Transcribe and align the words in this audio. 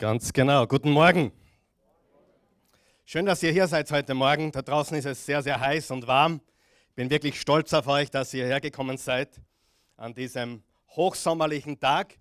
Ganz 0.00 0.32
genau. 0.32 0.66
Guten 0.66 0.92
Morgen. 0.92 1.30
Schön, 3.04 3.26
dass 3.26 3.42
ihr 3.42 3.52
hier 3.52 3.66
seid 3.66 3.90
heute 3.90 4.14
Morgen. 4.14 4.50
Da 4.50 4.62
draußen 4.62 4.96
ist 4.96 5.04
es 5.04 5.26
sehr, 5.26 5.42
sehr 5.42 5.60
heiß 5.60 5.90
und 5.90 6.06
warm. 6.06 6.40
Ich 6.88 6.94
bin 6.94 7.10
wirklich 7.10 7.38
stolz 7.38 7.74
auf 7.74 7.86
euch, 7.86 8.10
dass 8.10 8.32
ihr 8.32 8.46
hergekommen 8.46 8.96
seid 8.96 9.28
an 9.98 10.14
diesem 10.14 10.62
hochsommerlichen 10.96 11.80
Tag. 11.80 12.18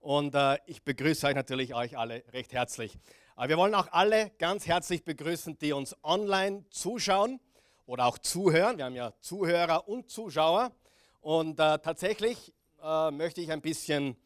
Und 0.00 0.34
äh, 0.34 0.58
ich 0.66 0.82
begrüße 0.82 1.24
euch 1.24 1.36
natürlich 1.36 1.72
euch 1.72 1.96
alle 1.96 2.24
recht 2.32 2.52
herzlich. 2.52 2.98
Aber 3.36 3.48
wir 3.48 3.58
wollen 3.58 3.76
auch 3.76 3.86
alle 3.92 4.32
ganz 4.40 4.66
herzlich 4.66 5.04
begrüßen, 5.04 5.56
die 5.56 5.72
uns 5.72 5.94
online 6.02 6.64
zuschauen 6.70 7.38
oder 7.86 8.06
auch 8.06 8.18
zuhören. 8.18 8.76
Wir 8.76 8.86
haben 8.86 8.96
ja 8.96 9.12
Zuhörer 9.20 9.86
und 9.86 10.10
Zuschauer. 10.10 10.72
Und 11.20 11.60
äh, 11.60 11.78
tatsächlich 11.78 12.52
äh, 12.82 13.12
möchte 13.12 13.40
ich 13.40 13.52
ein 13.52 13.60
bisschen 13.60 14.16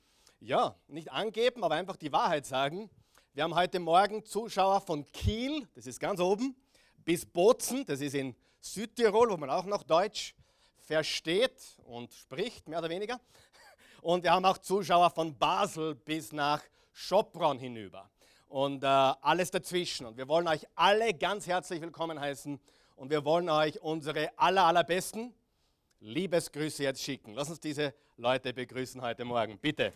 ja, 0.45 0.77
nicht 0.89 1.11
angeben, 1.11 1.65
aber 1.65 1.75
einfach 1.75 1.97
die 1.97 2.13
Wahrheit 2.13 2.45
sagen. 2.45 2.91
Wir 3.33 3.45
haben 3.45 3.55
heute 3.55 3.81
Morgen 3.81 4.25
Zuschauer 4.25 4.83
von 4.83 5.11
Kiel, 5.11 5.67
das 5.75 5.87
ist 5.87 5.99
ganz 5.99 6.21
oben, 6.21 6.55
bis 7.03 7.25
Bozen, 7.25 7.87
das 7.87 8.03
ist 8.03 8.15
in 8.15 8.37
Südtirol, 8.61 9.31
wo 9.31 9.39
man 9.39 9.49
auch 9.49 9.65
noch 9.65 9.83
Deutsch 9.83 10.35
versteht 10.77 11.57
und 11.87 12.13
spricht, 12.13 12.69
mehr 12.69 12.79
oder 12.79 12.91
weniger. 12.91 13.19
Und 14.03 14.23
wir 14.23 14.33
haben 14.33 14.45
auch 14.45 14.59
Zuschauer 14.59 15.09
von 15.11 15.37
Basel 15.37 15.95
bis 15.95 16.31
nach 16.31 16.63
Schopron 16.93 17.59
hinüber 17.59 18.11
und 18.49 18.85
äh, 18.85 18.87
alles 18.87 19.51
dazwischen. 19.51 20.05
Und 20.05 20.19
wir 20.19 20.29
wollen 20.29 20.47
euch 20.47 20.67
alle 20.75 21.15
ganz 21.15 21.47
herzlich 21.47 21.81
willkommen 21.81 22.21
heißen 22.21 22.61
und 22.97 23.11
wir 23.11 23.25
wollen 23.25 23.49
euch 23.49 23.81
unsere 23.81 24.31
aller, 24.39 24.65
allerbesten 24.65 25.33
Liebesgrüße 26.01 26.83
jetzt 26.83 27.03
schicken. 27.03 27.33
Lass 27.33 27.49
uns 27.49 27.61
diese 27.61 27.95
Leute 28.19 28.53
begrüßen 28.53 29.01
heute 29.01 29.25
Morgen, 29.25 29.59
bitte. 29.59 29.91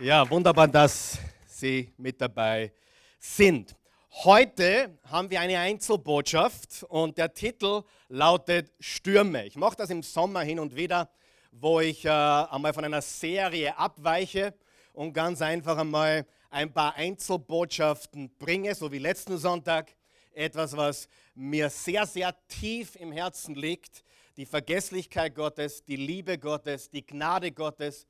Ja, 0.00 0.28
wunderbar, 0.28 0.66
dass 0.66 1.18
Sie 1.46 1.92
mit 1.96 2.20
dabei 2.20 2.72
sind. 3.20 3.76
Heute 4.24 4.98
haben 5.04 5.30
wir 5.30 5.40
eine 5.40 5.56
Einzelbotschaft 5.60 6.84
und 6.88 7.16
der 7.16 7.32
Titel 7.32 7.84
lautet 8.08 8.72
Stürme. 8.80 9.46
Ich 9.46 9.54
mache 9.54 9.76
das 9.76 9.90
im 9.90 10.02
Sommer 10.02 10.40
hin 10.40 10.58
und 10.58 10.74
wieder, 10.74 11.08
wo 11.52 11.78
ich 11.78 12.04
äh, 12.04 12.08
einmal 12.08 12.74
von 12.74 12.84
einer 12.84 13.02
Serie 13.02 13.78
abweiche 13.78 14.54
und 14.94 15.12
ganz 15.12 15.40
einfach 15.40 15.78
einmal 15.78 16.26
ein 16.50 16.72
paar 16.72 16.96
Einzelbotschaften 16.96 18.36
bringe, 18.36 18.74
so 18.74 18.90
wie 18.90 18.98
letzten 18.98 19.38
Sonntag. 19.38 19.94
Etwas, 20.32 20.76
was 20.76 21.08
mir 21.36 21.70
sehr, 21.70 22.04
sehr 22.06 22.34
tief 22.48 22.96
im 22.96 23.12
Herzen 23.12 23.54
liegt. 23.54 24.02
Die 24.36 24.46
Vergesslichkeit 24.46 25.36
Gottes, 25.36 25.84
die 25.84 25.94
Liebe 25.94 26.36
Gottes, 26.36 26.90
die 26.90 27.06
Gnade 27.06 27.52
Gottes 27.52 28.08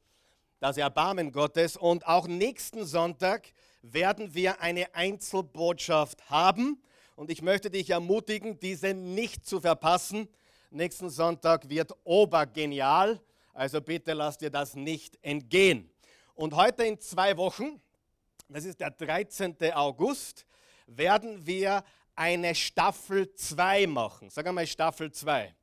das 0.65 0.79
Erbarmen 0.79 1.31
Gottes. 1.31 1.77
Und 1.77 2.07
auch 2.07 2.27
nächsten 2.27 2.87
Sonntag 2.87 3.53
werden 3.83 4.33
wir 4.33 4.63
eine 4.63 4.95
Einzelbotschaft 4.95 6.31
haben. 6.31 6.83
Und 7.17 7.31
ich 7.31 7.43
möchte 7.43 7.69
dich 7.69 7.91
ermutigen, 7.91 8.59
diese 8.59 8.95
nicht 8.95 9.47
zu 9.47 9.61
verpassen. 9.61 10.27
Nächsten 10.71 11.11
Sonntag 11.11 11.69
wird 11.69 11.93
obergenial. 12.05 13.21
Also 13.53 13.83
bitte 13.83 14.15
lass 14.15 14.39
dir 14.39 14.49
das 14.49 14.75
nicht 14.75 15.19
entgehen. 15.21 15.91
Und 16.35 16.57
heute 16.57 16.85
in 16.85 16.99
zwei 16.99 17.37
Wochen, 17.37 17.79
das 18.49 18.65
ist 18.65 18.81
der 18.81 18.91
13. 18.91 19.57
August, 19.75 20.47
werden 20.87 21.45
wir 21.45 21.85
eine 22.17 22.55
Staffel 22.55 23.35
2 23.35 23.87
machen. 23.87 24.31
Sag 24.31 24.47
einmal 24.47 24.67
Staffel 24.67 25.13
2. 25.13 25.55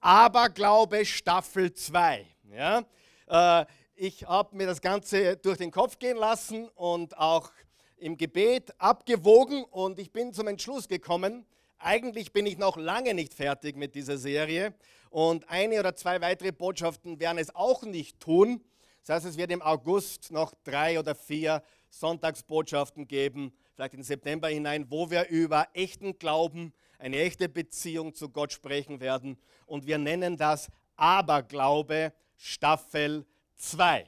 Aberglaube 0.00 1.06
Staffel 1.06 1.72
2. 1.72 2.26
Ja? 2.50 2.84
Äh, 3.28 3.66
ich 3.96 4.26
habe 4.26 4.54
mir 4.54 4.66
das 4.66 4.82
Ganze 4.82 5.38
durch 5.38 5.56
den 5.56 5.70
Kopf 5.70 5.98
gehen 5.98 6.18
lassen 6.18 6.68
und 6.74 7.16
auch 7.16 7.50
im 7.96 8.18
Gebet 8.18 8.74
abgewogen 8.78 9.64
und 9.64 9.98
ich 9.98 10.12
bin 10.12 10.34
zum 10.34 10.48
Entschluss 10.48 10.86
gekommen, 10.86 11.46
eigentlich 11.78 12.32
bin 12.32 12.44
ich 12.44 12.58
noch 12.58 12.76
lange 12.76 13.14
nicht 13.14 13.32
fertig 13.32 13.74
mit 13.76 13.94
dieser 13.94 14.18
Serie 14.18 14.74
und 15.08 15.48
eine 15.48 15.80
oder 15.80 15.96
zwei 15.96 16.20
weitere 16.20 16.52
Botschaften 16.52 17.18
werden 17.20 17.38
es 17.38 17.54
auch 17.54 17.84
nicht 17.84 18.20
tun. 18.20 18.62
Das 19.04 19.16
heißt, 19.16 19.26
es 19.26 19.36
wird 19.38 19.50
im 19.50 19.62
August 19.62 20.30
noch 20.30 20.52
drei 20.64 20.98
oder 20.98 21.14
vier 21.14 21.62
Sonntagsbotschaften 21.88 23.08
geben, 23.08 23.52
vielleicht 23.74 23.94
in 23.94 24.02
September 24.02 24.48
hinein, 24.48 24.90
wo 24.90 25.10
wir 25.10 25.28
über 25.28 25.68
echten 25.72 26.18
Glauben, 26.18 26.74
eine 26.98 27.18
echte 27.18 27.48
Beziehung 27.48 28.14
zu 28.14 28.28
Gott 28.28 28.52
sprechen 28.52 29.00
werden. 29.00 29.38
Und 29.64 29.86
wir 29.86 29.96
nennen 29.96 30.36
das 30.36 30.68
Aberglaube 30.96 32.12
Staffel 32.36 33.24
2. 33.56 34.06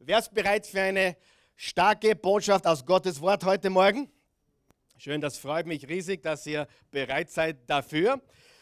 Wer 0.00 0.18
ist 0.18 0.34
bereit 0.34 0.66
für 0.66 0.80
eine 0.80 1.16
starke 1.56 2.16
Botschaft 2.16 2.66
aus 2.66 2.84
Gottes 2.84 3.20
Wort 3.20 3.44
heute 3.44 3.70
Morgen? 3.70 4.10
Schön, 4.96 5.20
das 5.20 5.38
freut 5.38 5.66
mich 5.66 5.88
riesig, 5.88 6.22
dass 6.22 6.44
ihr 6.46 6.66
bereit 6.90 7.30
seid 7.30 7.58
dafür. 7.70 8.20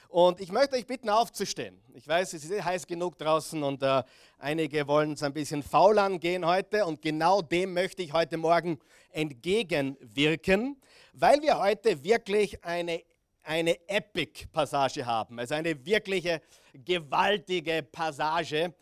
Und 0.09 0.41
ich 0.41 0.53
möchte 0.53 0.77
euch 0.77 0.87
bitten, 0.87 1.09
aufzustehen. 1.09 1.83
Ich 1.95 2.07
weiß, 2.07 2.35
es 2.35 2.45
ist 2.45 2.65
heiß 2.65 2.87
genug 2.87 3.19
draußen 3.19 3.63
und 3.63 3.83
äh, 3.83 4.03
einige 4.39 4.87
wollen 4.87 5.13
es 5.13 5.23
ein 5.23 5.33
bisschen 5.33 5.63
faul 5.63 5.99
angehen 5.99 6.47
heute. 6.47 6.85
Und 6.85 7.01
genau 7.01 7.41
dem 7.41 7.73
möchte 7.73 8.03
ich 8.03 8.13
heute 8.13 8.37
Morgen 8.37 8.79
entgegenwirken, 9.11 10.77
weil 11.15 11.41
wir 11.41 11.59
heute 11.59 12.05
wirklich 12.05 12.63
eine, 12.63 13.03
eine 13.43 13.89
Epic-Passage 13.89 15.07
haben. 15.07 15.39
Also 15.39 15.55
eine 15.55 15.85
wirkliche 15.85 16.43
gewaltige 16.75 17.83
Passage 17.83 18.75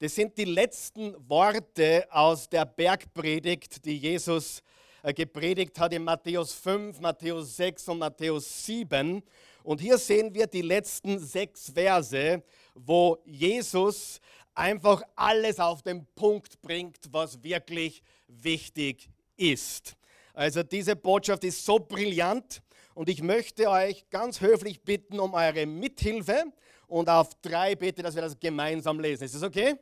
das 0.00 0.14
sind 0.14 0.38
die 0.38 0.46
letzten 0.46 1.14
Worte 1.28 2.06
aus 2.10 2.48
der 2.48 2.64
Bergpredigt, 2.64 3.84
die 3.84 3.98
Jesus 3.98 4.62
äh, 5.02 5.12
gepredigt 5.12 5.78
hat 5.78 5.92
in 5.92 6.04
Matthäus 6.04 6.54
5, 6.54 7.00
Matthäus 7.00 7.54
6 7.56 7.86
und 7.90 7.98
Matthäus 7.98 8.64
7. 8.64 9.22
Und 9.62 9.80
hier 9.82 9.98
sehen 9.98 10.32
wir 10.32 10.46
die 10.46 10.62
letzten 10.62 11.18
sechs 11.18 11.70
Verse, 11.70 12.42
wo 12.74 13.18
Jesus 13.26 14.22
einfach 14.54 15.02
alles 15.16 15.60
auf 15.60 15.82
den 15.82 16.06
Punkt 16.14 16.62
bringt, 16.62 17.00
was 17.10 17.42
wirklich 17.42 18.02
wichtig 18.26 19.10
ist. 19.36 19.96
Also 20.32 20.62
diese 20.62 20.96
Botschaft 20.96 21.44
ist 21.44 21.62
so 21.62 21.78
brillant 21.78 22.62
und 22.94 23.10
ich 23.10 23.22
möchte 23.22 23.68
euch 23.68 24.08
ganz 24.08 24.40
höflich 24.40 24.80
bitten 24.82 25.20
um 25.20 25.34
eure 25.34 25.66
Mithilfe 25.66 26.44
und 26.86 27.10
auf 27.10 27.34
drei 27.42 27.76
bitte, 27.76 28.02
dass 28.02 28.14
wir 28.14 28.22
das 28.22 28.40
gemeinsam 28.40 28.98
lesen. 28.98 29.24
Ist 29.24 29.34
das 29.34 29.42
okay? 29.42 29.76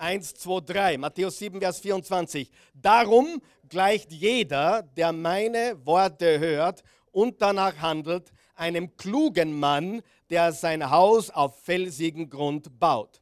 1, 0.00 0.34
2, 0.34 0.60
3. 0.60 0.98
Matthäus 0.98 1.38
7, 1.38 1.60
Vers 1.60 1.80
24. 1.80 2.50
Darum 2.74 3.42
gleicht 3.68 4.10
jeder, 4.12 4.82
der 4.82 5.12
meine 5.12 5.76
Worte 5.84 6.38
hört 6.38 6.82
und 7.12 7.42
danach 7.42 7.76
handelt, 7.78 8.32
einem 8.54 8.96
klugen 8.96 9.58
Mann, 9.58 10.00
der 10.30 10.52
sein 10.52 10.90
Haus 10.90 11.28
auf 11.28 11.60
felsigen 11.62 12.30
Grund 12.30 12.80
baut. 12.80 13.20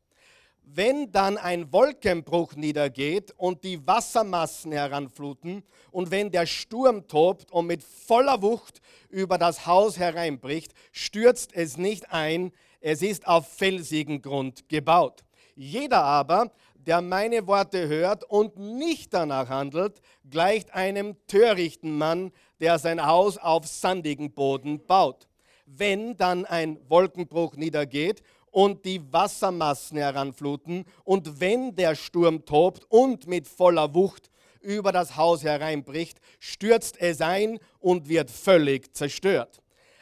Wenn 0.63 1.11
dann 1.11 1.37
ein 1.37 1.73
Wolkenbruch 1.73 2.55
niedergeht 2.55 3.33
und 3.37 3.65
die 3.65 3.85
Wassermassen 3.87 4.71
heranfluten 4.71 5.65
und 5.91 6.11
wenn 6.13 6.31
der 6.31 6.47
Sturm 6.47 7.09
tobt 7.09 7.51
und 7.51 7.67
mit 7.67 7.83
voller 7.83 8.41
Wucht 8.43 8.81
über 9.09 9.39
das 9.39 9.67
Haus 9.67 9.99
hereinbricht, 9.99 10.75
stürzt 10.93 11.55
es 11.55 11.77
nicht 11.77 12.13
ein, 12.13 12.53
es 12.81 13.03
ist 13.03 13.27
auf 13.27 13.49
felsigen 13.49 14.23
Grund 14.23 14.69
gebaut. 14.69 15.25
Jeder 15.61 16.05
aber, 16.05 16.53
der 16.87 17.01
meine 17.03 17.47
Worte 17.47 17.89
hört 17.89 18.25
und 18.25 18.57
nicht 18.59 19.13
danach 19.13 19.49
handelt, 19.49 20.01
gleicht 20.31 20.75
einem 20.75 21.17
törichten 21.27 21.97
Mann, 21.99 22.33
der 22.61 22.79
sein 22.79 23.05
Haus 23.05 23.39
auf 23.39 23.67
sandigen 23.67 24.33
Boden 24.33 24.85
baut. 24.87 25.29
Wenn 25.67 26.17
dann 26.17 26.47
ein 26.47 26.79
Wolkenbruch 26.89 27.57
niedergeht 27.57 28.23
und 28.51 28.85
die 28.85 29.01
Wassermassen 29.13 29.99
heranfluten 29.99 30.85
und 31.05 31.41
wenn 31.41 31.75
der 31.77 31.95
Sturm 31.95 32.45
tobt 32.45 32.87
und 32.89 33.27
mit 33.27 33.47
voller 33.47 33.95
Wucht 33.95 34.31
über 34.61 34.93
das 34.93 35.17
Haus 35.17 35.43
hereinbricht, 35.43 36.19
stürzt 36.41 37.01
es 37.01 37.21
ein 37.21 37.59
und 37.81 38.09
wird 38.09 38.31
völlig 38.31 38.95
zerstört. 38.95 39.61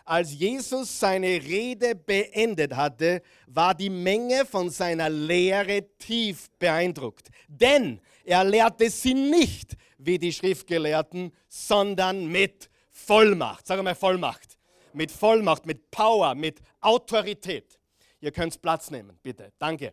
Als 0.09 0.33
Jesus 0.33 1.01
seine 1.01 1.27
Rede 1.27 1.97
beendet 1.97 2.77
hatte, 2.77 3.23
war 3.49 3.75
die 3.75 3.91
Menge 3.91 4.47
von 4.47 4.71
seiner 4.71 5.11
Lehre 5.11 5.85
tief 5.99 6.49
beeindruckt. 6.61 7.29
Denn 7.49 8.01
er 8.25 8.45
lehrte 8.45 8.89
sie 8.89 9.15
nicht 9.15 9.77
wie 9.99 10.17
die 10.17 10.33
Schriftgelehrten, 10.33 11.33
sondern 11.49 12.27
mit 12.27 12.71
Vollmacht. 12.93 13.67
Sag 13.67 13.83
mal 13.83 13.97
Vollmacht. 13.97 14.57
Mit 14.93 15.11
Vollmacht, 15.11 15.67
mit 15.67 15.91
Power, 15.91 16.37
mit 16.37 16.61
Autorität. 16.81 17.81
Ihr 18.21 18.31
könnt 18.31 18.63
Platz 18.63 18.93
nehmen, 18.93 19.19
bitte. 19.21 19.53
Danke. 19.59 19.93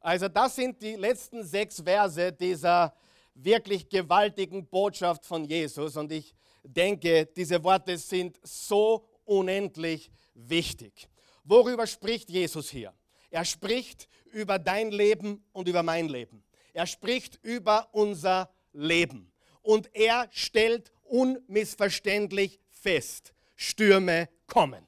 Also 0.00 0.28
das 0.28 0.56
sind 0.56 0.82
die 0.82 0.96
letzten 0.96 1.42
sechs 1.42 1.80
Verse 1.80 2.32
dieser 2.34 2.94
wirklich 3.32 3.88
gewaltigen 3.88 4.66
Botschaft 4.66 5.24
von 5.24 5.46
Jesus. 5.46 5.96
Und 5.96 6.12
ich 6.12 6.34
denke, 6.62 7.24
diese 7.34 7.64
Worte 7.64 7.96
sind 7.96 8.38
so 8.42 9.07
unendlich 9.28 10.10
wichtig. 10.34 11.08
Worüber 11.44 11.86
spricht 11.86 12.30
Jesus 12.30 12.70
hier? 12.70 12.92
Er 13.30 13.44
spricht 13.44 14.08
über 14.32 14.58
dein 14.58 14.90
Leben 14.90 15.44
und 15.52 15.68
über 15.68 15.82
mein 15.82 16.08
Leben. 16.08 16.42
Er 16.72 16.86
spricht 16.86 17.38
über 17.42 17.88
unser 17.92 18.50
Leben. 18.72 19.32
Und 19.62 19.94
er 19.94 20.28
stellt 20.30 20.92
unmissverständlich 21.04 22.60
fest, 22.70 23.32
Stürme 23.56 24.28
kommen. 24.46 24.86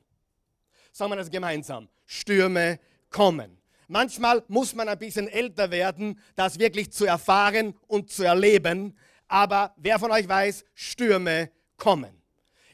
Sagen 0.92 1.12
wir 1.12 1.16
das 1.16 1.30
gemeinsam. 1.30 1.88
Stürme 2.06 2.78
kommen. 3.10 3.58
Manchmal 3.88 4.44
muss 4.48 4.74
man 4.74 4.88
ein 4.88 4.98
bisschen 4.98 5.28
älter 5.28 5.70
werden, 5.70 6.20
das 6.36 6.58
wirklich 6.58 6.92
zu 6.92 7.06
erfahren 7.06 7.74
und 7.88 8.10
zu 8.10 8.22
erleben. 8.22 8.96
Aber 9.26 9.74
wer 9.76 9.98
von 9.98 10.10
euch 10.12 10.28
weiß, 10.28 10.64
Stürme 10.74 11.50
kommen. 11.76 12.19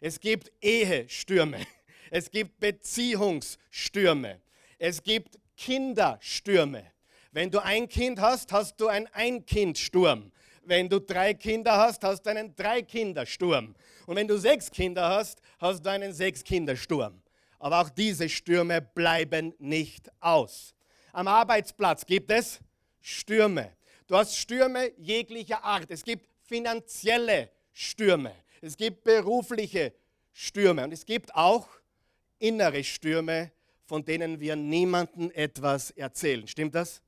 Es 0.06 0.20
gibt 0.20 0.52
Ehestürme. 0.62 1.66
Es 2.12 2.30
gibt 2.30 2.60
Beziehungsstürme. 2.60 4.40
Es 4.78 5.02
gibt 5.02 5.36
Kinderstürme. 5.56 6.92
Wenn 7.32 7.50
du 7.50 7.58
ein 7.58 7.88
Kind 7.88 8.20
hast, 8.20 8.52
hast 8.52 8.76
du 8.76 8.86
einen 8.86 9.08
Ein-Kind-Sturm. 9.08 10.30
Wenn 10.62 10.88
du 10.88 11.00
drei 11.00 11.34
Kinder 11.34 11.76
hast, 11.76 12.04
hast 12.04 12.22
du 12.22 12.30
einen 12.30 12.54
Drei-Kinder-Sturm. 12.54 13.74
Und 14.06 14.14
wenn 14.14 14.28
du 14.28 14.38
sechs 14.38 14.70
Kinder 14.70 15.08
hast, 15.08 15.42
hast 15.58 15.84
du 15.84 15.90
einen 15.90 16.12
Sechs-Kinder-Sturm. 16.12 17.20
Aber 17.58 17.80
auch 17.80 17.90
diese 17.90 18.28
Stürme 18.28 18.80
bleiben 18.80 19.54
nicht 19.58 20.08
aus. 20.20 20.72
Am 21.12 21.26
Arbeitsplatz 21.26 22.06
gibt 22.06 22.30
es 22.30 22.60
Stürme. 23.00 23.72
Du 24.06 24.16
hast 24.16 24.36
Stürme 24.36 24.92
jeglicher 24.98 25.64
Art. 25.64 25.90
Es 25.90 26.04
gibt 26.04 26.28
finanzielle 26.44 27.50
Stürme. 27.72 28.45
Es 28.66 28.76
gibt 28.76 29.04
berufliche 29.04 29.92
Stürme. 30.32 30.82
Und 30.82 30.92
es 30.92 31.06
gibt 31.06 31.32
auch 31.36 31.68
innere 32.40 32.82
Stürme, 32.82 33.52
von 33.84 34.04
denen 34.04 34.40
wir 34.40 34.56
niemandem 34.56 35.30
etwas 35.34 35.92
erzählen. 35.92 36.48
Stimmt 36.48 36.74
das? 36.74 37.00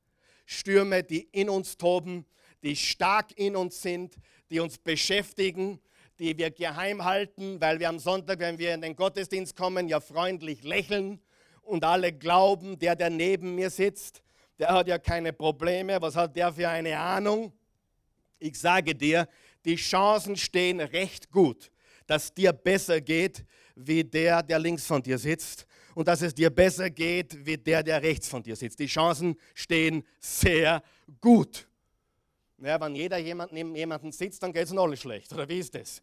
Stürme, 0.47 1.03
die 1.03 1.23
in 1.33 1.51
uns 1.51 1.77
toben, 1.77 2.25
die 2.63 2.77
stark 2.77 3.37
in 3.37 3.57
uns 3.57 3.83
sind, 3.83 4.15
die 4.51 4.61
uns 4.61 4.79
beschäftigen, 4.79 5.81
die 6.21 6.39
wir 6.39 6.53
geheim 6.53 7.05
halten, 7.05 7.61
weil 7.61 7.81
wir 7.81 7.89
am 7.89 7.99
Sonntag, 7.99 8.39
wenn 8.39 8.59
wir 8.59 8.73
in 8.73 8.81
den 8.81 8.95
Gottesdienst 8.95 9.57
kommen, 9.57 9.89
ja 9.89 9.99
freundlich 9.99 10.63
lächeln 10.63 11.21
und 11.63 11.85
alle 11.85 12.13
glauben, 12.13 12.79
der, 12.79 12.95
der 12.95 13.11
neben 13.11 13.57
mir 13.57 13.71
sitzt, 13.71 14.23
der 14.61 14.69
hat 14.69 14.87
ja 14.87 14.99
keine 14.99 15.33
Probleme, 15.33 16.01
was 16.01 16.15
hat 16.15 16.37
der 16.37 16.53
für 16.53 16.69
eine 16.69 16.97
Ahnung? 16.99 17.53
Ich 18.39 18.59
sage 18.59 18.95
dir, 18.95 19.29
die 19.69 19.77
Chancen 19.77 20.35
stehen 20.35 20.81
recht 20.81 21.31
gut, 21.31 21.71
dass 22.07 22.33
dir 22.33 22.55
besser 22.55 23.03
geht 23.03 23.45
wie 23.75 24.03
der, 24.03 24.43
der 24.43 24.59
links 24.59 24.87
von 24.87 25.03
dir 25.03 25.19
sitzt 25.19 25.67
und 25.95 26.09
dass 26.09 26.23
es 26.23 26.35
dir 26.35 26.49
besser 26.49 26.89
geht 26.89 27.45
wie 27.45 27.59
der, 27.59 27.83
der 27.83 28.03
rechts 28.03 28.29
von 28.29 28.43
dir 28.43 28.57
sitzt. 28.57 28.79
Die 28.79 28.87
Chancen 28.87 29.37
stehen 29.53 30.07
sehr 30.19 30.83
gut. 31.21 31.69
Ja, 32.57 32.81
wenn 32.81 32.95
jeder 32.95 33.19
jemand 33.19 33.53
neben 33.53 33.77
jemandem 33.77 34.11
sitzt, 34.11 34.43
dann 34.43 34.55
geht 34.55 34.65
es 34.65 34.71
uns 34.71 34.81
alle 34.81 34.97
schlecht. 34.97 35.31
Oder 35.35 35.47
wie 35.47 35.59
ist 35.59 35.75
das? 35.75 36.01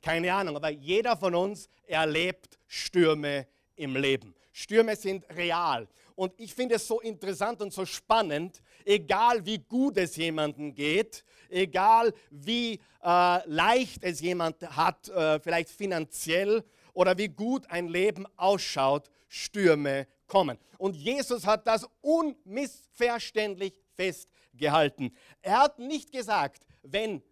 Keine 0.00 0.32
Ahnung, 0.32 0.54
aber 0.54 0.70
jeder 0.70 1.16
von 1.16 1.34
uns 1.34 1.68
erlebt 1.88 2.60
Stürme 2.68 3.48
im 3.74 3.96
Leben. 3.96 4.36
Stürme 4.52 4.94
sind 4.94 5.28
real. 5.30 5.88
Und 6.14 6.32
ich 6.38 6.54
finde 6.54 6.76
es 6.76 6.86
so 6.86 7.00
interessant 7.00 7.60
und 7.60 7.72
so 7.72 7.84
spannend, 7.84 8.62
egal 8.84 9.44
wie 9.46 9.58
gut 9.58 9.96
es 9.96 10.16
jemandem 10.16 10.74
geht, 10.74 11.24
egal 11.48 12.12
wie 12.30 12.80
äh, 13.02 13.48
leicht 13.48 14.02
es 14.04 14.20
jemand 14.20 14.62
hat, 14.76 15.08
äh, 15.08 15.40
vielleicht 15.40 15.70
finanziell 15.70 16.64
oder 16.92 17.16
wie 17.18 17.28
gut 17.28 17.70
ein 17.70 17.88
Leben 17.88 18.26
ausschaut, 18.36 19.10
Stürme 19.28 20.06
kommen. 20.26 20.58
Und 20.78 20.96
Jesus 20.96 21.46
hat 21.46 21.66
das 21.66 21.86
unmissverständlich 22.00 23.74
festgehalten. 23.94 25.14
Er 25.42 25.60
hat 25.60 25.78
nicht 25.78 26.12
gesagt, 26.12 26.64
wenn 26.82 27.22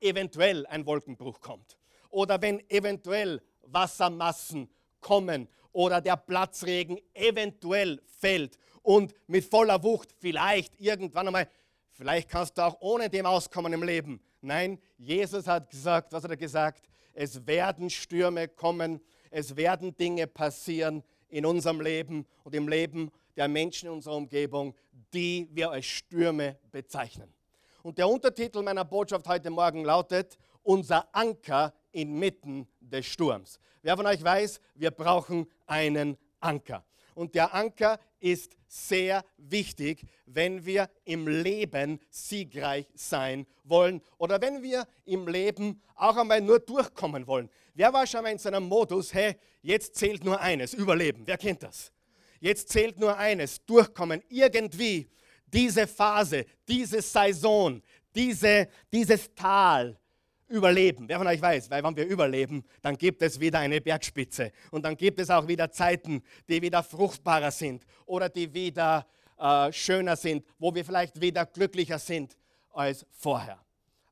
eventuell 0.00 0.66
ein 0.66 0.86
Wolkenbruch 0.86 1.40
kommt 1.40 1.76
oder 2.10 2.40
wenn 2.40 2.68
eventuell 2.70 3.42
Wassermassen 3.62 4.70
kommen 5.00 5.48
oder 5.72 6.00
der 6.00 6.16
Platzregen 6.16 6.98
eventuell 7.14 8.00
fällt 8.18 8.58
und 8.86 9.12
mit 9.26 9.44
voller 9.44 9.82
Wucht 9.82 10.14
vielleicht 10.20 10.80
irgendwann 10.80 11.26
einmal, 11.26 11.48
vielleicht 11.90 12.28
kannst 12.28 12.56
du 12.56 12.62
auch 12.62 12.76
ohne 12.78 13.10
dem 13.10 13.26
auskommen 13.26 13.72
im 13.72 13.82
Leben. 13.82 14.20
Nein, 14.40 14.78
Jesus 14.96 15.48
hat 15.48 15.70
gesagt, 15.70 16.12
was 16.12 16.22
hat 16.22 16.30
er 16.30 16.36
gesagt? 16.36 16.88
Es 17.12 17.44
werden 17.48 17.90
Stürme 17.90 18.46
kommen, 18.46 19.00
es 19.32 19.56
werden 19.56 19.96
Dinge 19.96 20.28
passieren 20.28 21.02
in 21.28 21.44
unserem 21.44 21.80
Leben 21.80 22.26
und 22.44 22.54
im 22.54 22.68
Leben 22.68 23.10
der 23.34 23.48
Menschen 23.48 23.88
in 23.88 23.94
unserer 23.94 24.14
Umgebung, 24.14 24.72
die 25.12 25.48
wir 25.50 25.72
als 25.72 25.86
Stürme 25.86 26.56
bezeichnen. 26.70 27.34
Und 27.82 27.98
der 27.98 28.08
Untertitel 28.08 28.62
meiner 28.62 28.84
Botschaft 28.84 29.26
heute 29.26 29.50
Morgen 29.50 29.84
lautet, 29.84 30.38
unser 30.62 31.12
Anker 31.12 31.74
inmitten 31.90 32.68
des 32.78 33.04
Sturms. 33.06 33.58
Wer 33.82 33.96
von 33.96 34.06
euch 34.06 34.22
weiß, 34.22 34.60
wir 34.76 34.92
brauchen 34.92 35.50
einen 35.66 36.16
Anker. 36.38 36.84
Und 37.16 37.34
der 37.34 37.54
Anker 37.54 37.98
ist 38.20 38.54
sehr 38.68 39.24
wichtig, 39.38 40.02
wenn 40.26 40.66
wir 40.66 40.90
im 41.06 41.26
Leben 41.26 41.98
siegreich 42.10 42.86
sein 42.94 43.46
wollen 43.64 44.02
oder 44.18 44.38
wenn 44.42 44.62
wir 44.62 44.86
im 45.06 45.26
Leben 45.26 45.80
auch 45.94 46.18
einmal 46.18 46.42
nur 46.42 46.60
durchkommen 46.60 47.26
wollen. 47.26 47.48
Wer 47.74 47.90
war 47.90 48.06
schon 48.06 48.22
mal 48.22 48.32
in 48.32 48.38
seinem 48.38 48.64
Modus, 48.64 49.14
hey, 49.14 49.34
jetzt 49.62 49.94
zählt 49.94 50.24
nur 50.24 50.38
eines, 50.38 50.74
Überleben. 50.74 51.22
Wer 51.24 51.38
kennt 51.38 51.62
das? 51.62 51.90
Jetzt 52.38 52.68
zählt 52.68 52.98
nur 52.98 53.16
eines, 53.16 53.64
durchkommen. 53.64 54.22
Irgendwie 54.28 55.10
diese 55.46 55.86
Phase, 55.86 56.44
diese 56.68 57.00
Saison, 57.00 57.80
diese, 58.14 58.68
dieses 58.92 59.34
Tal, 59.34 59.98
überleben. 60.48 61.08
Wer 61.08 61.18
von 61.18 61.26
euch 61.26 61.40
weiß, 61.40 61.70
weil 61.70 61.82
wenn 61.82 61.96
wir 61.96 62.06
überleben, 62.06 62.64
dann 62.82 62.96
gibt 62.96 63.22
es 63.22 63.40
wieder 63.40 63.58
eine 63.58 63.80
Bergspitze 63.80 64.52
und 64.70 64.84
dann 64.84 64.96
gibt 64.96 65.20
es 65.20 65.30
auch 65.30 65.46
wieder 65.48 65.70
Zeiten, 65.70 66.22
die 66.48 66.62
wieder 66.62 66.82
fruchtbarer 66.82 67.50
sind 67.50 67.84
oder 68.04 68.28
die 68.28 68.52
wieder 68.52 69.06
äh, 69.38 69.72
schöner 69.72 70.16
sind, 70.16 70.44
wo 70.58 70.74
wir 70.74 70.84
vielleicht 70.84 71.20
wieder 71.20 71.46
glücklicher 71.46 71.98
sind 71.98 72.36
als 72.72 73.04
vorher. 73.10 73.58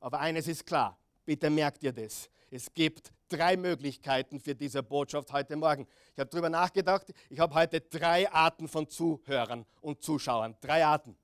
Aber 0.01 0.21
eines 0.21 0.49
ist 0.49 0.67
klar, 0.67 0.99
bitte 1.25 1.51
merkt 1.51 1.83
ihr 1.83 1.93
das. 1.93 2.29
Es 2.51 2.73
gibt 2.73 3.13
drei 3.29 3.57
Möglichkeiten 3.57 4.39
für 4.39 4.55
diese 4.55 4.83
Botschaft 4.83 5.33
heute 5.33 5.57
Morgen. 5.57 5.87
Ich 6.13 6.21
habe 6.21 6.31
darüber 6.31 6.51
nachgedacht. 6.51 7.13
Ich 7.29 7.39
habe 7.39 7.55
heute 7.55 7.81
drei 7.81 8.31
Arten 8.31 8.69
von 8.69 8.89
Zuhörern 8.89 9.65
und 9.81 10.03
Zuschauern. 10.03 10.55
Drei 10.61 10.85
Arten. 10.85 11.17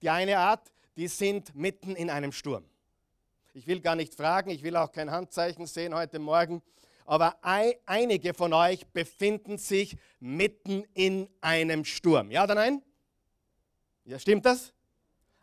Die 0.00 0.08
eine 0.08 0.38
Art, 0.38 0.72
die 0.96 1.08
sind 1.08 1.54
mitten 1.54 1.94
in 1.94 2.10
einem 2.10 2.32
Sturm. 2.32 2.64
Ich 3.54 3.66
will 3.66 3.80
gar 3.80 3.96
nicht 3.96 4.14
fragen, 4.14 4.48
ich 4.48 4.62
will 4.62 4.76
auch 4.76 4.90
kein 4.90 5.10
Handzeichen 5.10 5.66
sehen 5.66 5.94
heute 5.94 6.18
Morgen, 6.18 6.62
aber 7.04 7.36
einige 7.42 8.32
von 8.32 8.54
euch 8.54 8.86
befinden 8.86 9.58
sich 9.58 9.98
mitten 10.20 10.84
in 10.94 11.28
einem 11.42 11.84
Sturm. 11.84 12.30
Ja 12.30 12.44
oder 12.44 12.54
nein? 12.54 12.80
Ja, 14.06 14.18
stimmt 14.18 14.46
das? 14.46 14.72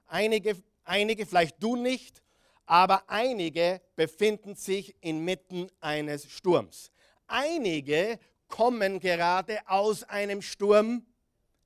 Einige, 0.07 0.55
einige, 0.85 1.27
vielleicht 1.27 1.61
du 1.61 1.75
nicht, 1.75 2.23
aber 2.65 3.03
einige 3.07 3.79
befinden 3.95 4.55
sich 4.55 4.95
inmitten 5.01 5.67
eines 5.79 6.31
Sturms. 6.31 6.91
Einige 7.27 8.17
kommen 8.47 8.99
gerade 8.99 9.59
aus 9.67 10.03
einem 10.05 10.41
Sturm 10.41 11.05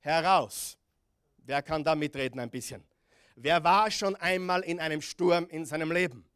heraus. 0.00 0.76
Wer 1.38 1.62
kann 1.62 1.82
da 1.82 1.94
mitreden 1.94 2.38
ein 2.38 2.50
bisschen? 2.50 2.84
Wer 3.34 3.64
war 3.64 3.90
schon 3.90 4.14
einmal 4.16 4.60
in 4.60 4.78
einem 4.78 5.00
Sturm 5.00 5.46
in 5.48 5.64
seinem 5.64 5.90
Leben? 5.90 6.28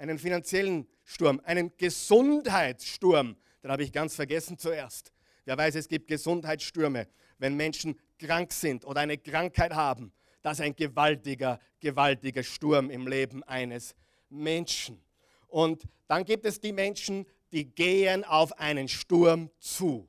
Einen 0.00 0.18
finanziellen 0.18 0.88
Sturm, 1.04 1.40
einen 1.44 1.76
Gesundheitssturm. 1.76 3.36
Den 3.62 3.70
habe 3.70 3.82
ich 3.82 3.92
ganz 3.92 4.14
vergessen 4.14 4.56
zuerst. 4.56 5.12
Wer 5.44 5.58
weiß, 5.58 5.74
es 5.74 5.88
gibt 5.88 6.08
Gesundheitsstürme, 6.08 7.06
wenn 7.38 7.54
Menschen 7.54 7.98
krank 8.18 8.52
sind 8.52 8.86
oder 8.86 9.02
eine 9.02 9.18
Krankheit 9.18 9.74
haben. 9.74 10.12
Das 10.40 10.58
ist 10.58 10.64
ein 10.64 10.74
gewaltiger, 10.74 11.60
gewaltiger 11.80 12.42
Sturm 12.42 12.88
im 12.88 13.06
Leben 13.06 13.42
eines 13.44 13.94
Menschen. 14.30 15.02
Und 15.48 15.82
dann 16.08 16.24
gibt 16.24 16.46
es 16.46 16.60
die 16.60 16.72
Menschen, 16.72 17.26
die 17.52 17.66
gehen 17.66 18.24
auf 18.24 18.58
einen 18.58 18.88
Sturm 18.88 19.50
zu. 19.58 20.08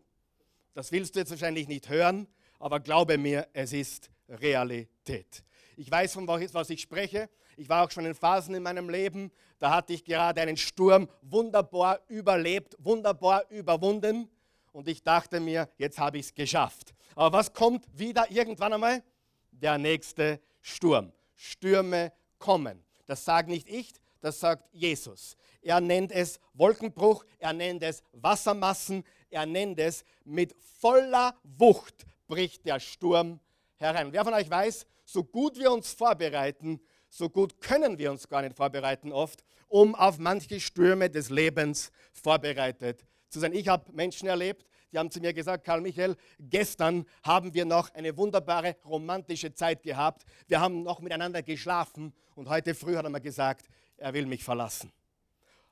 Das 0.74 0.94
willst 0.94 1.16
du 1.16 1.20
jetzt 1.20 1.32
wahrscheinlich 1.32 1.68
nicht 1.68 1.90
hören, 1.90 2.28
aber 2.60 2.80
glaube 2.80 3.18
mir, 3.18 3.48
es 3.52 3.74
ist 3.74 4.10
Realität. 4.30 5.44
Ich 5.76 5.92
weiß, 5.92 6.14
von 6.14 6.28
was 6.28 6.70
ich 6.70 6.82
spreche. 6.82 7.30
Ich 7.58 7.70
war 7.70 7.86
auch 7.86 7.92
schon 7.92 8.06
in 8.06 8.16
Phasen 8.16 8.56
in 8.56 8.64
meinem 8.64 8.90
Leben, 8.90 9.32
da 9.60 9.74
hatte 9.76 9.94
ich 9.94 10.04
gerade 10.04 10.42
einen 10.42 10.58
Sturm 10.58 11.08
wunderbar 11.22 12.00
überlebt, 12.08 12.76
wunderbar 12.80 13.50
überwunden. 13.50 14.30
Und 14.72 14.88
ich 14.88 15.04
dachte 15.04 15.40
mir, 15.40 15.70
jetzt 15.78 16.00
habe 16.00 16.18
ich 16.18 16.28
es 16.28 16.34
geschafft. 16.34 16.94
Aber 17.16 17.38
was 17.38 17.54
kommt 17.54 17.86
wieder 17.94 18.32
irgendwann 18.32 18.74
einmal? 18.74 19.04
Der 19.52 19.78
nächste 19.78 20.40
Sturm. 20.62 21.12
Stürme 21.36 22.12
kommen. 22.40 22.84
Das 23.06 23.26
sagt 23.26 23.50
nicht 23.50 23.70
ich, 23.70 23.94
das 24.22 24.40
sagt 24.40 24.68
Jesus. 24.72 25.36
Er 25.62 25.80
nennt 25.80 26.12
es 26.12 26.40
Wolkenbruch, 26.54 27.24
er 27.38 27.54
nennt 27.54 27.84
es 27.84 28.02
Wassermassen, 28.14 29.04
er 29.30 29.46
nennt 29.46 29.80
es 29.80 30.04
mit 30.24 30.56
voller 30.80 31.36
Wucht 31.44 32.06
bricht 32.28 32.66
der 32.66 32.80
Sturm 32.80 33.40
herein. 33.76 34.14
Wer 34.14 34.24
von 34.24 34.34
euch 34.34 34.50
weiß, 34.50 34.88
so 35.04 35.24
gut 35.24 35.58
wir 35.58 35.72
uns 35.72 35.92
vorbereiten, 35.92 36.80
so 37.12 37.30
gut 37.30 37.60
können 37.62 38.00
wir 38.00 38.10
uns 38.10 38.28
gar 38.28 38.42
nicht 38.42 38.56
vorbereiten 38.56 39.12
oft, 39.12 39.44
um 39.68 39.94
auf 39.96 40.18
manche 40.18 40.60
Stürme 40.60 41.10
des 41.10 41.30
Lebens 41.30 41.92
vorbereitet 42.14 43.06
zu 43.30 43.40
sein. 43.40 43.54
Ich 43.54 43.68
habe 43.68 43.92
Menschen 43.92 44.28
erlebt, 44.28 44.66
die 44.92 44.98
haben 44.98 45.12
zu 45.12 45.20
mir 45.20 45.34
gesagt, 45.34 45.66
Karl 45.66 45.82
Michael, 45.82 46.16
gestern 46.40 47.06
haben 47.24 47.54
wir 47.54 47.66
noch 47.66 47.94
eine 47.94 48.16
wunderbare 48.18 48.78
romantische 48.86 49.54
Zeit 49.54 49.84
gehabt. 49.84 50.24
Wir 50.48 50.60
haben 50.60 50.84
noch 50.84 51.02
miteinander 51.02 51.44
geschlafen 51.44 52.14
und 52.36 52.50
heute 52.50 52.74
früh 52.74 52.96
hat 52.96 53.06
er 53.06 53.10
mir 53.10 53.22
gesagt, 53.22 53.68
er 53.98 54.14
will 54.14 54.26
mich 54.26 54.44
verlassen. 54.44 54.92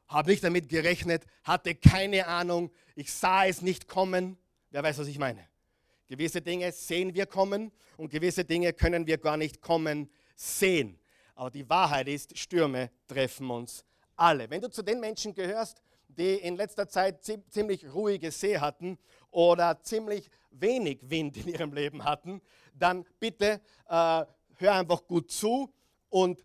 Habe 0.08 0.32
nicht 0.32 0.44
damit 0.44 0.68
gerechnet, 0.68 1.26
hatte 1.44 1.74
keine 1.74 2.28
Ahnung, 2.28 2.70
ich 2.96 3.12
sah 3.12 3.46
es 3.46 3.62
nicht 3.62 3.88
kommen. 3.88 4.38
Wer 4.72 4.84
weiß, 4.84 5.00
was 5.00 5.08
ich 5.08 5.20
meine? 5.20 5.48
Gewisse 6.08 6.42
Dinge 6.42 6.72
sehen 6.74 7.14
wir 7.14 7.28
kommen 7.28 7.72
und 7.96 8.10
gewisse 8.10 8.44
Dinge 8.44 8.74
können 8.74 9.08
wir 9.08 9.18
gar 9.18 9.38
nicht 9.38 9.62
kommen 9.62 10.10
sehen. 10.36 10.99
Aber 11.40 11.50
die 11.50 11.70
Wahrheit 11.70 12.10
ist, 12.10 12.38
Stürme 12.38 12.92
treffen 13.08 13.50
uns 13.50 13.86
alle. 14.18 14.50
Wenn 14.50 14.60
du 14.60 14.70
zu 14.70 14.82
den 14.82 15.00
Menschen 15.00 15.34
gehörst, 15.34 15.82
die 16.10 16.34
in 16.34 16.58
letzter 16.58 16.86
Zeit 16.90 17.24
ziemlich 17.24 17.94
ruhige 17.94 18.30
See 18.30 18.60
hatten 18.60 18.98
oder 19.32 19.82
ziemlich 19.82 20.30
wenig 20.52 21.00
Wind 21.02 21.38
in 21.38 21.48
ihrem 21.48 21.72
Leben 21.72 22.04
hatten, 22.04 22.42
dann 22.74 23.06
bitte 23.22 23.62
äh, 23.88 24.26
hör 24.56 24.74
einfach 24.74 25.08
gut 25.08 25.32
zu 25.32 25.74
und 26.10 26.44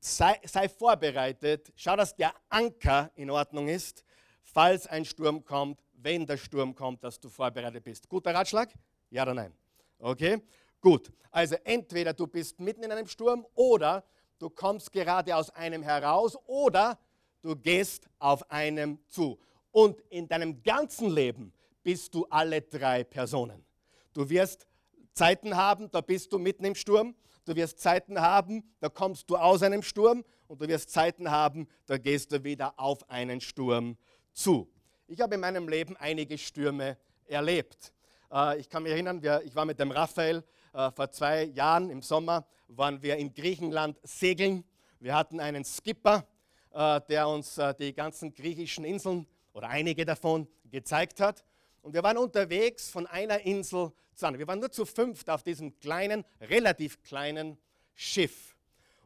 sei, 0.00 0.40
sei 0.44 0.70
vorbereitet. 0.70 1.70
Schau, 1.76 1.94
dass 1.94 2.16
der 2.16 2.32
Anker 2.48 3.10
in 3.16 3.28
Ordnung 3.28 3.68
ist, 3.68 4.04
falls 4.42 4.86
ein 4.86 5.04
Sturm 5.04 5.44
kommt, 5.44 5.84
wenn 5.96 6.24
der 6.24 6.38
Sturm 6.38 6.74
kommt, 6.74 7.04
dass 7.04 7.20
du 7.20 7.28
vorbereitet 7.28 7.84
bist. 7.84 8.08
Guter 8.08 8.34
Ratschlag? 8.34 8.72
Ja 9.10 9.24
oder 9.24 9.34
nein? 9.34 9.52
Okay? 9.98 10.40
Gut. 10.80 11.12
Also 11.30 11.56
entweder 11.64 12.14
du 12.14 12.26
bist 12.26 12.58
mitten 12.58 12.84
in 12.84 12.90
einem 12.90 13.06
Sturm 13.06 13.46
oder 13.54 14.02
du 14.38 14.50
kommst 14.50 14.92
gerade 14.92 15.34
aus 15.36 15.50
einem 15.50 15.82
heraus 15.82 16.36
oder 16.46 16.98
du 17.42 17.56
gehst 17.56 18.08
auf 18.18 18.50
einem 18.50 18.98
zu. 19.08 19.38
Und 19.70 20.00
in 20.10 20.28
deinem 20.28 20.62
ganzen 20.62 21.10
Leben 21.10 21.52
bist 21.82 22.14
du 22.14 22.26
alle 22.30 22.62
drei 22.62 23.04
Personen. 23.04 23.64
Du 24.12 24.28
wirst 24.28 24.66
Zeiten 25.12 25.56
haben, 25.56 25.90
da 25.90 26.00
bist 26.00 26.32
du 26.32 26.38
mitten 26.38 26.64
im 26.64 26.74
Sturm. 26.74 27.14
Du 27.44 27.54
wirst 27.54 27.78
Zeiten 27.78 28.20
haben, 28.20 28.64
da 28.80 28.88
kommst 28.88 29.28
du 29.28 29.36
aus 29.36 29.62
einem 29.62 29.82
Sturm. 29.82 30.24
Und 30.46 30.60
du 30.60 30.68
wirst 30.68 30.90
Zeiten 30.90 31.30
haben, 31.30 31.68
da 31.86 31.98
gehst 31.98 32.32
du 32.32 32.42
wieder 32.44 32.78
auf 32.78 33.08
einen 33.10 33.40
Sturm 33.40 33.96
zu. 34.32 34.70
Ich 35.06 35.20
habe 35.20 35.34
in 35.34 35.40
meinem 35.40 35.68
Leben 35.68 35.96
einige 35.96 36.38
Stürme 36.38 36.96
erlebt. 37.26 37.92
Äh, 38.32 38.60
ich 38.60 38.68
kann 38.68 38.82
mich 38.82 38.92
erinnern, 38.92 39.22
ich 39.44 39.54
war 39.54 39.64
mit 39.64 39.78
dem 39.78 39.90
Raphael 39.90 40.44
äh, 40.72 40.90
vor 40.90 41.10
zwei 41.10 41.44
Jahren 41.44 41.90
im 41.90 42.02
Sommer, 42.02 42.46
waren 42.68 43.02
wir 43.02 43.16
in 43.16 43.32
Griechenland 43.32 43.98
segeln. 44.02 44.64
Wir 45.00 45.14
hatten 45.14 45.40
einen 45.40 45.64
Skipper, 45.64 46.26
äh, 46.72 47.00
der 47.08 47.28
uns 47.28 47.60
die 47.78 47.92
ganzen 47.92 48.34
griechischen 48.34 48.84
Inseln 48.84 49.26
oder 49.52 49.68
einige 49.68 50.04
davon 50.04 50.48
gezeigt 50.70 51.20
hat. 51.20 51.44
Und 51.82 51.92
wir 51.92 52.02
waren 52.02 52.16
unterwegs 52.16 52.90
von 52.90 53.06
einer 53.06 53.40
Insel 53.40 53.92
zur 54.14 54.28
anderen. 54.28 54.38
Wir 54.38 54.48
waren 54.48 54.60
nur 54.60 54.72
zu 54.72 54.86
fünft 54.86 55.28
auf 55.28 55.42
diesem 55.42 55.78
kleinen, 55.78 56.24
relativ 56.40 57.02
kleinen 57.02 57.58
Schiff. 57.94 58.56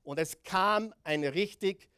Und 0.03 0.19
es 0.19 0.43
kam 0.43 0.95
ein 1.05 1.25
richtig 1.25 1.91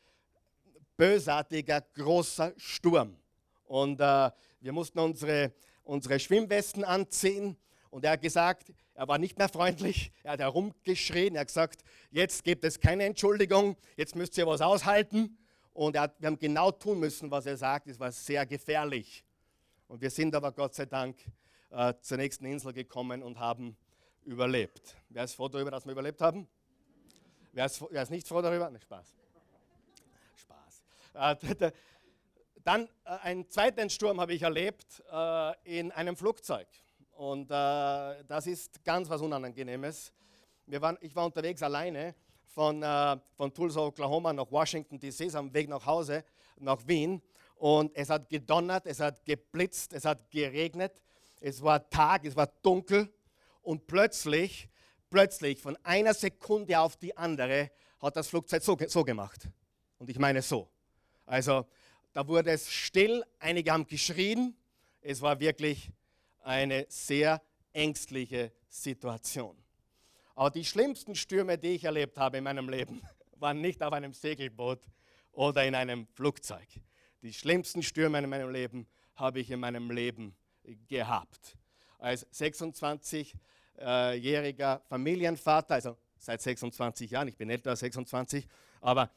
bösartiger, 0.96 1.80
großer 1.94 2.52
Sturm. 2.56 3.16
Und 3.64 4.00
äh, 4.00 4.30
wir 4.60 4.72
mussten 4.72 4.98
unsere, 4.98 5.52
unsere 5.90 6.20
Schwimmwesten 6.20 6.84
anziehen. 6.84 7.56
Und 7.90 8.04
er 8.04 8.12
hat 8.12 8.22
gesagt, 8.22 8.72
er 8.94 9.08
war 9.08 9.18
nicht 9.18 9.36
mehr 9.36 9.48
freundlich, 9.48 10.12
er 10.22 10.32
hat 10.32 10.40
herumgeschrien, 10.40 11.34
er 11.34 11.40
hat 11.40 11.48
gesagt, 11.48 11.82
jetzt 12.12 12.44
gibt 12.44 12.64
es 12.64 12.78
keine 12.78 13.04
Entschuldigung, 13.04 13.76
jetzt 13.96 14.14
müsst 14.14 14.38
ihr 14.38 14.46
was 14.46 14.60
aushalten. 14.60 15.36
Und 15.72 15.98
hat, 15.98 16.14
wir 16.20 16.28
haben 16.28 16.38
genau 16.38 16.70
tun 16.70 17.00
müssen, 17.00 17.30
was 17.30 17.46
er 17.46 17.56
sagt, 17.56 17.88
es 17.88 17.98
war 17.98 18.12
sehr 18.12 18.46
gefährlich. 18.46 19.24
Und 19.88 20.00
wir 20.00 20.10
sind 20.10 20.34
aber 20.34 20.52
Gott 20.52 20.74
sei 20.74 20.86
Dank 20.86 21.16
äh, 21.70 21.94
zur 22.00 22.18
nächsten 22.18 22.44
Insel 22.44 22.72
gekommen 22.72 23.22
und 23.22 23.38
haben 23.38 23.76
überlebt. 24.24 24.96
Wer 25.08 25.24
ist 25.24 25.34
froh 25.34 25.48
darüber, 25.48 25.70
dass 25.70 25.84
wir 25.84 25.92
überlebt 25.92 26.20
haben? 26.20 26.46
Wer 27.52 27.66
ist, 27.66 27.82
wer 27.90 28.02
ist 28.02 28.10
nicht 28.10 28.28
froh 28.28 28.42
darüber? 28.42 28.70
Ne, 28.70 28.80
Spaß. 28.80 29.14
Spaß. 30.36 31.42
Äh, 31.42 31.72
dann 32.64 32.88
äh, 33.04 33.10
einen 33.22 33.48
zweiten 33.48 33.90
Sturm 33.90 34.20
habe 34.20 34.34
ich 34.34 34.42
erlebt 34.42 35.02
äh, 35.10 35.78
in 35.80 35.92
einem 35.92 36.16
Flugzeug. 36.16 36.66
Und 37.12 37.50
äh, 37.50 38.24
das 38.24 38.46
ist 38.46 38.82
ganz 38.84 39.08
was 39.08 39.20
Unangenehmes. 39.20 40.12
Wir 40.66 40.80
waren, 40.80 40.96
ich 41.00 41.14
war 41.14 41.26
unterwegs 41.26 41.62
alleine 41.62 42.14
von, 42.46 42.82
äh, 42.82 43.16
von 43.34 43.52
Tulsa, 43.52 43.80
Oklahoma 43.80 44.32
nach 44.32 44.50
Washington, 44.50 44.98
D.C., 44.98 45.30
am 45.34 45.52
Weg 45.52 45.68
nach 45.68 45.84
Hause, 45.84 46.24
nach 46.58 46.78
Wien. 46.86 47.22
Und 47.56 47.94
es 47.94 48.08
hat 48.08 48.28
gedonnert, 48.28 48.86
es 48.86 49.00
hat 49.00 49.24
geblitzt, 49.24 49.92
es 49.92 50.04
hat 50.04 50.30
geregnet, 50.30 51.02
es 51.40 51.62
war 51.62 51.88
Tag, 51.90 52.24
es 52.24 52.34
war 52.34 52.46
dunkel 52.62 53.12
und 53.62 53.86
plötzlich, 53.86 54.68
plötzlich 55.10 55.60
von 55.60 55.76
einer 55.82 56.14
Sekunde 56.14 56.78
auf 56.80 56.96
die 56.96 57.16
andere 57.16 57.70
hat 58.00 58.16
das 58.16 58.28
Flugzeug 58.28 58.62
so, 58.62 58.76
so 58.86 59.04
gemacht. 59.04 59.48
Und 59.98 60.08
ich 60.08 60.18
meine 60.18 60.40
so. 60.40 60.68
Also 61.26 61.66
da 62.12 62.26
wurde 62.26 62.50
es 62.50 62.70
still, 62.70 63.24
einige 63.38 63.72
haben 63.72 63.86
geschrien. 63.86 64.56
Es 65.00 65.22
war 65.22 65.40
wirklich 65.40 65.90
eine 66.40 66.86
sehr 66.88 67.40
ängstliche 67.72 68.52
Situation. 68.68 69.56
Aber 70.34 70.50
die 70.50 70.64
schlimmsten 70.64 71.14
Stürme, 71.14 71.56
die 71.58 71.68
ich 71.68 71.84
erlebt 71.84 72.18
habe 72.18 72.38
in 72.38 72.44
meinem 72.44 72.68
Leben, 72.68 73.00
waren 73.36 73.60
nicht 73.60 73.82
auf 73.82 73.92
einem 73.92 74.12
Segelboot 74.12 74.80
oder 75.32 75.64
in 75.64 75.74
einem 75.74 76.06
Flugzeug. 76.08 76.68
Die 77.22 77.32
schlimmsten 77.32 77.82
Stürme 77.82 78.18
in 78.18 78.28
meinem 78.28 78.50
Leben 78.50 78.86
habe 79.14 79.40
ich 79.40 79.50
in 79.50 79.60
meinem 79.60 79.90
Leben 79.90 80.36
gehabt. 80.88 81.56
Als 81.98 82.26
26-jähriger 82.32 84.80
Familienvater, 84.88 85.74
also 85.74 85.96
seit 86.16 86.40
26 86.40 87.10
Jahren, 87.10 87.28
ich 87.28 87.36
bin 87.36 87.50
älter 87.50 87.68
als 87.70 87.80
26, 87.80 88.46
aber 88.80 89.10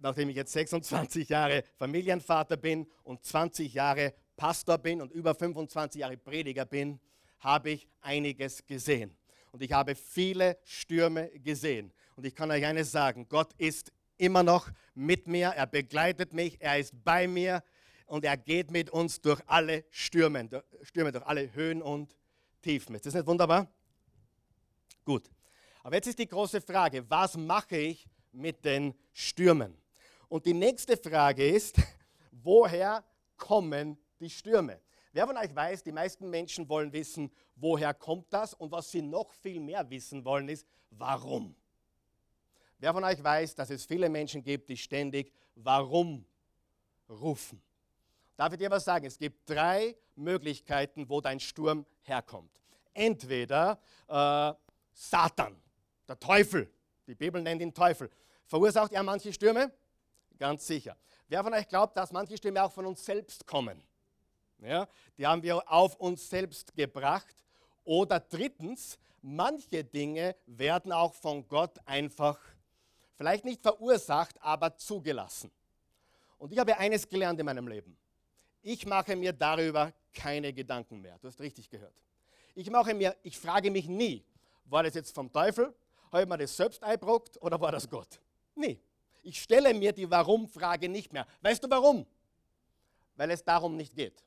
nachdem 0.00 0.28
ich 0.28 0.36
jetzt 0.36 0.52
26 0.52 1.28
Jahre 1.28 1.64
Familienvater 1.76 2.56
bin 2.56 2.86
und 3.02 3.24
20 3.24 3.72
Jahre 3.74 4.14
Pastor 4.36 4.78
bin 4.78 5.02
und 5.02 5.12
über 5.12 5.34
25 5.34 6.00
Jahre 6.00 6.16
Prediger 6.16 6.64
bin, 6.64 7.00
habe 7.40 7.70
ich 7.70 7.88
einiges 8.00 8.64
gesehen. 8.66 9.16
Und 9.52 9.62
ich 9.62 9.72
habe 9.72 9.94
viele 9.94 10.58
Stürme 10.64 11.30
gesehen. 11.40 11.92
Und 12.16 12.26
ich 12.26 12.34
kann 12.34 12.50
euch 12.50 12.64
eines 12.64 12.92
sagen, 12.92 13.28
Gott 13.28 13.52
ist 13.58 13.92
immer 14.16 14.42
noch 14.42 14.70
mit 14.94 15.26
mir, 15.26 15.48
er 15.48 15.66
begleitet 15.66 16.32
mich, 16.32 16.60
er 16.60 16.78
ist 16.78 16.92
bei 17.04 17.26
mir 17.26 17.62
und 18.06 18.24
er 18.24 18.36
geht 18.36 18.70
mit 18.70 18.90
uns 18.90 19.20
durch 19.20 19.40
alle 19.46 19.84
Stürme, 19.90 20.44
durch, 20.48 20.64
Stürme, 20.82 21.12
durch 21.12 21.24
alle 21.26 21.52
Höhen 21.54 21.82
und 21.82 22.16
Tiefen. 22.62 22.94
Ist 22.94 23.06
das 23.06 23.14
nicht 23.14 23.26
wunderbar? 23.26 23.68
Gut. 25.04 25.30
Aber 25.82 25.94
jetzt 25.94 26.08
ist 26.08 26.18
die 26.18 26.28
große 26.28 26.60
Frage, 26.60 27.08
was 27.08 27.36
mache 27.36 27.76
ich 27.76 28.08
mit 28.32 28.64
den 28.64 28.94
Stürmen? 29.12 29.76
Und 30.28 30.44
die 30.46 30.54
nächste 30.54 30.96
Frage 30.96 31.48
ist, 31.48 31.76
woher 32.32 33.04
kommen 33.36 33.98
die 34.20 34.30
Stürme? 34.30 34.80
Wer 35.12 35.26
von 35.26 35.36
euch 35.36 35.54
weiß, 35.54 35.82
die 35.82 35.92
meisten 35.92 36.28
Menschen 36.28 36.68
wollen 36.68 36.92
wissen, 36.92 37.30
woher 37.56 37.94
kommt 37.94 38.32
das? 38.32 38.54
Und 38.54 38.70
was 38.70 38.90
sie 38.90 39.02
noch 39.02 39.32
viel 39.32 39.58
mehr 39.60 39.88
wissen 39.88 40.24
wollen, 40.24 40.48
ist, 40.48 40.66
warum? 40.90 41.56
Wer 42.78 42.92
von 42.92 43.02
euch 43.02 43.22
weiß, 43.22 43.54
dass 43.54 43.70
es 43.70 43.84
viele 43.84 44.08
Menschen 44.08 44.42
gibt, 44.42 44.68
die 44.68 44.76
ständig 44.76 45.32
warum 45.56 46.24
rufen? 47.08 47.60
Darf 48.36 48.52
ich 48.52 48.58
dir 48.58 48.70
was 48.70 48.84
sagen? 48.84 49.06
Es 49.06 49.18
gibt 49.18 49.50
drei 49.50 49.96
Möglichkeiten, 50.14 51.08
wo 51.08 51.20
dein 51.20 51.40
Sturm 51.40 51.84
herkommt. 52.02 52.52
Entweder 52.94 53.80
äh, 54.06 54.52
Satan, 54.92 55.60
der 56.06 56.18
Teufel, 56.20 56.70
die 57.06 57.14
Bibel 57.14 57.42
nennt 57.42 57.62
ihn 57.62 57.74
Teufel. 57.74 58.10
Verursacht 58.46 58.92
er 58.92 59.02
manche 59.02 59.32
Stürme? 59.32 59.72
Ganz 60.38 60.66
sicher. 60.66 60.96
Wer 61.28 61.42
von 61.42 61.52
euch 61.52 61.68
glaubt, 61.68 61.96
dass 61.96 62.12
manche 62.12 62.36
Stürme 62.36 62.62
auch 62.62 62.72
von 62.72 62.86
uns 62.86 63.04
selbst 63.04 63.46
kommen? 63.46 63.82
Ja, 64.60 64.88
die 65.16 65.26
haben 65.26 65.42
wir 65.42 65.70
auf 65.70 65.96
uns 65.96 66.28
selbst 66.28 66.74
gebracht. 66.74 67.34
Oder 67.84 68.20
drittens, 68.20 68.98
manche 69.22 69.84
Dinge 69.84 70.36
werden 70.46 70.92
auch 70.92 71.14
von 71.14 71.46
Gott 71.46 71.78
einfach 71.86 72.38
Vielleicht 73.18 73.44
nicht 73.44 73.60
verursacht, 73.60 74.40
aber 74.40 74.76
zugelassen. 74.76 75.50
Und 76.38 76.52
ich 76.52 76.58
habe 76.58 76.78
eines 76.78 77.08
gelernt 77.08 77.40
in 77.40 77.46
meinem 77.46 77.66
Leben. 77.66 77.98
Ich 78.62 78.86
mache 78.86 79.16
mir 79.16 79.32
darüber 79.32 79.92
keine 80.14 80.52
Gedanken 80.52 81.00
mehr. 81.00 81.18
Du 81.18 81.26
hast 81.26 81.40
richtig 81.40 81.68
gehört. 81.68 81.94
Ich 82.54 82.70
mache 82.70 82.94
mir, 82.94 83.16
ich 83.24 83.36
frage 83.36 83.72
mich 83.72 83.88
nie, 83.88 84.24
war 84.66 84.84
das 84.84 84.94
jetzt 84.94 85.12
vom 85.12 85.32
Teufel? 85.32 85.74
Habe 86.12 86.22
ich 86.22 86.28
mir 86.28 86.38
das 86.38 86.56
selbst 86.56 86.80
eingebrockt 86.80 87.42
oder 87.42 87.60
war 87.60 87.72
das 87.72 87.90
Gott? 87.90 88.20
Nie. 88.54 88.78
Ich 89.22 89.42
stelle 89.42 89.74
mir 89.74 89.92
die 89.92 90.10
Warum-Frage 90.10 90.88
nicht 90.88 91.12
mehr. 91.12 91.26
Weißt 91.42 91.62
du 91.62 91.70
warum? 91.70 92.06
Weil 93.16 93.30
es 93.30 93.44
darum 93.44 93.76
nicht 93.76 93.94
geht. 93.94 94.24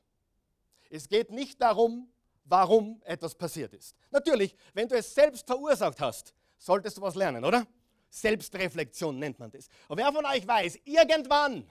Es 0.90 1.08
geht 1.08 1.30
nicht 1.30 1.60
darum, 1.60 2.08
warum 2.44 3.00
etwas 3.04 3.34
passiert 3.34 3.72
ist. 3.72 3.96
Natürlich, 4.10 4.54
wenn 4.74 4.88
du 4.88 4.96
es 4.96 5.14
selbst 5.14 5.46
verursacht 5.46 6.00
hast, 6.00 6.34
solltest 6.58 6.98
du 6.98 7.02
was 7.02 7.14
lernen, 7.14 7.44
oder? 7.44 7.66
Selbstreflexion 8.10 9.18
nennt 9.18 9.38
man 9.38 9.50
das. 9.50 9.68
Und 9.88 9.96
wer 9.96 10.12
von 10.12 10.24
euch 10.26 10.46
weiß, 10.46 10.80
irgendwann 10.84 11.70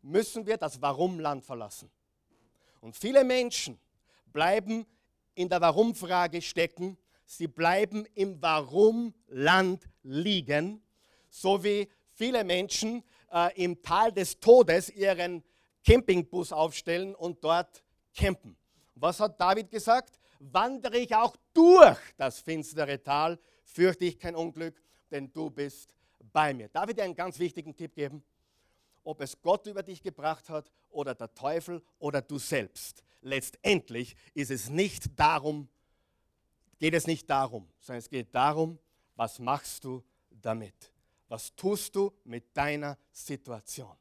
müssen 0.00 0.46
wir 0.46 0.56
das 0.56 0.80
Warum-Land 0.80 1.44
verlassen. 1.44 1.90
Und 2.80 2.96
viele 2.96 3.24
Menschen 3.24 3.78
bleiben 4.32 4.86
in 5.34 5.48
der 5.48 5.60
Warum-Frage 5.60 6.40
stecken, 6.40 6.96
sie 7.24 7.48
bleiben 7.48 8.06
im 8.14 8.40
Warum-Land 8.40 9.88
liegen, 10.04 10.80
so 11.28 11.64
wie 11.64 11.88
viele 12.16 12.44
Menschen 12.44 13.04
äh, 13.32 13.62
im 13.62 13.80
Tal 13.82 14.10
des 14.10 14.40
Todes 14.40 14.90
ihren 14.90 15.44
Campingbus 15.84 16.52
aufstellen 16.52 17.14
und 17.14 17.44
dort 17.44 17.84
campen. 18.14 18.56
Was 18.94 19.20
hat 19.20 19.40
David 19.40 19.70
gesagt? 19.70 20.18
Wandere 20.40 20.98
ich 20.98 21.14
auch 21.14 21.36
durch 21.52 21.98
das 22.16 22.40
finstere 22.40 23.02
Tal, 23.02 23.38
fürchte 23.64 24.06
ich 24.06 24.18
kein 24.18 24.34
Unglück, 24.34 24.82
denn 25.10 25.32
du 25.32 25.50
bist 25.50 25.94
bei 26.32 26.52
mir. 26.52 26.68
Darf 26.68 26.88
ich 26.88 26.96
dir 26.96 27.04
einen 27.04 27.14
ganz 27.14 27.38
wichtigen 27.38 27.76
Tipp 27.76 27.94
geben? 27.94 28.22
Ob 29.04 29.20
es 29.20 29.40
Gott 29.40 29.66
über 29.66 29.82
dich 29.82 30.02
gebracht 30.02 30.48
hat 30.48 30.70
oder 30.90 31.14
der 31.14 31.32
Teufel 31.34 31.82
oder 31.98 32.20
du 32.20 32.38
selbst. 32.38 33.04
Letztendlich 33.20 34.16
ist 34.34 34.50
es 34.50 34.68
nicht 34.68 35.18
darum, 35.18 35.68
geht 36.78 36.94
es 36.94 37.06
nicht 37.06 37.28
darum, 37.30 37.68
sondern 37.80 37.98
es 37.98 38.08
geht 38.08 38.34
darum, 38.34 38.78
was 39.14 39.38
machst 39.38 39.84
du 39.84 40.02
damit? 40.30 40.95
Was 41.28 41.54
tust 41.56 41.94
du 41.96 42.12
mit 42.24 42.56
deiner 42.56 42.98
Situation? 43.10 43.96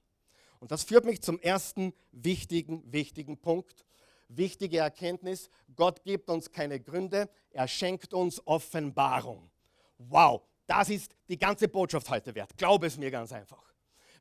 Und 0.59 0.71
das 0.71 0.83
führt 0.83 1.05
mich 1.05 1.21
zum 1.21 1.39
ersten 1.39 1.93
wichtigen, 2.11 2.83
wichtigen 2.91 3.37
Punkt. 3.37 3.85
Wichtige 4.27 4.79
Erkenntnis, 4.79 5.49
Gott 5.75 6.03
gibt 6.03 6.29
uns 6.31 6.51
keine 6.51 6.79
Gründe, 6.79 7.29
er 7.51 7.67
schenkt 7.67 8.11
uns 8.11 8.41
Offenbarung. 8.47 9.51
Wow, 9.99 10.41
das 10.65 10.89
ist 10.89 11.15
die 11.29 11.37
ganze 11.37 11.67
Botschaft 11.67 12.09
heute 12.09 12.33
wert. 12.33 12.57
Glaube 12.57 12.87
es 12.87 12.97
mir 12.97 13.11
ganz 13.11 13.31
einfach. 13.31 13.63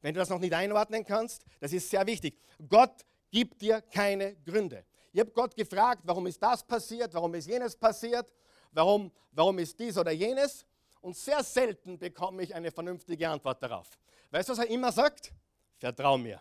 Wenn 0.03 0.13
du 0.13 0.21
das 0.21 0.29
noch 0.29 0.39
nicht 0.39 0.53
einordnen 0.53 1.05
kannst, 1.05 1.47
das 1.61 1.73
ist 1.73 1.89
sehr 1.89 2.07
wichtig. 2.07 2.39
Gott 2.69 3.07
gibt 3.31 3.63
dir 3.63 3.81
keine 3.81 4.37
Gründe. 4.37 4.85
Ich 5.13 5.21
habe 5.21 5.31
Gott 5.31 5.57
gefragt, 5.57 6.03
warum 6.05 6.27
ist 6.27 6.43
das 6.43 6.63
passiert, 6.63 7.15
warum 7.15 7.35
ist 7.35 7.47
jenes 7.47 7.75
passiert, 7.75 8.31
warum, 8.73 9.11
warum 9.33 9.59
ist 9.59 9.79
dies 9.79 9.97
oder 9.97 10.11
jenes. 10.13 10.67
Und 11.05 11.15
sehr 11.19 11.45
selten 11.45 11.99
bekomme 11.99 12.43
ich 12.43 12.55
eine 12.55 12.71
vernünftige 12.71 13.29
Antwort 13.29 13.63
darauf. 13.63 13.91
Weißt 14.31 14.49
du, 14.49 14.53
was 14.53 14.61
er 14.61 14.71
immer 14.71 14.91
sagt? 14.91 15.35
Vertrau 15.77 16.17
mir. 16.17 16.41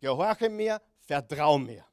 Gehorche 0.00 0.48
mir, 0.48 0.80
vertrau 1.02 1.58
mir. 1.58 1.84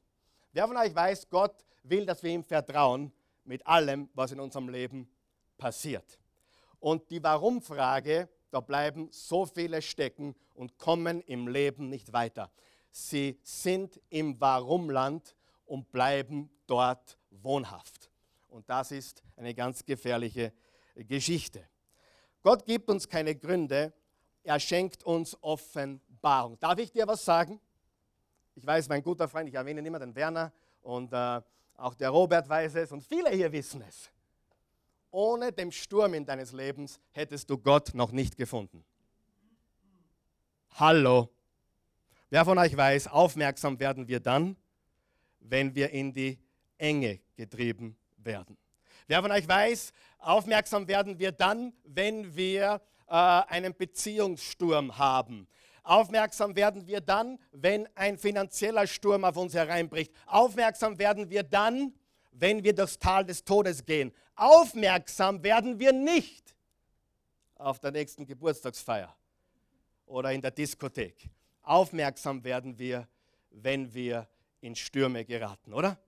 Wer 0.54 0.66
von 0.66 0.78
euch 0.78 0.94
weiß, 0.94 1.28
Gott 1.28 1.62
will, 1.82 2.06
dass 2.06 2.22
wir 2.22 2.30
ihm 2.30 2.42
vertrauen 2.42 3.12
mit 3.44 3.66
allem, 3.66 4.08
was 4.14 4.32
in 4.32 4.40
unserem 4.40 4.70
Leben 4.70 5.10
passiert. 5.58 6.18
Und 6.80 7.10
die 7.10 7.22
Warum-Frage, 7.22 8.30
da 8.50 8.60
bleiben 8.60 9.08
so 9.10 9.44
viele 9.44 9.82
stecken 9.82 10.34
und 10.54 10.78
kommen 10.78 11.20
im 11.20 11.48
Leben 11.48 11.90
nicht 11.90 12.14
weiter. 12.14 12.50
Sie 12.90 13.38
sind 13.42 14.00
im 14.08 14.40
Warum-Land 14.40 15.36
und 15.66 15.92
bleiben 15.92 16.48
dort 16.66 17.18
wohnhaft. 17.28 18.10
Und 18.48 18.70
das 18.70 18.90
ist 18.90 19.22
eine 19.36 19.52
ganz 19.52 19.84
gefährliche 19.84 20.54
Geschichte. 21.04 21.64
Gott 22.42 22.64
gibt 22.64 22.88
uns 22.88 23.08
keine 23.08 23.34
Gründe, 23.34 23.92
er 24.42 24.60
schenkt 24.60 25.04
uns 25.04 25.36
Offenbarung. 25.42 26.58
Darf 26.58 26.78
ich 26.78 26.90
dir 26.90 27.06
was 27.06 27.24
sagen? 27.24 27.60
Ich 28.54 28.66
weiß, 28.66 28.88
mein 28.88 29.02
guter 29.02 29.28
Freund, 29.28 29.48
ich 29.48 29.54
erwähne 29.54 29.86
immer 29.86 29.98
den 29.98 30.14
Werner 30.14 30.52
und 30.82 31.12
äh, 31.12 31.40
auch 31.76 31.94
der 31.94 32.10
Robert 32.10 32.48
weiß 32.48 32.74
es 32.76 32.92
und 32.92 33.02
viele 33.02 33.30
hier 33.30 33.52
wissen 33.52 33.82
es. 33.82 34.10
Ohne 35.10 35.52
den 35.52 35.72
Sturm 35.72 36.14
in 36.14 36.24
deines 36.24 36.52
Lebens 36.52 37.00
hättest 37.12 37.48
du 37.50 37.58
Gott 37.58 37.94
noch 37.94 38.12
nicht 38.12 38.36
gefunden. 38.36 38.84
Hallo. 40.74 41.28
Wer 42.30 42.44
von 42.44 42.58
euch 42.58 42.76
weiß, 42.76 43.08
aufmerksam 43.08 43.80
werden 43.80 44.06
wir 44.06 44.20
dann, 44.20 44.56
wenn 45.40 45.74
wir 45.74 45.90
in 45.90 46.12
die 46.12 46.38
Enge 46.76 47.20
getrieben 47.36 47.96
werden. 48.18 48.56
Wer 49.06 49.22
von 49.22 49.30
euch 49.30 49.46
weiß, 49.46 49.92
aufmerksam 50.18 50.88
werden 50.88 51.18
wir 51.18 51.32
dann, 51.32 51.72
wenn 51.84 52.34
wir 52.34 52.80
äh, 53.06 53.12
einen 53.12 53.74
Beziehungssturm 53.74 54.98
haben. 54.98 55.48
Aufmerksam 55.82 56.54
werden 56.54 56.86
wir 56.86 57.00
dann, 57.00 57.38
wenn 57.52 57.88
ein 57.96 58.18
finanzieller 58.18 58.86
Sturm 58.86 59.24
auf 59.24 59.38
uns 59.38 59.54
hereinbricht. 59.54 60.12
Aufmerksam 60.26 60.98
werden 60.98 61.30
wir 61.30 61.42
dann, 61.42 61.94
wenn 62.32 62.62
wir 62.62 62.74
durchs 62.74 62.98
Tal 62.98 63.24
des 63.24 63.44
Todes 63.44 63.84
gehen. 63.86 64.12
Aufmerksam 64.34 65.42
werden 65.42 65.78
wir 65.78 65.92
nicht 65.92 66.54
auf 67.54 67.80
der 67.80 67.90
nächsten 67.90 68.26
Geburtstagsfeier 68.26 69.14
oder 70.06 70.32
in 70.32 70.42
der 70.42 70.50
Diskothek. 70.50 71.28
Aufmerksam 71.62 72.44
werden 72.44 72.78
wir, 72.78 73.08
wenn 73.50 73.92
wir 73.92 74.28
in 74.60 74.76
Stürme 74.76 75.24
geraten, 75.24 75.72
oder? 75.72 75.98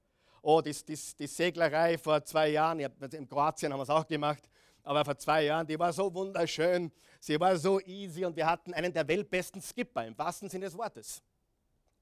Oh, 0.43 0.61
die, 0.61 0.73
die, 0.73 0.99
die 1.19 1.27
Seglerei 1.27 1.99
vor 1.99 2.25
zwei 2.25 2.49
Jahren, 2.49 2.81
in 2.81 3.29
Kroatien 3.29 3.73
haben 3.73 3.81
wir 3.81 3.85
es 3.85 3.91
auch 3.91 4.07
gemacht, 4.07 4.49
aber 4.83 5.05
vor 5.05 5.19
zwei 5.19 5.45
Jahren, 5.45 5.67
die 5.67 5.79
war 5.79 5.93
so 5.93 6.13
wunderschön, 6.13 6.91
sie 7.21 7.39
war 7.39 7.57
so 7.57 7.79
easy 7.81 8.25
und 8.25 8.35
wir 8.35 8.47
hatten 8.47 8.73
einen 8.73 8.93
der 8.93 9.07
weltbesten 9.07 9.61
Skipper, 9.61 10.07
im 10.07 10.17
wahrsten 10.17 10.49
Sinne 10.49 10.65
des 10.67 10.77
Wortes. 10.77 11.23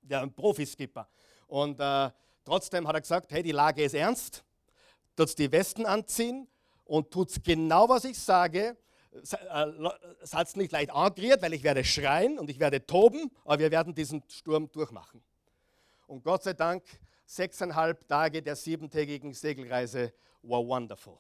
Der 0.03 0.27
Profiskipper. 0.29 1.09
Und 1.49 1.81
äh, 1.81 2.11
trotzdem 2.45 2.87
hat 2.87 2.95
er 2.95 3.01
gesagt, 3.01 3.33
hey, 3.33 3.43
die 3.43 3.53
Lage 3.53 3.83
ist 3.83 3.95
ernst, 3.95 4.45
tut 5.17 5.37
die 5.37 5.51
Westen 5.51 5.85
anziehen 5.85 6.47
und 6.85 7.11
tut 7.11 7.43
genau, 7.43 7.89
was 7.89 8.05
ich 8.05 8.19
sage. 8.19 8.77
Hat 10.33 10.47
es 10.47 10.55
nicht 10.55 10.71
leicht 10.71 10.91
angeriert, 10.93 11.43
weil 11.43 11.55
ich 11.55 11.65
werde 11.65 11.83
schreien 11.83 12.39
und 12.39 12.49
ich 12.51 12.61
werde 12.61 12.87
toben, 12.87 13.31
aber 13.45 13.59
wir 13.59 13.71
werden 13.73 13.95
diesen 13.95 14.23
Sturm 14.29 14.71
durchmachen. 14.71 15.23
Und 16.07 16.23
Gott 16.23 16.45
sei 16.45 16.53
Dank, 16.53 16.85
sechseinhalb 17.29 18.09
Tage 18.09 18.43
der 18.43 18.57
siebentägigen 18.57 19.35
Segelreise 19.35 20.15
war 20.43 20.67
wonderful. 20.67 21.19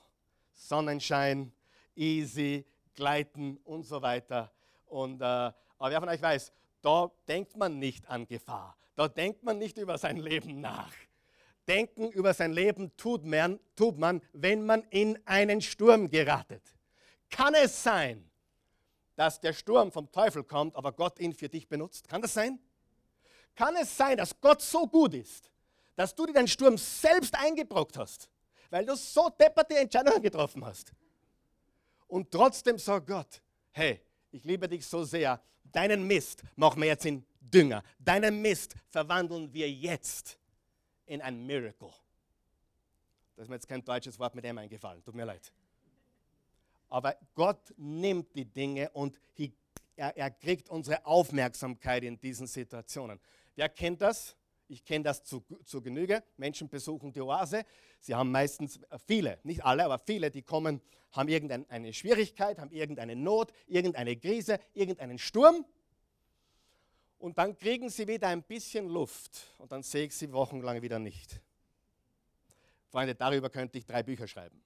Sonnenschein, 0.54 1.52
easy, 1.94 2.64
gleiten 2.94 3.58
und 3.58 3.84
so 3.84 4.00
weiter. 4.00 4.50
Und, 4.86 5.20
äh, 5.20 5.24
aber 5.24 5.54
wer 5.78 6.00
von 6.00 6.08
euch 6.08 6.22
weiß, 6.22 6.50
da 6.80 7.10
denkt 7.28 7.56
man 7.56 7.78
nicht 7.78 8.08
an 8.08 8.26
Gefahr. 8.26 8.76
Da 8.96 9.06
denkt 9.06 9.42
man 9.42 9.58
nicht 9.58 9.76
über 9.76 9.98
sein 9.98 10.16
Leben 10.16 10.60
nach. 10.60 10.92
Denken 11.68 12.10
über 12.10 12.32
sein 12.32 12.52
Leben 12.54 12.96
tut 12.96 13.26
man, 13.26 13.60
tut 13.76 13.98
man, 13.98 14.22
wenn 14.32 14.64
man 14.64 14.82
in 14.84 15.18
einen 15.26 15.60
Sturm 15.60 16.08
geratet. 16.08 16.62
Kann 17.28 17.52
es 17.54 17.82
sein, 17.82 18.30
dass 19.14 19.40
der 19.40 19.52
Sturm 19.52 19.92
vom 19.92 20.10
Teufel 20.10 20.42
kommt, 20.42 20.74
aber 20.74 20.92
Gott 20.92 21.20
ihn 21.20 21.34
für 21.34 21.50
dich 21.50 21.68
benutzt? 21.68 22.08
Kann 22.08 22.22
das 22.22 22.32
sein? 22.32 22.58
Kann 23.54 23.76
es 23.76 23.94
sein, 23.94 24.16
dass 24.16 24.40
Gott 24.40 24.62
so 24.62 24.86
gut 24.86 25.12
ist, 25.12 25.50
dass 25.98 26.14
du 26.14 26.26
dir 26.26 26.32
den 26.32 26.46
Sturm 26.46 26.78
selbst 26.78 27.34
eingebrockt 27.34 27.96
hast, 27.96 28.30
weil 28.70 28.86
du 28.86 28.94
so 28.94 29.28
depperte 29.30 29.76
Entscheidungen 29.76 30.22
getroffen 30.22 30.64
hast? 30.64 30.92
Und 32.06 32.30
trotzdem 32.30 32.78
sagt 32.78 33.08
Gott, 33.08 33.42
hey, 33.72 34.00
ich 34.30 34.44
liebe 34.44 34.68
dich 34.68 34.86
so 34.86 35.02
sehr, 35.02 35.42
deinen 35.64 36.06
Mist 36.06 36.44
machen 36.54 36.80
wir 36.82 36.86
jetzt 36.86 37.04
in 37.04 37.26
Dünger. 37.40 37.82
Deinen 37.98 38.40
Mist 38.40 38.76
verwandeln 38.86 39.52
wir 39.52 39.68
jetzt 39.68 40.38
in 41.06 41.20
ein 41.20 41.44
Miracle. 41.44 41.90
Das 43.34 43.42
ist 43.42 43.48
mir 43.48 43.56
jetzt 43.56 43.66
kein 43.66 43.84
deutsches 43.84 44.16
Wort 44.20 44.36
mit 44.36 44.44
dem 44.44 44.56
eingefallen, 44.56 45.02
tut 45.02 45.16
mir 45.16 45.24
leid. 45.24 45.52
Aber 46.90 47.16
Gott 47.34 47.74
nimmt 47.76 48.36
die 48.36 48.44
Dinge 48.44 48.88
und 48.90 49.18
er, 49.96 50.16
er 50.16 50.30
kriegt 50.30 50.70
unsere 50.70 51.04
Aufmerksamkeit 51.04 52.04
in 52.04 52.20
diesen 52.20 52.46
Situationen. 52.46 53.18
Wer 53.56 53.68
kennt 53.68 54.00
das? 54.00 54.36
Ich 54.68 54.84
kenne 54.84 55.04
das 55.04 55.24
zu, 55.24 55.42
zu 55.64 55.80
Genüge. 55.80 56.22
Menschen 56.36 56.68
besuchen 56.68 57.10
die 57.12 57.20
Oase. 57.20 57.64
Sie 58.00 58.14
haben 58.14 58.30
meistens 58.30 58.76
äh, 58.76 58.98
viele, 59.06 59.38
nicht 59.42 59.64
alle, 59.64 59.84
aber 59.84 59.98
viele, 59.98 60.30
die 60.30 60.42
kommen, 60.42 60.80
haben 61.12 61.28
irgendeine 61.28 61.92
Schwierigkeit, 61.92 62.58
haben 62.58 62.70
irgendeine 62.70 63.16
Not, 63.16 63.52
irgendeine 63.66 64.16
Krise, 64.16 64.60
irgendeinen 64.74 65.18
Sturm. 65.18 65.64
Und 67.18 67.38
dann 67.38 67.56
kriegen 67.56 67.88
sie 67.88 68.06
wieder 68.06 68.28
ein 68.28 68.42
bisschen 68.42 68.88
Luft 68.88 69.54
und 69.58 69.72
dann 69.72 69.82
sehe 69.82 70.06
ich 70.06 70.14
sie 70.14 70.32
wochenlang 70.32 70.82
wieder 70.82 70.98
nicht. 70.98 71.40
Freunde, 72.90 73.14
darüber 73.14 73.50
könnte 73.50 73.78
ich 73.78 73.86
drei 73.86 74.02
Bücher 74.02 74.28
schreiben. 74.28 74.62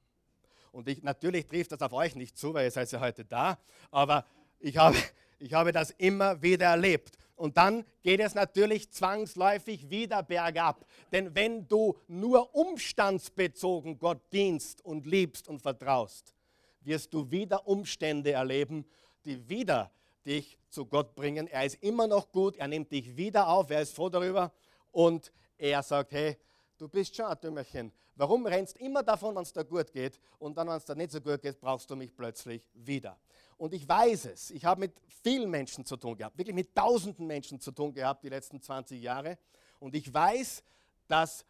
Und 0.70 0.88
ich, 0.88 1.02
natürlich 1.02 1.46
trifft 1.46 1.72
das 1.72 1.80
auf 1.80 1.92
euch 1.92 2.14
nicht 2.14 2.36
zu, 2.36 2.52
weil 2.54 2.64
ihr 2.64 2.70
seid 2.70 2.90
ja 2.92 3.00
heute 3.00 3.24
da, 3.24 3.58
aber 3.90 4.26
ich 4.58 4.76
habe, 4.76 4.96
ich 5.38 5.52
habe 5.54 5.72
das 5.72 5.90
immer 5.92 6.40
wieder 6.42 6.66
erlebt. 6.66 7.16
Und 7.34 7.56
dann 7.56 7.84
geht 8.02 8.20
es 8.20 8.34
natürlich 8.34 8.90
zwangsläufig 8.90 9.90
wieder 9.90 10.22
bergab. 10.22 10.86
Denn 11.10 11.34
wenn 11.34 11.66
du 11.66 11.96
nur 12.06 12.54
umstandsbezogen 12.54 13.98
Gott 13.98 14.20
dienst 14.32 14.84
und 14.84 15.06
liebst 15.06 15.48
und 15.48 15.60
vertraust, 15.60 16.34
wirst 16.82 17.12
du 17.14 17.30
wieder 17.30 17.66
Umstände 17.66 18.32
erleben, 18.32 18.84
die 19.24 19.48
wieder 19.48 19.90
dich 20.24 20.58
zu 20.68 20.86
Gott 20.86 21.14
bringen. 21.14 21.46
Er 21.48 21.64
ist 21.64 21.82
immer 21.82 22.06
noch 22.06 22.30
gut, 22.30 22.56
er 22.56 22.68
nimmt 22.68 22.92
dich 22.92 23.16
wieder 23.16 23.48
auf, 23.48 23.70
er 23.70 23.82
ist 23.82 23.94
froh 23.94 24.08
darüber 24.08 24.52
und 24.90 25.32
er 25.58 25.82
sagt, 25.82 26.12
hey, 26.12 26.36
du 26.78 26.88
bist 26.88 27.14
schon 27.14 27.26
ein 27.26 27.40
Dümmerchen. 27.40 27.92
Warum 28.14 28.46
rennst 28.46 28.76
immer 28.78 29.02
davon, 29.02 29.34
wenn 29.34 29.42
es 29.42 29.52
dir 29.52 29.64
gut 29.64 29.92
geht 29.92 30.20
und 30.38 30.56
dann, 30.56 30.68
wenn 30.68 30.76
es 30.76 30.84
dir 30.84 30.94
nicht 30.94 31.12
so 31.12 31.20
gut 31.20 31.40
geht, 31.40 31.58
brauchst 31.60 31.90
du 31.90 31.96
mich 31.96 32.14
plötzlich 32.14 32.68
wieder. 32.74 33.18
Und 33.56 33.74
ich 33.74 33.88
weiß 33.88 34.26
es. 34.26 34.50
Ich 34.50 34.64
habe 34.64 34.80
mit 34.80 34.92
vielen 35.22 35.50
Menschen 35.50 35.84
zu 35.84 35.96
tun 35.96 36.16
gehabt, 36.16 36.36
wirklich 36.36 36.54
mit 36.54 36.74
tausenden 36.74 37.26
Menschen 37.26 37.60
zu 37.60 37.70
tun 37.72 37.92
gehabt 37.92 38.24
die 38.24 38.28
letzten 38.28 38.60
20 38.60 39.00
Jahre. 39.00 39.38
Und 39.78 39.94
ich 39.94 40.12
weiß, 40.12 40.62
dass 41.06 41.44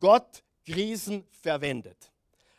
Gott 0.00 0.42
Krisen 0.64 1.26
verwendet 1.30 2.12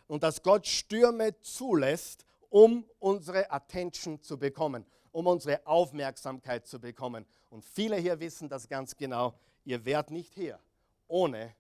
und 0.08 0.24
dass 0.24 0.42
Gott 0.42 0.66
Stürme 0.66 1.40
zulässt, 1.40 2.26
um 2.50 2.86
unsere 2.98 3.52
Attention 3.52 4.22
zu 4.22 4.38
bekommen, 4.38 4.86
um 5.12 5.28
unsere 5.28 5.66
Aufmerksamkeit 5.66 6.66
zu 6.66 6.80
bekommen. 6.80 7.26
Und 7.50 7.64
viele 7.64 7.98
hier 7.98 8.20
wissen 8.20 8.50
das 8.50 8.68
ganz 8.68 8.96
genau. 8.96 9.36
Ihr 9.64 9.86
wärt 9.86 10.10
nicht 10.10 10.34
hier, 10.34 10.60
ohne 11.08 11.56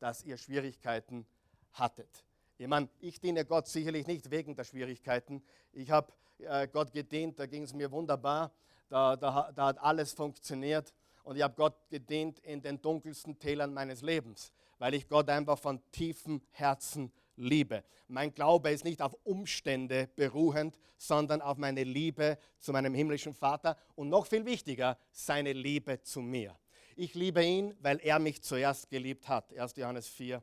dass 0.00 0.24
ihr 0.24 0.36
Schwierigkeiten 0.36 1.26
hattet. 1.72 2.24
Ich 2.58 2.66
meine, 2.66 2.88
ich 3.00 3.20
diene 3.20 3.44
Gott 3.44 3.68
sicherlich 3.68 4.06
nicht 4.06 4.30
wegen 4.30 4.54
der 4.54 4.64
Schwierigkeiten. 4.64 5.42
Ich 5.72 5.90
habe 5.90 6.12
äh, 6.42 6.68
Gott 6.72 6.92
gedient, 6.92 7.38
da 7.38 7.46
ging 7.46 7.62
es 7.62 7.72
mir 7.72 7.90
wunderbar, 7.90 8.52
da, 8.88 9.16
da, 9.16 9.50
da 9.54 9.66
hat 9.66 9.78
alles 9.78 10.12
funktioniert. 10.12 10.92
Und 11.24 11.36
ich 11.36 11.42
habe 11.42 11.54
Gott 11.54 11.74
gedient 11.88 12.40
in 12.40 12.60
den 12.60 12.80
dunkelsten 12.80 13.38
Tälern 13.38 13.72
meines 13.72 14.02
Lebens, 14.02 14.52
weil 14.78 14.94
ich 14.94 15.08
Gott 15.08 15.28
einfach 15.28 15.58
von 15.58 15.80
tiefem 15.92 16.42
Herzen 16.50 17.12
liebe. 17.36 17.84
Mein 18.08 18.34
Glaube 18.34 18.70
ist 18.70 18.84
nicht 18.84 19.00
auf 19.00 19.16
Umstände 19.24 20.08
beruhend, 20.16 20.78
sondern 20.96 21.40
auf 21.40 21.58
meine 21.58 21.84
Liebe 21.84 22.38
zu 22.58 22.72
meinem 22.72 22.94
himmlischen 22.94 23.34
Vater 23.34 23.76
und 23.94 24.08
noch 24.08 24.26
viel 24.26 24.44
wichtiger, 24.44 24.98
seine 25.10 25.52
Liebe 25.52 26.02
zu 26.02 26.20
mir. 26.20 26.58
Ich 26.96 27.14
liebe 27.14 27.42
ihn, 27.42 27.74
weil 27.80 27.98
er 28.02 28.18
mich 28.18 28.42
zuerst 28.42 28.90
geliebt 28.90 29.28
hat. 29.28 29.56
1. 29.56 29.76
Johannes 29.76 30.08
4, 30.08 30.42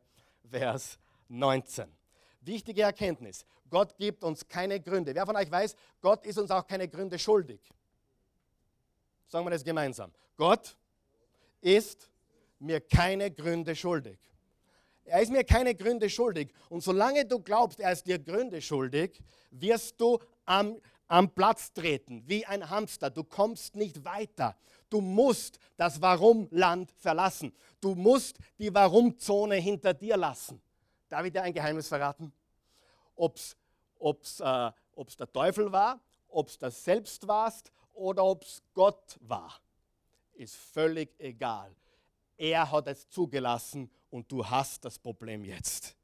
Vers 0.49 0.97
19. 1.27 1.85
Wichtige 2.41 2.83
Erkenntnis. 2.83 3.45
Gott 3.69 3.97
gibt 3.97 4.23
uns 4.23 4.47
keine 4.47 4.79
Gründe. 4.79 5.13
Wer 5.13 5.25
von 5.25 5.35
euch 5.35 5.49
weiß, 5.49 5.75
Gott 6.01 6.25
ist 6.25 6.37
uns 6.37 6.51
auch 6.51 6.65
keine 6.65 6.87
Gründe 6.87 7.17
schuldig. 7.19 7.61
Sagen 9.27 9.45
wir 9.45 9.51
das 9.51 9.63
gemeinsam. 9.63 10.11
Gott 10.35 10.75
ist 11.61 12.09
mir 12.59 12.81
keine 12.81 13.31
Gründe 13.31 13.75
schuldig. 13.75 14.19
Er 15.05 15.21
ist 15.21 15.31
mir 15.31 15.43
keine 15.43 15.73
Gründe 15.75 16.09
schuldig. 16.09 16.51
Und 16.69 16.81
solange 16.81 17.25
du 17.25 17.39
glaubst, 17.39 17.79
er 17.79 17.91
ist 17.91 18.05
dir 18.05 18.19
Gründe 18.19 18.61
schuldig, 18.61 19.21
wirst 19.51 19.99
du 19.99 20.19
am, 20.45 20.77
am 21.07 21.29
Platz 21.29 21.73
treten, 21.73 22.23
wie 22.27 22.45
ein 22.45 22.69
Hamster. 22.69 23.09
Du 23.09 23.23
kommst 23.23 23.75
nicht 23.75 24.05
weiter. 24.05 24.55
Du 24.89 25.01
musst 25.01 25.59
das 25.77 26.01
Warum-Land 26.01 26.91
verlassen. 26.97 27.53
Du 27.81 27.95
musst 27.95 28.37
die 28.57 28.73
Warum-Zone 28.73 29.55
hinter 29.55 29.93
dir 29.93 30.17
lassen. 30.17 30.61
Darf 31.07 31.25
ich 31.25 31.31
dir 31.31 31.41
ein 31.41 31.53
Geheimnis 31.53 31.87
verraten? 31.87 32.31
Ob 33.19 33.35
es 33.35 34.39
äh, 34.39 34.71
der 35.19 35.33
Teufel 35.33 35.71
war, 35.71 35.99
ob 36.29 36.47
es 36.47 36.57
das 36.57 36.83
selbst 36.83 37.27
warst 37.27 37.71
oder 37.93 38.23
ob 38.23 38.43
es 38.43 38.63
Gott 38.73 39.17
war, 39.19 39.59
ist 40.33 40.55
völlig 40.55 41.13
egal. 41.19 41.75
Er 42.37 42.71
hat 42.71 42.87
es 42.87 43.09
zugelassen 43.09 43.91
und 44.09 44.31
du 44.31 44.45
hast 44.45 44.85
das 44.85 44.97
Problem 44.97 45.43
jetzt. 45.43 45.97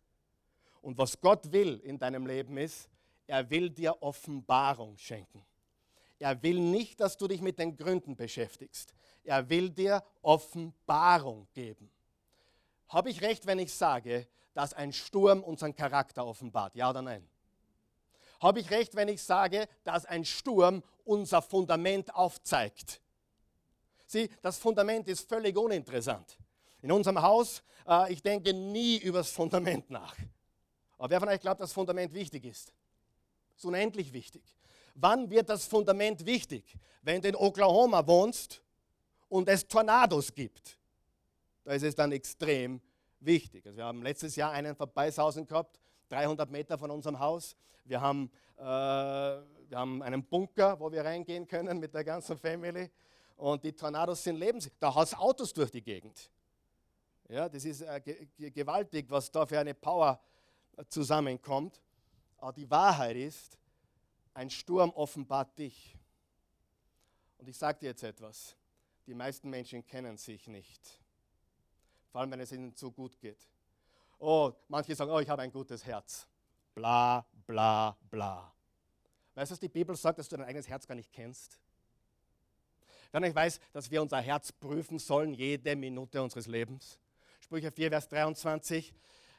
Und 0.82 0.97
was 0.97 1.19
Gott 1.21 1.49
will 1.54 1.80
in 1.86 1.97
deinem 1.97 2.28
Leben 2.28 2.58
ist, 2.58 2.89
er 3.28 3.49
will 3.49 3.69
dir 3.69 3.95
Offenbarung 4.04 4.97
schenken. 4.97 5.43
Er 6.19 6.41
will 6.43 6.60
nicht, 6.60 6.99
dass 6.99 7.15
du 7.17 7.28
dich 7.28 7.41
mit 7.41 7.58
den 7.60 7.78
Gründen 7.78 8.15
beschäftigst. 8.15 8.93
Er 9.23 9.49
will 9.49 9.69
dir 9.69 10.04
Offenbarung 10.21 11.47
geben. 11.54 11.89
Habe 12.89 13.10
ich 13.10 13.21
recht, 13.21 13.45
wenn 13.45 13.60
ich 13.60 13.73
sage, 13.73 14.28
dass 14.56 14.74
ein 14.74 14.91
Sturm 14.91 15.44
unseren 15.44 15.76
Charakter 15.76 16.26
offenbart? 16.26 16.76
Ja 16.76 16.89
oder 16.89 17.04
nein? 17.04 17.28
Habe 18.39 18.60
ich 18.60 18.72
recht, 18.72 18.96
wenn 18.96 19.10
ich 19.10 19.22
sage, 19.22 19.68
dass 19.84 20.06
ein 20.06 20.26
Sturm 20.26 20.82
unser 21.04 21.41
Fundament 21.41 22.15
aufzeigt? 22.15 23.02
Sieh, 24.08 24.30
das 24.41 24.58
Fundament 24.58 25.08
ist 25.08 25.28
völlig 25.28 25.58
uninteressant. 25.58 26.38
In 26.82 26.91
unserem 26.91 27.22
Haus, 27.22 27.63
äh, 27.88 28.13
ich 28.13 28.22
denke 28.22 28.54
nie 28.54 28.98
über 28.98 29.20
das 29.20 29.30
Fundament 29.30 29.89
nach. 29.89 30.15
Aber 30.98 31.10
wer 31.10 31.20
von 31.20 31.30
euch 31.30 31.41
glaubt, 31.41 31.60
dass 31.60 31.70
das 31.70 31.74
Fundament 31.74 32.13
wichtig 32.13 32.46
ist? 32.46 32.72
Es 33.56 33.63
ist 33.63 33.65
unendlich 33.65 34.13
wichtig. 34.13 34.44
Wann 34.94 35.30
wird 35.30 35.50
das 35.50 35.65
Fundament 35.65 36.26
wichtig? 36.26 36.78
Wenn 37.02 37.22
du 37.22 37.30
in 37.30 37.36
Oklahoma 37.36 38.06
wohnst 38.08 38.62
und 39.28 39.50
es 39.50 39.68
Tornados 39.68 40.34
gibt. 40.34 40.78
Da 41.63 41.74
ist 41.74 41.84
es 41.84 41.96
dann 41.96 42.12
extrem 42.12 42.80
wichtig. 43.25 43.65
Also 43.65 43.77
wir 43.77 43.85
haben 43.85 44.01
letztes 44.01 44.35
Jahr 44.35 44.51
einen 44.51 44.75
Vorbeisausen 44.75 45.45
gehabt, 45.45 45.79
300 46.09 46.49
Meter 46.49 46.77
von 46.77 46.91
unserem 46.91 47.19
Haus. 47.19 47.55
Wir 47.83 48.01
haben, 48.01 48.31
äh, 48.57 48.63
wir 48.63 49.77
haben 49.77 50.01
einen 50.01 50.23
Bunker, 50.23 50.79
wo 50.79 50.91
wir 50.91 51.03
reingehen 51.03 51.47
können 51.47 51.79
mit 51.79 51.93
der 51.93 52.03
ganzen 52.03 52.38
Family. 52.38 52.89
Und 53.38 53.63
die 53.63 53.73
Tornados 53.73 54.23
sind 54.23 54.38
lebenswichtig. 54.38 54.79
Da 54.79 54.93
hast 54.93 55.17
Autos 55.17 55.53
durch 55.53 55.71
die 55.71 55.81
Gegend. 55.81 56.29
Ja, 57.27 57.49
das 57.49 57.65
ist 57.65 57.81
äh, 57.81 58.01
gewaltig, 58.51 59.07
was 59.09 59.31
da 59.31 59.45
für 59.45 59.59
eine 59.59 59.73
Power 59.73 60.19
äh, 60.77 60.83
zusammenkommt. 60.88 61.81
Aber 62.38 62.53
die 62.53 62.69
Wahrheit 62.69 63.15
ist, 63.17 63.57
ein 64.33 64.49
Sturm 64.49 64.91
offenbart 64.91 65.57
dich. 65.57 65.97
Und 67.38 67.47
ich 67.47 67.57
sage 67.57 67.79
dir 67.79 67.88
jetzt 67.88 68.03
etwas. 68.03 68.55
Die 69.07 69.13
meisten 69.13 69.49
Menschen 69.49 69.85
kennen 69.85 70.17
sich 70.17 70.47
nicht. 70.47 71.05
Vor 72.15 72.21
allem, 72.21 72.32
wenn 72.32 72.39
es 72.39 72.54
ihnen 72.54 72.73
zu 72.73 72.93
gut 72.93 73.19
geht. 73.19 73.45
Oh, 74.19 74.54
manche 74.69 74.95
sagen, 74.95 75.12
oh, 75.12 75.19
ich 75.19 75.28
habe 75.28 75.41
ein 75.41 75.51
gutes 75.51 75.86
Herz. 75.86 76.25
Bla, 76.73 77.25
bla, 77.45 77.97
bla. 78.10 78.54
Weißt 79.34 79.51
du, 79.51 79.54
was 79.56 79.60
die 79.60 79.67
Bibel 79.67 79.93
sagt, 79.97 80.17
dass 80.19 80.30
du 80.30 80.38
dein 80.38 80.45
eigenes 80.45 80.69
Herz 80.69 80.88
gar 80.88 80.95
nicht 80.95 81.12
kennst? 81.12 81.60
Wenn 83.12 83.25
ich 83.25 83.36
weiß, 83.36 83.60
dass 83.73 83.91
wir 83.91 84.01
unser 84.01 84.21
Herz 84.21 84.54
prüfen 84.54 84.97
sollen, 84.97 85.34
jede 85.34 85.75
Minute 85.75 86.23
unseres 86.23 86.47
Lebens. 86.47 86.97
Sprüche 87.41 87.69
4, 87.69 87.89
Vers 87.89 88.08
23. 88.08 88.93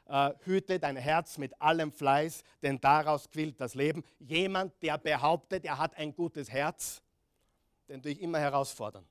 Äh, 0.09 0.35
hüte 0.41 0.79
dein 0.79 0.97
Herz 0.97 1.39
mit 1.39 1.59
allem 1.62 1.91
Fleiß, 1.91 2.43
denn 2.61 2.79
daraus 2.79 3.31
quillt 3.31 3.59
das 3.59 3.75
Leben. 3.75 4.05
Jemand, 4.19 4.75
der 4.83 4.99
behauptet, 4.99 5.65
er 5.65 5.79
hat 5.79 5.97
ein 5.97 6.15
gutes 6.15 6.51
Herz, 6.51 7.01
den 7.89 8.03
tue 8.03 8.12
ich 8.12 8.21
immer 8.21 8.39
herausfordern. 8.39 9.07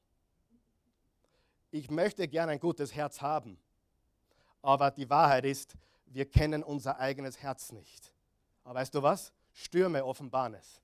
Ich 1.76 1.92
möchte 1.92 2.26
gerne 2.26 2.54
ein 2.54 2.60
gutes 2.62 2.96
Herz 2.96 3.20
haben, 3.20 3.60
aber 4.62 4.92
die 4.92 5.10
Wahrheit 5.10 5.44
ist, 5.44 5.76
wir 6.06 6.24
kennen 6.24 6.64
unser 6.64 6.98
eigenes 7.00 7.42
Herz 7.42 7.74
nicht. 7.74 8.14
Aber 8.64 8.80
weißt 8.80 8.96
du 8.96 9.04
was? 9.04 9.34
Stürme 9.52 10.06
offenbaren 10.06 10.54
es. 10.54 10.82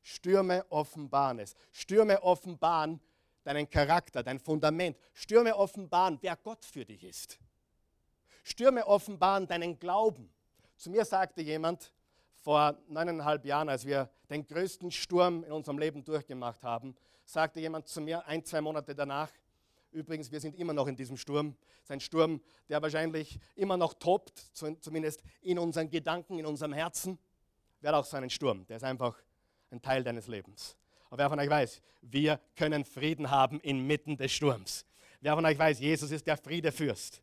Stürme 0.00 0.64
offenbaren 0.70 1.40
es. 1.40 1.56
Stürme 1.72 2.22
offenbaren 2.22 3.00
deinen 3.42 3.68
Charakter, 3.68 4.22
dein 4.22 4.38
Fundament. 4.38 4.96
Stürme 5.14 5.56
offenbaren, 5.56 6.16
wer 6.20 6.36
Gott 6.36 6.64
für 6.64 6.84
dich 6.84 7.02
ist. 7.02 7.40
Stürme 8.44 8.86
offenbaren 8.86 9.48
deinen 9.48 9.80
Glauben. 9.80 10.32
Zu 10.76 10.90
mir 10.90 11.04
sagte 11.04 11.42
jemand 11.42 11.92
vor 12.36 12.78
neuneinhalb 12.86 13.44
Jahren, 13.44 13.68
als 13.68 13.84
wir 13.84 14.08
den 14.30 14.46
größten 14.46 14.92
Sturm 14.92 15.42
in 15.42 15.50
unserem 15.50 15.80
Leben 15.80 16.04
durchgemacht 16.04 16.62
haben, 16.62 16.94
sagte 17.24 17.58
jemand 17.58 17.88
zu 17.88 18.00
mir 18.00 18.24
ein, 18.28 18.44
zwei 18.44 18.60
Monate 18.60 18.94
danach, 18.94 19.32
übrigens, 19.92 20.30
wir 20.30 20.40
sind 20.40 20.56
immer 20.56 20.72
noch 20.72 20.86
in 20.86 20.96
diesem 20.96 21.16
Sturm, 21.16 21.56
sein 21.84 22.00
Sturm, 22.00 22.40
der 22.68 22.80
wahrscheinlich 22.82 23.38
immer 23.56 23.76
noch 23.76 23.94
tobt, 23.94 24.38
zumindest 24.52 25.22
in 25.40 25.58
unseren 25.58 25.90
Gedanken, 25.90 26.38
in 26.38 26.46
unserem 26.46 26.72
Herzen, 26.72 27.18
wäre 27.80 27.96
auch 27.96 28.04
so 28.04 28.16
ein 28.16 28.30
Sturm, 28.30 28.66
der 28.66 28.76
ist 28.78 28.84
einfach 28.84 29.16
ein 29.70 29.80
Teil 29.80 30.02
deines 30.02 30.26
Lebens. 30.26 30.76
Aber 31.06 31.18
wer 31.18 31.30
von 31.30 31.38
euch 31.38 31.48
weiß, 31.48 31.80
wir 32.02 32.40
können 32.56 32.84
Frieden 32.84 33.30
haben 33.30 33.60
inmitten 33.60 34.16
des 34.16 34.32
Sturms. 34.32 34.84
Wer 35.20 35.34
von 35.34 35.44
euch 35.44 35.58
weiß, 35.58 35.80
Jesus 35.80 36.10
ist 36.10 36.26
der 36.26 36.36
Friedefürst. 36.36 37.22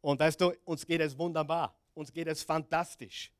Und 0.00 0.20
weißt 0.20 0.40
du, 0.40 0.52
uns 0.64 0.86
geht 0.86 1.00
es 1.00 1.16
wunderbar, 1.16 1.74
uns 1.94 2.12
geht 2.12 2.26
es 2.26 2.42
fantastisch. 2.42 3.32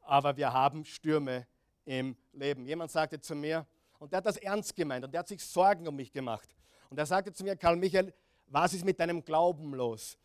Aber 0.00 0.36
wir 0.36 0.52
haben 0.52 0.84
Stürme 0.84 1.46
im 1.84 2.16
Leben. 2.32 2.64
Jemand 2.66 2.90
sagte 2.90 3.20
zu 3.20 3.34
mir, 3.34 3.66
und 3.98 4.12
der 4.12 4.18
hat 4.18 4.26
das 4.26 4.36
ernst 4.36 4.76
gemeint 4.76 5.04
und 5.04 5.12
der 5.12 5.20
hat 5.20 5.28
sich 5.28 5.42
Sorgen 5.42 5.86
um 5.88 5.96
mich 5.96 6.12
gemacht. 6.12 6.48
Und 6.90 6.98
er 6.98 7.06
sagte 7.06 7.32
zu 7.32 7.44
mir, 7.44 7.56
Karl 7.56 7.76
Michael, 7.76 8.12
was 8.46 8.72
ist 8.74 8.84
mit 8.84 8.98
deinem 8.98 9.24
Glauben 9.24 9.74
los? 9.74 10.18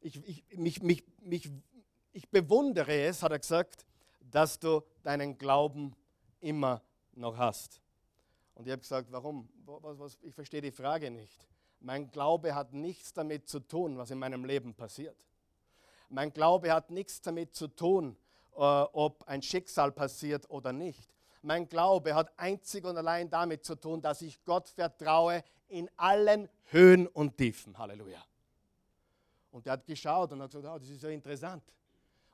Ich, 0.00 0.16
ich, 0.26 0.58
mich, 0.58 0.82
mich, 0.82 1.04
mich, 1.20 1.50
ich 2.12 2.28
bewundere 2.28 3.04
es, 3.04 3.22
hat 3.22 3.32
er 3.32 3.38
gesagt, 3.38 3.86
dass 4.20 4.58
du 4.58 4.82
deinen 5.02 5.36
Glauben 5.38 5.94
immer 6.40 6.82
noch 7.14 7.36
hast. 7.36 7.80
Und 8.54 8.66
ich 8.66 8.72
habe 8.72 8.80
gesagt, 8.80 9.10
warum? 9.10 9.48
Was, 9.64 9.98
was, 9.98 10.18
ich 10.22 10.34
verstehe 10.34 10.60
die 10.60 10.70
Frage 10.70 11.10
nicht. 11.10 11.48
Mein 11.80 12.10
Glaube 12.10 12.54
hat 12.54 12.74
nichts 12.74 13.12
damit 13.12 13.48
zu 13.48 13.60
tun, 13.60 13.96
was 13.96 14.10
in 14.10 14.18
meinem 14.18 14.44
Leben 14.44 14.74
passiert. 14.74 15.16
Mein 16.10 16.32
Glaube 16.32 16.72
hat 16.72 16.90
nichts 16.90 17.22
damit 17.22 17.54
zu 17.54 17.68
tun, 17.68 18.16
äh, 18.54 18.58
ob 18.58 19.26
ein 19.26 19.40
Schicksal 19.40 19.92
passiert 19.92 20.50
oder 20.50 20.72
nicht. 20.72 21.14
Mein 21.42 21.68
Glaube 21.68 22.14
hat 22.14 22.32
einzig 22.36 22.84
und 22.84 22.96
allein 22.96 23.30
damit 23.30 23.64
zu 23.64 23.74
tun, 23.74 24.02
dass 24.02 24.22
ich 24.22 24.44
Gott 24.44 24.68
vertraue 24.68 25.42
in 25.68 25.90
allen 25.96 26.48
Höhen 26.70 27.06
und 27.06 27.36
Tiefen. 27.36 27.76
Halleluja. 27.78 28.22
Und 29.50 29.66
der 29.66 29.74
hat 29.74 29.86
geschaut 29.86 30.32
und 30.32 30.42
hat 30.42 30.50
gesagt, 30.50 30.66
oh, 30.74 30.78
das 30.78 30.88
ist 30.88 31.02
ja 31.02 31.08
interessant. 31.08 31.62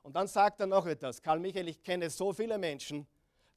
Und 0.03 0.15
dann 0.15 0.27
sagt 0.27 0.61
er 0.61 0.67
noch 0.67 0.87
etwas. 0.87 1.23
Karl 1.23 1.39
Michael, 1.39 1.69
ich 1.69 1.83
kenne 1.83 2.11
so 2.11 2.33
viele 2.33 2.59
Menschen, 2.59 3.07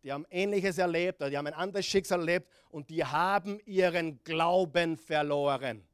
die 0.04 0.12
haben 0.12 0.26
Ähnliches 0.30 0.78
erlebt, 0.78 1.22
die 1.22 1.38
haben 1.38 1.48
ein 1.48 1.54
anderes 1.54 1.86
Schicksal 1.86 2.20
erlebt 2.20 2.48
und 2.70 2.90
die 2.90 3.04
haben 3.04 3.60
ihren 3.66 4.24
Glauben 4.24 4.98
verloren. 4.98 5.86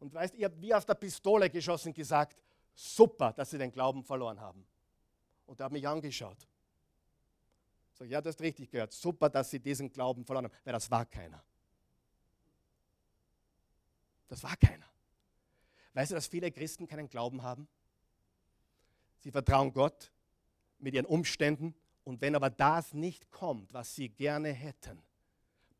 Und 0.00 0.12
weißt, 0.12 0.34
ihr 0.34 0.46
habt 0.46 0.60
wie 0.60 0.74
aus 0.74 0.84
der 0.84 0.94
Pistole 0.94 1.48
geschossen 1.48 1.94
gesagt, 1.94 2.36
super, 2.74 3.32
dass 3.32 3.50
sie 3.50 3.58
den 3.58 3.72
Glauben 3.72 4.04
verloren 4.04 4.40
haben. 4.40 4.66
Und 5.46 5.60
er 5.60 5.66
hat 5.66 5.72
mich 5.72 5.86
angeschaut. 5.86 6.36
Sag, 7.94 8.08
ja, 8.08 8.20
du 8.20 8.28
hast 8.28 8.40
richtig 8.40 8.70
gehört. 8.70 8.92
Super, 8.92 9.30
dass 9.30 9.50
sie 9.50 9.60
diesen 9.60 9.90
Glauben 9.90 10.24
verloren 10.24 10.46
haben, 10.46 10.54
weil 10.64 10.72
das 10.72 10.90
war 10.90 11.06
keiner. 11.06 11.42
Das 14.28 14.42
war 14.42 14.56
keiner. 14.56 14.86
Weißt 15.92 16.10
du, 16.10 16.16
dass 16.16 16.26
viele 16.26 16.50
Christen 16.50 16.88
keinen 16.88 17.08
Glauben 17.08 17.42
haben? 17.42 17.68
Sie 19.20 19.30
vertrauen 19.30 19.72
Gott 19.72 20.10
mit 20.78 20.94
ihren 20.94 21.06
Umständen 21.06 21.74
und 22.02 22.20
wenn 22.20 22.34
aber 22.34 22.50
das 22.50 22.92
nicht 22.92 23.30
kommt, 23.30 23.72
was 23.72 23.94
sie 23.94 24.08
gerne 24.08 24.52
hätten, 24.52 25.00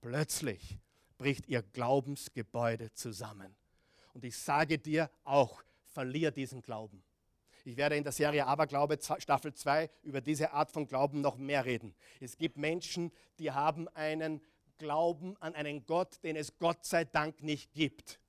plötzlich 0.01 0.79
bricht 1.19 1.49
ihr 1.49 1.63
Glaubensgebäude 1.63 2.93
zusammen. 2.93 3.55
Und 4.13 4.25
ich 4.25 4.37
sage 4.37 4.79
dir 4.79 5.11
auch, 5.25 5.63
verlier 5.93 6.31
diesen 6.31 6.63
Glauben. 6.63 7.03
Ich 7.67 7.79
werde 7.79 7.97
in 7.97 8.05
der 8.05 8.13
Serie 8.13 8.47
Aberglaube 8.47 8.99
Staffel 9.01 9.55
2 9.55 9.89
über 10.03 10.21
diese 10.21 10.53
Art 10.53 10.71
von 10.71 10.87
Glauben 10.87 11.23
noch 11.23 11.39
mehr 11.39 11.65
reden. 11.65 11.95
Es 12.21 12.37
gibt 12.37 12.59
Menschen, 12.59 13.11
die 13.39 13.53
haben 13.53 13.89
einen 13.89 14.43
Glauben 14.77 15.35
an 15.39 15.55
einen 15.55 15.87
Gott, 15.87 16.23
den 16.23 16.37
es 16.37 16.59
Gott 16.59 16.85
sei 16.85 17.07
Dank 17.07 17.43
nicht 17.43 17.73
gibt. 17.73 18.21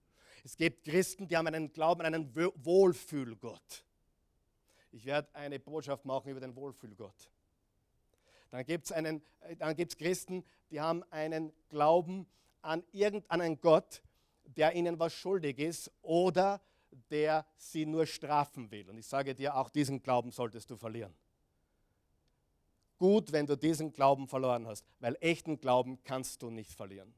Es 0.45 0.56
gibt 0.56 0.86
Christen, 0.86 1.28
die 1.28 1.36
haben 1.36 1.48
einen 1.48 1.74
Glauben 1.74 2.02
an 2.02 2.13
einen 2.13 2.34
Wohlfühlgott. 2.34 3.84
Ich 4.91 5.06
werde 5.06 5.28
eine 5.36 5.60
Botschaft 5.60 6.06
machen 6.06 6.32
über 6.32 6.39
den 6.39 6.56
Wohlfühlgott. 6.56 7.30
Dann 8.52 8.65
gibt 8.65 8.86
es 8.86 8.91
äh, 8.91 9.86
Christen, 9.98 10.45
die 10.71 10.80
haben 10.80 11.04
einen 11.12 11.52
Glauben 11.67 12.26
an 12.62 12.86
irgendeinen 12.93 13.60
Gott, 13.60 14.02
der 14.45 14.74
ihnen 14.76 14.98
was 14.98 15.13
schuldig 15.13 15.60
ist 15.60 15.91
oder 16.02 16.62
der 17.10 17.45
sie 17.58 17.86
nur 17.86 18.05
strafen 18.05 18.71
will. 18.71 18.89
Und 18.89 18.97
ich 18.97 19.08
sage 19.08 19.36
dir, 19.36 19.55
auch 19.55 19.69
diesen 19.69 20.01
Glauben 20.01 20.31
solltest 20.31 20.69
du 20.69 20.77
verlieren. 20.77 21.13
Gut, 22.97 23.31
wenn 23.31 23.45
du 23.45 23.58
diesen 23.58 23.91
Glauben 23.91 24.27
verloren 24.27 24.67
hast, 24.67 24.86
weil 24.99 25.17
echten 25.19 25.58
Glauben 25.58 26.01
kannst 26.03 26.41
du 26.41 26.49
nicht 26.49 26.71
verlieren. 26.71 27.13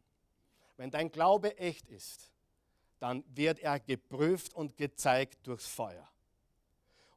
Wenn 0.76 0.90
dein 0.90 1.12
Glaube 1.12 1.58
echt 1.58 1.88
ist, 1.90 2.32
dann 3.00 3.24
wird 3.28 3.60
er 3.60 3.80
geprüft 3.80 4.54
und 4.54 4.78
gezeigt 4.78 5.46
durchs 5.46 5.68
Feuer. 5.68 6.08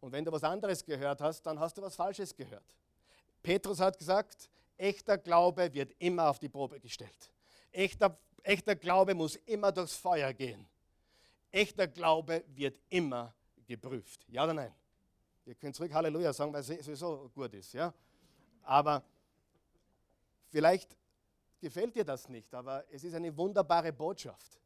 Und 0.01 0.13
wenn 0.13 0.25
du 0.25 0.33
was 0.33 0.45
anderes 0.45 0.85
gehört 0.85 1.21
hast, 1.21 1.43
dann 1.43 1.59
hast 1.59 1.77
du 1.77 1.83
was 1.83 1.97
Falsches 1.97 2.35
gehört. 2.35 2.65
Petrus 3.43 3.81
hat 3.81 3.99
gesagt, 3.99 4.51
echter 4.77 5.19
Glaube 5.19 5.73
wird 5.73 5.93
immer 5.99 6.29
auf 6.29 6.39
die 6.39 6.49
Probe 6.49 6.81
gestellt. 6.81 7.31
Echter, 7.73 8.19
echter 8.43 8.77
Glaube 8.77 9.15
muss 9.15 9.37
immer 9.37 9.73
durchs 9.73 9.97
Feuer 9.97 10.33
gehen. 10.33 10.67
Echter 11.51 11.89
Glaube 11.89 12.45
wird 12.49 12.79
immer 12.89 13.35
geprüft. 13.67 14.25
Ja 14.29 14.45
oder 14.45 14.55
nein? 14.55 14.75
Ihr 15.47 15.55
könnt 15.55 15.75
zurück 15.75 15.93
Halleluja 15.93 16.33
sagen, 16.33 16.53
weil 16.53 16.61
es 16.61 16.85
sowieso 16.85 17.31
gut 17.35 17.55
ist. 17.55 17.73
Ja? 17.73 17.93
Aber 18.63 19.03
vielleicht 20.49 20.97
gefällt 21.61 21.97
dir 21.97 22.05
das 22.05 22.29
nicht, 22.29 22.55
aber 22.55 22.85
es 22.91 23.05
ist 23.05 23.15
eine 23.15 23.37
wunderbare 23.37 23.93
Botschaft, 23.93 24.61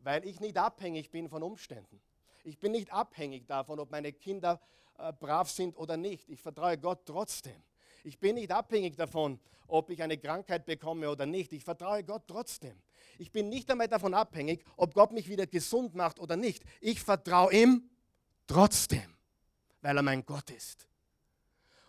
weil 0.00 0.24
ich 0.26 0.40
nicht 0.40 0.56
abhängig 0.56 1.10
bin 1.10 1.28
von 1.28 1.42
Umständen. 1.42 2.00
Ich 2.42 2.58
bin 2.58 2.72
nicht 2.72 2.92
abhängig 2.92 3.46
davon, 3.46 3.80
ob 3.80 3.90
meine 3.90 4.12
Kinder 4.12 4.60
äh, 4.98 5.12
brav 5.12 5.50
sind 5.50 5.76
oder 5.76 5.96
nicht. 5.96 6.28
Ich 6.28 6.40
vertraue 6.40 6.78
Gott 6.78 7.06
trotzdem. 7.06 7.62
Ich 8.02 8.18
bin 8.18 8.34
nicht 8.34 8.52
abhängig 8.52 8.96
davon, 8.96 9.40
ob 9.66 9.88
ich 9.90 10.02
eine 10.02 10.18
Krankheit 10.18 10.66
bekomme 10.66 11.10
oder 11.10 11.24
nicht. 11.26 11.52
Ich 11.52 11.64
vertraue 11.64 12.04
Gott 12.04 12.24
trotzdem. 12.26 12.80
Ich 13.18 13.32
bin 13.32 13.48
nicht 13.48 13.70
einmal 13.70 13.88
davon 13.88 14.14
abhängig, 14.14 14.64
ob 14.76 14.94
Gott 14.94 15.12
mich 15.12 15.28
wieder 15.28 15.46
gesund 15.46 15.94
macht 15.94 16.18
oder 16.18 16.36
nicht. 16.36 16.64
Ich 16.80 17.00
vertraue 17.00 17.52
ihm 17.52 17.90
trotzdem, 18.46 19.14
weil 19.80 19.96
er 19.96 20.02
mein 20.02 20.24
Gott 20.24 20.50
ist. 20.50 20.88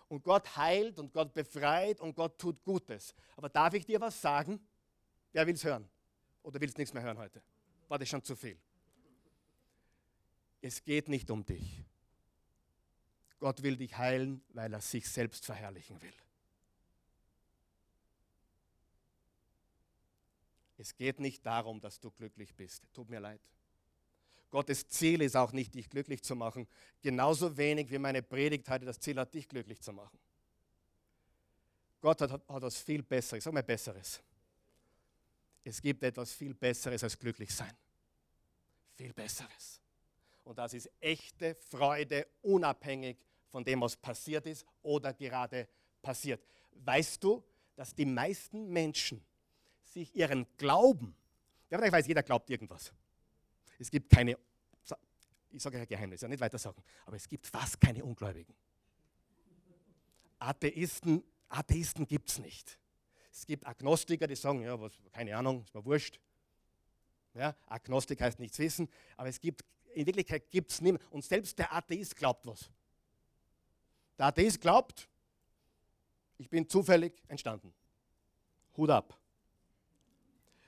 Und 0.08 0.24
Gott 0.24 0.56
heilt 0.56 1.00
und 1.00 1.12
Gott 1.14 1.34
befreit 1.34 2.00
und 2.00 2.16
Gott 2.16 2.40
tut 2.40 2.64
Gutes. 2.64 3.16
Aber 3.36 3.50
darf 3.50 3.74
ich 3.74 3.86
dir 3.86 4.00
was 4.00 4.22
sagen? 4.22 4.60
Wer 5.32 5.48
will 5.48 5.56
es 5.56 5.64
hören? 5.64 5.90
Oder 6.44 6.62
will 6.62 6.70
es 6.70 6.78
nichts 6.78 6.94
mehr 6.94 7.04
hören 7.04 7.18
heute? 7.18 7.42
War 7.88 7.98
das 7.98 8.08
schon 8.08 8.24
zu 8.24 8.36
viel? 8.36 8.58
Es 10.62 10.84
geht 10.84 11.10
nicht 11.10 11.30
um 11.30 11.46
dich. 11.46 11.84
Gott 13.40 13.62
will 13.62 13.78
dich 13.78 13.98
heilen, 13.98 14.44
weil 14.50 14.74
er 14.74 14.82
sich 14.82 15.10
selbst 15.10 15.46
verherrlichen 15.46 16.02
will. 16.02 16.14
Es 20.78 20.96
geht 20.96 21.20
nicht 21.20 21.46
darum, 21.46 21.80
dass 21.80 22.00
du 22.00 22.12
glücklich 22.12 22.54
bist. 22.56 22.84
Tut 22.94 23.10
mir 23.10 23.20
leid. 23.20 23.42
Gottes 24.50 24.88
Ziel 24.88 25.22
ist 25.22 25.36
auch 25.36 25.52
nicht, 25.52 25.74
dich 25.74 25.90
glücklich 25.90 26.24
zu 26.24 26.36
machen. 26.36 26.68
Genauso 27.02 27.58
wenig 27.58 27.90
wie 27.92 27.98
meine 27.98 28.22
Predigt 28.22 28.70
heute 28.70 28.86
das 28.86 29.00
Ziel 29.00 29.20
hat, 29.20 29.34
dich 29.34 29.48
glücklich 29.48 29.82
zu 29.82 29.92
machen. 29.92 30.18
Gott 32.02 32.22
hat, 32.22 32.32
hat 32.32 32.44
was 32.48 32.78
viel 32.78 33.04
Besseres. 33.04 33.44
Sag 33.44 33.54
mal 33.54 33.64
Besseres. 33.64 34.22
Es 35.64 35.82
gibt 35.82 36.04
etwas 36.04 36.32
viel 36.34 36.54
Besseres 36.54 37.04
als 37.04 37.18
glücklich 37.18 37.54
sein. 37.54 37.76
Viel 38.94 39.14
Besseres. 39.14 39.82
Und 40.44 40.58
das 40.58 40.74
ist 40.74 40.90
echte 41.00 41.56
Freude, 41.56 42.28
unabhängig 42.44 43.18
von 43.50 43.64
dem, 43.64 43.82
was 43.82 43.98
passiert 43.98 44.46
ist 44.46 44.66
oder 44.84 45.14
gerade 45.14 45.68
passiert. 46.02 46.46
Weißt 46.72 47.24
du, 47.24 47.44
dass 47.76 47.96
die 47.96 48.06
meisten 48.06 48.70
Menschen 48.70 49.26
sich 49.96 50.14
ihren 50.14 50.46
Glauben, 50.58 51.16
ja, 51.70 51.82
ich 51.82 51.92
weiß, 51.92 52.06
jeder 52.06 52.22
glaubt 52.22 52.50
irgendwas. 52.50 52.94
Es 53.80 53.90
gibt 53.90 54.10
keine, 54.12 54.38
ich 55.52 55.64
sage 55.64 55.80
ein 55.80 55.88
Geheimnis, 55.88 56.22
ja 56.22 56.28
nicht 56.28 56.42
weiter 56.42 56.58
sagen, 56.58 56.84
aber 57.06 57.16
es 57.16 57.28
gibt 57.28 57.48
fast 57.48 57.80
keine 57.80 58.04
Ungläubigen. 58.04 58.54
Atheisten, 60.38 61.24
Atheisten 61.48 62.06
gibt 62.06 62.30
es 62.30 62.40
nicht. 62.40 62.78
Es 63.32 63.46
gibt 63.46 63.66
Agnostiker, 63.66 64.28
die 64.28 64.36
sagen, 64.36 64.62
ja, 64.62 64.80
was, 64.80 64.94
keine 65.12 65.36
Ahnung, 65.36 65.64
ist 65.64 65.74
mir 65.74 65.84
wurscht. 65.84 66.20
Ja, 67.34 67.56
Agnostik 67.66 68.22
heißt 68.22 68.40
nichts 68.40 68.60
wissen, 68.60 68.90
aber 69.18 69.30
es 69.30 69.40
gibt, 69.40 69.64
in 69.94 70.06
Wirklichkeit 70.06 70.50
gibt 70.52 70.72
es 70.72 70.82
niemanden. 70.82 71.08
Und 71.10 71.24
selbst 71.24 71.58
der 71.58 71.74
Atheist 71.74 72.16
glaubt 72.16 72.46
was. 72.46 72.70
Der 74.18 74.28
Atheist 74.28 74.60
glaubt, 74.60 75.10
ich 76.38 76.50
bin 76.50 76.68
zufällig 76.68 77.14
entstanden. 77.28 77.74
Hut 78.76 78.90
ab. 78.90 79.18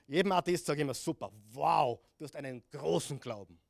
Jedem 0.08 0.32
Atheist 0.32 0.64
sage 0.64 0.78
ich 0.78 0.82
immer, 0.82 0.94
super, 0.94 1.30
wow, 1.50 2.00
du 2.16 2.24
hast 2.24 2.34
einen 2.34 2.62
großen 2.70 3.20
Glauben. 3.20 3.60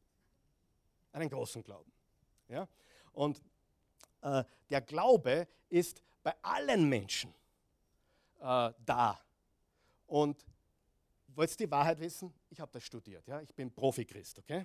Einen 1.12 1.28
großen 1.28 1.64
Glauben. 1.64 1.92
Ja? 2.46 2.68
Und 3.12 3.42
äh, 4.22 4.44
der 4.70 4.80
Glaube 4.82 5.48
ist 5.68 6.00
bei 6.22 6.32
allen 6.42 6.88
Menschen 6.88 7.34
äh, 8.38 8.72
da. 8.86 9.20
Und 10.06 10.46
wollt 11.26 11.50
ihr 11.50 11.66
die 11.66 11.70
Wahrheit 11.72 11.98
wissen? 11.98 12.32
Ich 12.50 12.60
habe 12.60 12.70
das 12.70 12.84
studiert. 12.84 13.26
Ja? 13.26 13.40
Ich 13.40 13.52
bin 13.52 13.72
Profi-Christ, 13.72 14.38
okay? 14.38 14.64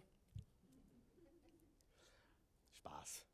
Spaß. 2.73 3.25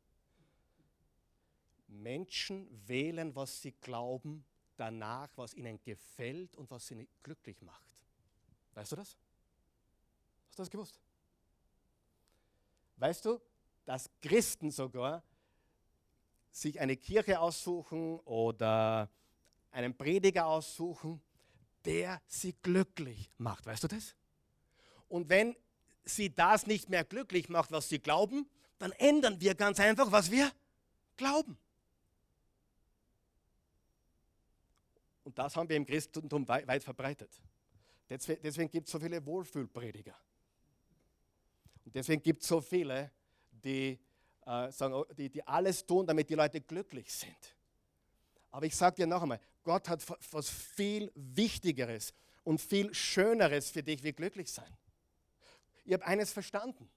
Menschen 1.88 2.68
wählen, 2.88 3.36
was 3.36 3.60
sie 3.60 3.72
glauben, 3.72 4.46
danach, 4.76 5.28
was 5.36 5.52
ihnen 5.52 5.78
gefällt 5.82 6.56
und 6.56 6.70
was 6.70 6.86
sie 6.86 7.06
glücklich 7.22 7.60
macht. 7.60 7.89
Weißt 8.74 8.92
du 8.92 8.96
das? 8.96 9.16
Hast 10.48 10.58
du 10.58 10.62
das 10.62 10.70
gewusst? 10.70 11.00
Weißt 12.96 13.24
du, 13.24 13.40
dass 13.84 14.10
Christen 14.20 14.70
sogar 14.70 15.22
sich 16.50 16.80
eine 16.80 16.96
Kirche 16.96 17.40
aussuchen 17.40 18.20
oder 18.20 19.08
einen 19.70 19.96
Prediger 19.96 20.46
aussuchen, 20.46 21.20
der 21.84 22.20
sie 22.26 22.54
glücklich 22.62 23.30
macht. 23.38 23.66
Weißt 23.66 23.84
du 23.84 23.88
das? 23.88 24.14
Und 25.08 25.28
wenn 25.28 25.56
sie 26.04 26.34
das 26.34 26.66
nicht 26.66 26.88
mehr 26.88 27.04
glücklich 27.04 27.48
macht, 27.48 27.70
was 27.70 27.88
sie 27.88 27.98
glauben, 27.98 28.48
dann 28.78 28.92
ändern 28.92 29.40
wir 29.40 29.54
ganz 29.54 29.80
einfach, 29.80 30.10
was 30.10 30.30
wir 30.30 30.50
glauben. 31.16 31.58
Und 35.24 35.38
das 35.38 35.54
haben 35.56 35.68
wir 35.68 35.76
im 35.76 35.86
Christentum 35.86 36.48
weit, 36.48 36.82
verbreitet. 36.82 37.40
Deswegen 38.10 38.68
gibt 38.68 38.86
es 38.88 38.92
so 38.92 38.98
viele 38.98 39.24
Wohlfühlprediger. 39.24 40.16
Und 41.84 41.94
deswegen 41.94 42.20
gibt 42.22 42.42
es 42.42 42.48
so 42.48 42.60
viele, 42.60 43.12
die, 43.52 43.98
äh, 44.46 44.72
sagen, 44.72 45.04
die, 45.16 45.30
die 45.30 45.46
alles 45.46 45.86
tun, 45.86 46.06
damit 46.06 46.28
die 46.28 46.34
Leute 46.34 46.60
glücklich 46.60 47.12
sind. 47.12 47.56
Aber 48.50 48.66
ich 48.66 48.74
sage 48.74 48.96
dir 48.96 49.06
noch 49.06 49.22
einmal, 49.22 49.40
Gott 49.62 49.88
hat 49.88 50.04
was 50.32 50.50
viel 50.50 51.12
Wichtigeres 51.14 52.12
und 52.42 52.60
viel 52.60 52.92
Schöneres 52.92 53.70
für 53.70 53.82
dich 53.82 54.02
wie 54.02 54.12
glücklich 54.12 54.50
sein. 54.50 54.76
Ich 55.84 55.92
habe 55.92 56.04
eines 56.04 56.32
verstanden. 56.32 56.90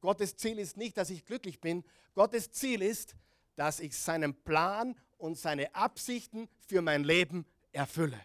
Gottes 0.00 0.36
Ziel 0.36 0.58
ist 0.58 0.76
nicht, 0.76 0.98
dass 0.98 1.08
ich 1.08 1.24
glücklich 1.24 1.60
bin. 1.60 1.84
Gottes 2.14 2.50
Ziel 2.50 2.82
ist, 2.82 3.16
dass 3.56 3.80
ich 3.80 3.96
seinen 3.96 4.34
Plan 4.34 4.94
und 5.16 5.38
seine 5.38 5.74
Absichten 5.74 6.48
für 6.66 6.82
mein 6.82 7.04
Leben 7.04 7.46
erfülle. 7.72 8.20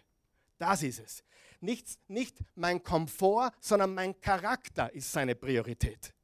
Das 0.58 0.82
ist 0.82 0.98
es. 0.98 1.24
Nicht, 1.60 1.98
nicht 2.08 2.38
mein 2.54 2.82
Komfort, 2.82 3.52
sondern 3.60 3.94
mein 3.94 4.18
Charakter 4.20 4.92
ist 4.92 5.12
seine 5.12 5.34
Priorität. 5.34 6.14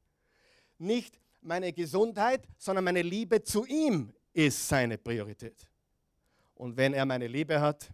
Nicht 0.79 1.19
meine 1.41 1.71
Gesundheit, 1.73 2.47
sondern 2.57 2.85
meine 2.85 3.01
Liebe 3.01 3.43
zu 3.43 3.65
ihm 3.65 4.13
ist 4.33 4.67
seine 4.67 4.97
Priorität. 4.97 5.67
Und 6.55 6.75
wenn 6.75 6.93
er 6.93 7.05
meine 7.05 7.27
Liebe 7.27 7.61
hat, 7.61 7.89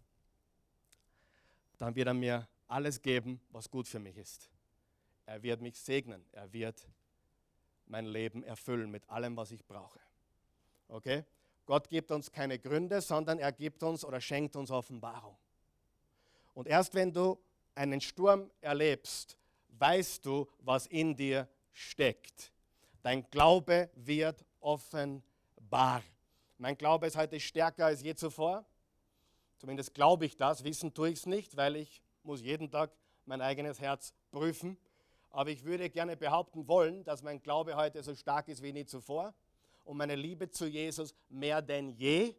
dann 1.77 1.93
wird 1.95 2.07
er 2.07 2.13
mir 2.13 2.47
alles 2.67 3.01
geben, 3.01 3.41
was 3.49 3.69
gut 3.69 3.87
für 3.87 3.99
mich 3.99 4.17
ist. 4.17 4.49
Er 5.25 5.41
wird 5.43 5.61
mich 5.61 5.77
segnen. 5.77 6.25
Er 6.31 6.51
wird 6.51 6.87
mein 7.87 8.05
Leben 8.05 8.43
erfüllen 8.43 8.89
mit 8.89 9.07
allem, 9.09 9.35
was 9.35 9.51
ich 9.51 9.65
brauche. 9.65 9.99
Okay? 10.87 11.25
Gott 11.65 11.89
gibt 11.89 12.11
uns 12.11 12.31
keine 12.31 12.59
Gründe, 12.59 13.01
sondern 13.01 13.39
er 13.39 13.51
gibt 13.51 13.83
uns 13.83 14.03
oder 14.03 14.19
schenkt 14.19 14.55
uns 14.55 14.71
Offenbarung. 14.71 15.37
Und 16.53 16.67
erst 16.67 16.93
wenn 16.93 17.11
du 17.11 17.39
einen 17.75 18.01
Sturm 18.01 18.51
erlebst, 18.61 19.37
weißt 19.79 20.25
du, 20.25 20.47
was 20.59 20.87
in 20.87 21.15
dir 21.15 21.47
steckt. 21.71 22.51
Dein 23.01 23.29
Glaube 23.29 23.89
wird 23.95 24.45
offenbar. 24.59 26.03
Mein 26.57 26.77
Glaube 26.77 27.07
ist 27.07 27.17
heute 27.17 27.39
stärker 27.39 27.87
als 27.87 28.01
je 28.01 28.15
zuvor. 28.15 28.65
Zumindest 29.57 29.93
glaube 29.93 30.25
ich 30.25 30.37
das. 30.37 30.63
Wissen 30.63 30.93
tue 30.93 31.09
ich 31.09 31.19
es 31.19 31.25
nicht, 31.25 31.57
weil 31.57 31.75
ich 31.75 32.01
muss 32.23 32.41
jeden 32.41 32.69
Tag 32.69 32.91
mein 33.25 33.41
eigenes 33.41 33.79
Herz 33.79 34.13
prüfen. 34.31 34.77
Aber 35.31 35.49
ich 35.49 35.63
würde 35.63 35.89
gerne 35.89 36.15
behaupten 36.15 36.67
wollen, 36.67 37.03
dass 37.03 37.23
mein 37.23 37.41
Glaube 37.41 37.75
heute 37.75 38.03
so 38.03 38.13
stark 38.13 38.47
ist 38.47 38.61
wie 38.61 38.71
nie 38.71 38.85
zuvor 38.85 39.33
und 39.83 39.97
meine 39.97 40.15
Liebe 40.15 40.49
zu 40.49 40.67
Jesus 40.67 41.15
mehr 41.27 41.61
denn 41.61 41.89
je. 41.89 42.35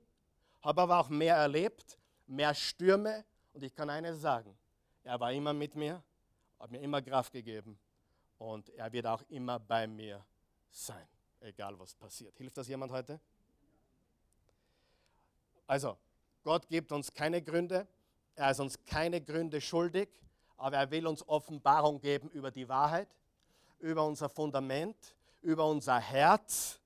Habe 0.63 0.83
aber 0.83 1.01
auch 1.01 1.09
mehr 1.09 1.37
erlebt, 1.37 1.99
mehr 2.27 2.55
Stürme 2.55 3.25
und 3.55 3.63
ich 3.63 3.75
kann 3.75 3.89
eines 3.89 4.21
sagen, 4.21 4.57
er 5.05 5.19
war 5.19 5.33
immer 5.33 5.53
mit 5.53 5.75
mir, 5.75 6.03
hat 6.59 6.71
mir 6.71 6.81
immer 6.81 7.01
Kraft 7.01 7.33
gegeben 7.33 7.79
und 8.39 8.69
er 8.71 8.93
wird 8.93 9.07
auch 9.07 9.23
immer 9.29 9.59
bei 9.59 9.87
mir 9.87 10.25
sein, 10.69 11.07
egal 11.41 11.79
was 11.79 11.95
passiert. 11.95 12.37
Hilft 12.37 12.57
das 12.57 12.69
jemand 12.69 12.93
heute? 12.93 13.21
Also, 15.67 15.97
Gott 16.43 16.69
gibt 16.69 16.93
uns 16.93 17.13
keine 17.13 17.41
Gründe, 17.41 17.87
er 18.35 18.51
ist 18.51 18.61
uns 18.61 18.85
keine 18.85 19.21
Gründe 19.21 19.61
schuldig, 19.61 20.09
aber 20.57 20.77
er 20.77 20.91
will 20.91 21.07
uns 21.07 21.27
Offenbarung 21.27 22.01
geben 22.01 22.29
über 22.31 22.51
die 22.51 22.69
Wahrheit, 22.69 23.09
über 23.79 24.05
unser 24.07 24.29
Fundament, 24.29 24.97
über 25.43 25.67
unser 25.67 26.01
Herz. 26.01 26.81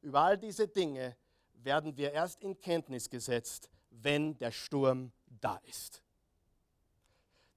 Über 0.00 0.20
all 0.20 0.38
diese 0.38 0.68
Dinge 0.68 1.16
werden 1.54 1.96
wir 1.96 2.12
erst 2.12 2.40
in 2.40 2.58
Kenntnis 2.60 3.10
gesetzt, 3.10 3.68
wenn 3.90 4.36
der 4.38 4.52
Sturm 4.52 5.12
da 5.42 5.56
ist. 5.64 6.02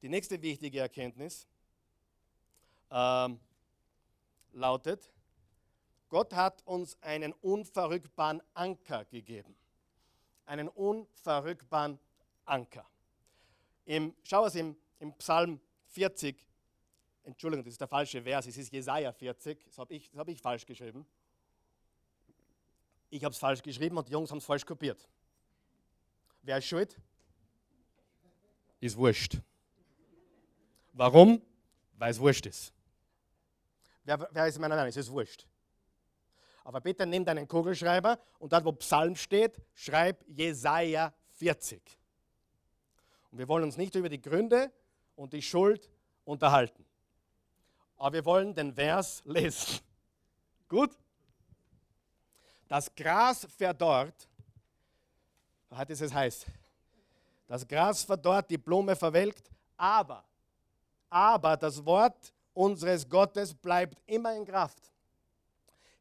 Die 0.01 0.09
nächste 0.09 0.41
wichtige 0.41 0.79
Erkenntnis 0.79 1.47
ähm, 2.91 3.39
lautet, 4.53 5.11
Gott 6.09 6.33
hat 6.33 6.61
uns 6.65 7.01
einen 7.01 7.33
unverrückbaren 7.33 8.41
Anker 8.53 9.05
gegeben. 9.05 9.55
Einen 10.45 10.67
unverrückbaren 10.69 11.99
Anker. 12.45 12.85
Im, 13.85 14.15
schau 14.23 14.45
es 14.45 14.55
im, 14.55 14.75
im 14.99 15.13
Psalm 15.13 15.59
40, 15.87 16.37
Entschuldigung, 17.23 17.63
das 17.65 17.73
ist 17.73 17.81
der 17.81 17.87
falsche 17.87 18.21
Vers, 18.21 18.45
es 18.45 18.57
ist 18.57 18.71
Jesaja 18.71 19.11
40, 19.11 19.63
das 19.63 19.77
habe 19.77 19.93
ich, 19.95 20.11
hab 20.15 20.27
ich 20.27 20.39
falsch 20.39 20.65
geschrieben. 20.65 21.05
Ich 23.09 23.23
habe 23.23 23.33
es 23.33 23.39
falsch 23.39 23.61
geschrieben 23.61 23.97
und 23.97 24.07
die 24.07 24.11
Jungs 24.11 24.29
haben 24.29 24.37
es 24.37 24.45
falsch 24.45 24.65
kopiert. 24.65 25.07
Wer 26.43 26.59
ist 26.59 26.65
schuld? 26.65 26.99
Ist 28.85 28.97
wurscht. 28.97 29.39
Warum? 30.93 31.41
Weil 31.97 32.11
es 32.11 32.19
wurscht 32.19 32.45
ist. 32.45 32.71
Wer, 34.03 34.29
wer 34.31 34.45
ist 34.45 34.59
meiner 34.59 34.75
Meinung? 34.75 34.89
Es 34.89 34.97
ist 34.97 35.09
wurscht. 35.09 35.47
Aber 36.63 36.79
bitte 36.81 37.07
nimm 37.07 37.25
deinen 37.25 37.47
Kugelschreiber 37.47 38.19
und 38.37 38.53
dort, 38.53 38.63
wo 38.63 38.71
Psalm 38.73 39.15
steht, 39.15 39.59
schreib 39.73 40.23
Jesaja 40.27 41.11
40. 41.31 41.81
Und 43.31 43.39
wir 43.39 43.47
wollen 43.47 43.63
uns 43.63 43.75
nicht 43.75 43.95
über 43.95 44.07
die 44.07 44.21
Gründe 44.21 44.71
und 45.15 45.33
die 45.33 45.41
Schuld 45.41 45.89
unterhalten. 46.23 46.85
Aber 47.97 48.13
wir 48.13 48.25
wollen 48.25 48.53
den 48.53 48.71
Vers 48.71 49.23
lesen. 49.25 49.79
Gut? 50.69 50.95
Das 52.67 52.93
Gras 52.93 53.47
verdorrt, 53.57 54.29
hat 55.71 55.89
es 55.89 56.13
heißt, 56.13 56.45
das 57.47 57.67
Gras 57.67 58.03
verdorrt, 58.03 58.49
die 58.49 58.57
Blume 58.57 58.95
verwelkt, 58.95 59.49
aber, 59.77 60.23
aber 61.09 61.57
das 61.57 61.83
Wort 61.85 62.33
unseres 62.53 63.07
Gottes 63.07 63.53
bleibt 63.53 64.01
immer 64.05 64.35
in 64.35 64.45
Kraft. 64.45 64.91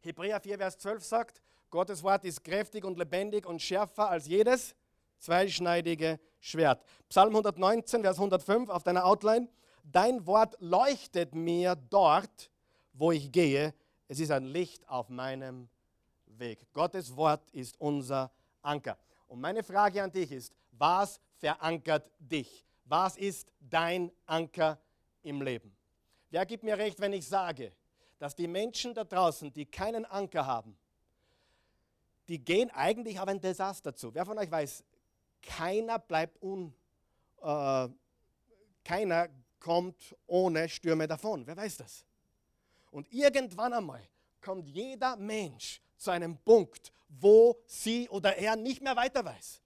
Hebräer 0.00 0.40
4, 0.40 0.59
Vers 0.59 0.78
12 0.78 1.04
sagt, 1.04 1.42
Gottes 1.70 2.02
Wort 2.02 2.24
ist 2.24 2.44
kräftig 2.44 2.85
und 2.85 2.98
lebendig 2.98 3.46
und 3.46 3.61
schärfer 3.61 4.09
als 4.09 4.26
jedes 4.26 4.74
zweischneidige 5.18 6.20
Schwert. 6.40 6.85
Psalm 7.09 7.30
119, 7.30 8.02
Vers 8.02 8.16
105 8.16 8.68
auf 8.68 8.83
deiner 8.83 9.04
Outline. 9.04 9.48
Dein 9.83 10.26
Wort 10.26 10.57
leuchtet 10.61 11.35
mir 11.35 11.74
dort, 11.74 12.50
wo 12.92 13.12
ich 13.12 13.33
gehe. 13.33 13.74
Es 14.07 14.20
ist 14.20 14.30
ein 14.30 14.44
Licht 14.44 14.88
auf 14.88 15.09
meinem 15.09 15.68
Weg. 16.26 16.66
Gottes 16.72 17.16
Wort 17.16 17.50
ist 17.50 17.80
unser 17.80 18.30
Anker. 18.62 18.98
Und 19.26 19.40
meine 19.40 19.62
Frage 19.62 20.02
an 20.02 20.12
dich 20.12 20.30
ist, 20.30 20.52
was 20.72 21.20
verankert 21.44 22.11
dich? 22.18 22.64
Was 22.87 23.18
ist 23.18 23.52
dein 23.61 24.11
Anker 24.24 24.80
im 25.22 25.42
Leben? 25.42 25.76
Wer 26.30 26.46
gibt 26.46 26.64
mir 26.64 26.78
recht, 26.78 26.98
wenn 27.00 27.12
ich 27.12 27.28
sage, 27.28 27.72
dass 28.18 28.35
die 28.35 28.48
Menschen 28.48 28.94
da 28.94 29.04
draußen, 29.04 29.52
die 29.52 29.66
keinen 29.66 30.07
Anker 30.07 30.46
haben, 30.46 30.74
die 32.28 32.42
gehen 32.42 32.70
eigentlich 32.70 33.20
auf 33.20 33.28
ein 33.28 33.42
Desaster 33.42 33.94
zu. 33.94 34.14
Wer 34.14 34.24
von 34.24 34.38
euch 34.38 34.50
weiß, 34.50 34.85
keiner 35.42 35.98
bleibt 35.98 36.42
un, 36.42 36.74
äh, 37.42 37.88
keiner 38.83 39.28
kommt 39.61 40.16
ohne 40.26 40.66
Stürme 40.70 41.07
davon. 41.07 41.46
Wer 41.46 41.59
weiß 41.59 41.76
das? 41.76 42.07
Und 42.90 43.12
irgendwann 43.12 43.74
einmal 43.74 44.09
kommt 44.40 44.66
jeder 44.66 45.16
Mensch 45.16 45.83
zu 45.98 46.11
einem 46.11 46.38
Punkt, 46.38 46.90
wo 47.07 47.62
sie 47.66 48.09
oder 48.09 48.35
er 48.35 48.57
nicht 48.57 48.80
mehr 48.80 48.96
weiter 48.96 49.22
weiß. 49.22 49.61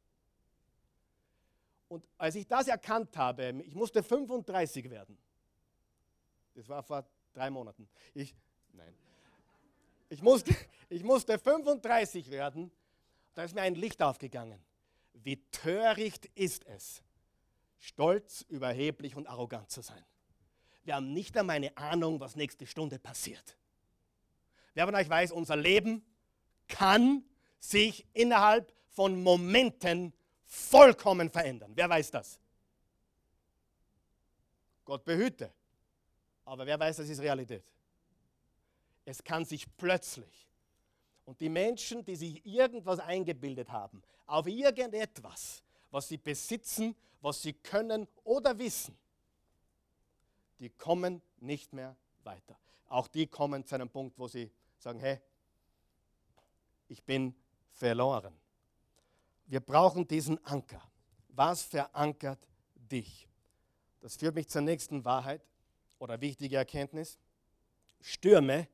Und 1.89 2.07
als 2.19 2.35
ich 2.35 2.47
das 2.47 2.69
erkannt 2.69 3.17
habe, 3.17 3.63
ich 3.65 3.75
musste 3.75 4.03
35 4.03 4.91
werden. 4.91 5.19
Das 6.55 6.69
war 6.69 6.83
vor 6.83 7.07
drei 7.33 7.51
Monaten. 7.51 7.89
Ich, 8.15 8.35
nein. 8.73 8.95
Ich 10.11 10.23
musste, 10.23 10.55
ich 10.89 11.03
musste 11.03 11.39
35 11.39 12.31
werden. 12.31 12.71
Da 13.35 13.45
ist 13.45 13.55
mir 13.55 13.63
ein 13.63 13.75
Licht 13.75 14.03
aufgegangen. 14.03 14.61
Wie 15.15 15.37
töricht 15.51 16.27
ist 16.35 16.67
es, 16.67 17.03
stolz, 17.79 18.45
überheblich 18.49 19.17
und 19.17 19.27
arrogant 19.27 19.71
zu 19.71 19.81
sein. 19.81 20.05
Wir 20.85 20.95
haben 20.95 21.13
nicht 21.13 21.37
einmal 21.37 21.57
eine 21.57 21.77
Ahnung, 21.77 22.21
was 22.21 22.37
nächste 22.37 22.67
Stunde 22.67 22.99
passiert. 22.99 23.57
Wer 24.75 24.87
von 24.87 24.95
euch 24.95 25.09
weiß, 25.09 25.33
unser 25.33 25.57
Leben 25.57 26.05
kann 26.69 27.25
sich 27.59 28.07
innerhalb 28.13 28.73
von 28.89 29.23
Momenten 29.23 30.13
vollkommen 30.49 31.31
verändern. 31.31 31.73
Wer 31.75 31.89
weiß 31.89 32.11
das? 32.11 32.41
Gott 34.85 35.05
behüte. 35.05 35.53
Aber 36.45 36.67
wer 36.67 36.81
weiß, 36.81 36.97
das 36.97 37.09
ist 37.09 37.21
Realität. 37.21 37.63
Es 39.05 39.23
kann 39.23 39.45
sich 39.45 39.67
plötzlich 39.77 40.49
und 41.27 41.39
die 41.43 41.51
Menschen, 41.51 42.03
die 42.07 42.17
sich 42.17 42.45
irgendwas 42.47 43.01
eingebildet 43.01 43.71
haben, 43.71 44.03
auf 44.27 44.47
irgendetwas, 44.47 45.63
was 45.91 46.09
sie 46.09 46.17
besitzen, 46.17 46.97
was 47.21 47.43
sie 47.43 47.53
können 47.53 48.09
oder 48.25 48.59
wissen, 48.59 48.97
die 50.59 50.71
kommen 50.71 51.21
nicht 51.39 51.75
mehr 51.75 51.95
weiter. 52.25 52.57
Auch 52.89 53.09
die 53.09 53.27
kommen 53.27 53.65
zu 53.67 53.75
einem 53.75 53.91
Punkt, 53.91 54.19
wo 54.19 54.27
sie 54.27 54.51
sagen, 54.79 55.01
hey, 55.01 55.21
ich 56.89 57.03
bin 57.03 57.35
verloren. 57.73 58.35
Wir 59.49 59.61
brauchen 59.61 60.07
diesen 60.07 60.43
Anker. 60.47 60.81
Was 61.31 61.63
verankert 61.63 62.39
dich? 62.77 63.29
Das 64.01 64.17
führt 64.17 64.37
mich 64.37 64.49
zur 64.49 64.63
nächsten 64.63 65.05
Wahrheit 65.05 65.45
oder 65.99 66.21
wichtige 66.21 66.57
Erkenntnis. 66.57 67.19
Stürme, 68.01 68.69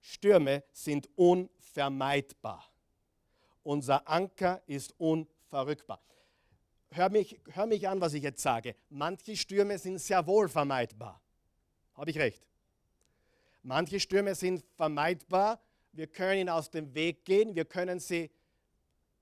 Stürme 0.00 0.62
sind 0.72 1.08
unvermeidbar 1.16 1.60
vermeidbar. 1.72 2.64
Unser 3.62 4.06
Anker 4.08 4.62
ist 4.66 4.94
unverrückbar. 4.98 6.00
Hör 6.90 7.08
mich, 7.08 7.40
hör 7.52 7.66
mich 7.66 7.88
an, 7.88 8.00
was 8.00 8.14
ich 8.14 8.22
jetzt 8.22 8.42
sage. 8.42 8.74
Manche 8.88 9.36
Stürme 9.36 9.78
sind 9.78 9.98
sehr 9.98 10.26
wohl 10.26 10.48
vermeidbar. 10.48 11.20
Habe 11.94 12.10
ich 12.10 12.18
recht? 12.18 12.42
Manche 13.62 14.00
Stürme 14.00 14.34
sind 14.34 14.64
vermeidbar. 14.74 15.60
Wir 15.92 16.06
können 16.06 16.40
ihnen 16.40 16.48
aus 16.48 16.70
dem 16.70 16.94
Weg 16.94 17.24
gehen. 17.24 17.54
Wir 17.54 17.64
können 17.64 18.00
sie 18.00 18.30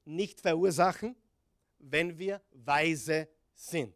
nicht 0.08 0.40
verursachen, 0.40 1.14
wenn 1.78 2.18
wir 2.18 2.42
weise 2.52 3.28
sind. 3.54 3.94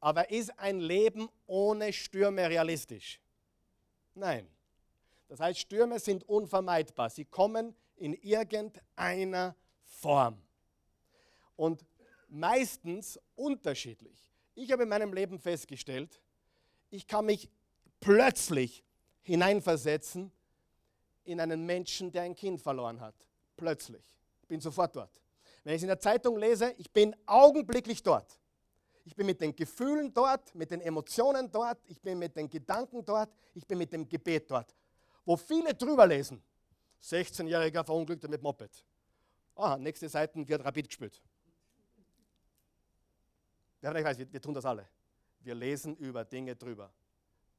Aber 0.00 0.30
ist 0.30 0.56
ein 0.58 0.80
Leben 0.80 1.28
ohne 1.46 1.92
Stürme 1.92 2.48
realistisch? 2.48 3.20
Nein. 4.14 4.46
Das 5.28 5.40
heißt, 5.40 5.58
Stürme 5.58 5.98
sind 5.98 6.28
unvermeidbar. 6.28 7.10
Sie 7.10 7.24
kommen 7.24 7.74
in 7.96 8.12
irgendeiner 8.12 9.56
Form. 9.82 10.40
Und 11.56 11.84
meistens 12.28 13.18
unterschiedlich. 13.34 14.28
Ich 14.54 14.70
habe 14.70 14.82
in 14.82 14.88
meinem 14.88 15.12
Leben 15.12 15.38
festgestellt, 15.38 16.20
ich 16.90 17.06
kann 17.06 17.26
mich 17.26 17.48
plötzlich 17.98 18.84
hineinversetzen 19.22 20.30
in 21.24 21.40
einen 21.40 21.64
Menschen, 21.64 22.12
der 22.12 22.22
ein 22.22 22.34
Kind 22.34 22.60
verloren 22.60 23.00
hat. 23.00 23.14
Plötzlich. 23.56 24.13
Ich 24.44 24.48
bin 24.48 24.60
sofort 24.60 24.94
dort. 24.94 25.22
Wenn 25.62 25.72
ich 25.72 25.78
es 25.78 25.84
in 25.84 25.88
der 25.88 25.98
Zeitung 25.98 26.36
lese, 26.36 26.74
ich 26.76 26.92
bin 26.92 27.16
augenblicklich 27.24 28.02
dort. 28.02 28.38
Ich 29.06 29.16
bin 29.16 29.24
mit 29.24 29.40
den 29.40 29.56
Gefühlen 29.56 30.12
dort, 30.12 30.54
mit 30.54 30.70
den 30.70 30.82
Emotionen 30.82 31.50
dort, 31.50 31.78
ich 31.86 31.98
bin 32.02 32.18
mit 32.18 32.36
den 32.36 32.50
Gedanken 32.50 33.02
dort, 33.02 33.34
ich 33.54 33.66
bin 33.66 33.78
mit 33.78 33.90
dem 33.90 34.06
Gebet 34.06 34.50
dort. 34.50 34.76
Wo 35.24 35.34
viele 35.38 35.72
drüber 35.72 36.06
lesen, 36.06 36.42
16-Jähriger 37.02 37.86
verunglückter 37.86 38.28
mit 38.28 38.42
Moped. 38.42 38.84
Ah, 39.56 39.78
nächste 39.78 40.10
Seite 40.10 40.46
wird 40.46 40.62
Rapid 40.62 40.88
gespielt. 40.88 41.22
Wer 43.80 43.94
euch 43.94 44.04
weiß, 44.04 44.18
wir, 44.18 44.30
wir 44.30 44.42
tun 44.42 44.52
das 44.52 44.66
alle. 44.66 44.86
Wir 45.40 45.54
lesen 45.54 45.96
über 45.96 46.22
Dinge 46.26 46.54
drüber, 46.54 46.92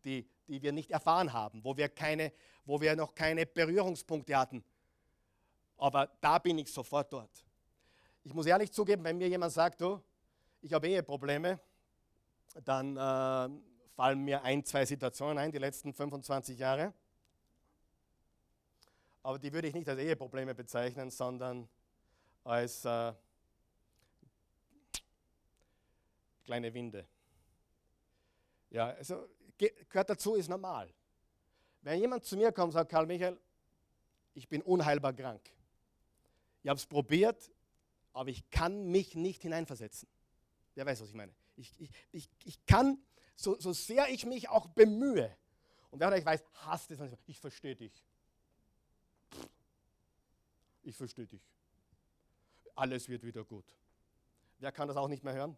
die, 0.03 0.29
die 0.47 0.61
wir 0.61 0.71
nicht 0.71 0.91
erfahren 0.91 1.33
haben, 1.33 1.63
wo 1.63 1.75
wir, 1.75 1.89
keine, 1.89 2.31
wo 2.63 2.79
wir 2.79 2.95
noch 2.95 3.15
keine 3.15 3.47
Berührungspunkte 3.47 4.37
hatten. 4.37 4.63
Aber 5.77 6.09
da 6.21 6.39
bin 6.39 6.57
ich 6.57 6.71
sofort 6.71 7.11
dort. 7.11 7.45
Ich 8.23 8.33
muss 8.33 8.45
ehrlich 8.45 8.71
zugeben, 8.71 9.03
wenn 9.03 9.17
mir 9.17 9.27
jemand 9.27 9.53
sagt, 9.53 9.81
du, 9.81 10.01
ich 10.61 10.73
habe 10.73 10.87
Eheprobleme, 10.87 11.59
dann 12.63 12.97
äh, 12.97 13.49
fallen 13.95 14.23
mir 14.23 14.41
ein, 14.43 14.63
zwei 14.63 14.85
Situationen 14.85 15.37
ein, 15.37 15.51
die 15.51 15.57
letzten 15.57 15.93
25 15.93 16.57
Jahre. 16.57 16.93
Aber 19.21 19.39
die 19.39 19.51
würde 19.51 19.67
ich 19.67 19.73
nicht 19.73 19.87
als 19.89 19.99
Eheprobleme 19.99 20.55
bezeichnen, 20.55 21.11
sondern 21.11 21.67
als 22.43 22.85
äh, 22.85 23.13
kleine 26.43 26.73
Winde. 26.73 27.07
Ja, 28.69 28.89
also 28.89 29.27
gehört 29.57 30.09
dazu, 30.09 30.35
ist 30.35 30.47
normal. 30.47 30.93
Wenn 31.81 31.99
jemand 31.99 32.23
zu 32.23 32.37
mir 32.37 32.51
kommt 32.51 32.67
und 32.67 32.71
sagt, 32.73 32.91
Karl 32.91 33.05
Michael, 33.05 33.39
ich 34.33 34.47
bin 34.47 34.61
unheilbar 34.61 35.13
krank. 35.13 35.41
Ich 36.65 36.69
habe 36.69 36.79
es 36.79 36.87
probiert, 36.87 37.51
aber 38.11 38.31
ich 38.31 38.49
kann 38.49 38.87
mich 38.87 39.13
nicht 39.13 39.43
hineinversetzen. 39.43 40.09
Wer 40.73 40.83
weiß, 40.87 40.99
was 40.99 41.09
ich 41.09 41.13
meine? 41.13 41.31
Ich, 41.57 41.79
ich, 41.79 41.91
ich, 42.11 42.29
ich 42.43 42.65
kann, 42.65 42.97
so, 43.35 43.59
so 43.59 43.71
sehr 43.71 44.09
ich 44.09 44.25
mich 44.25 44.49
auch 44.49 44.65
bemühe, 44.69 45.31
und 45.91 45.99
wer 45.99 46.11
euch 46.11 46.25
weiß, 46.25 46.43
hasst 46.53 46.89
es 46.89 46.97
manchmal, 46.97 47.19
ich 47.27 47.39
verstehe 47.39 47.75
dich. 47.75 48.03
Ich 50.81 50.95
verstehe 50.95 51.27
dich. 51.27 51.47
Alles 52.73 53.07
wird 53.09 53.21
wieder 53.21 53.45
gut. 53.45 53.65
Wer 54.57 54.71
kann 54.71 54.87
das 54.87 54.97
auch 54.97 55.07
nicht 55.07 55.23
mehr 55.23 55.35
hören? 55.35 55.55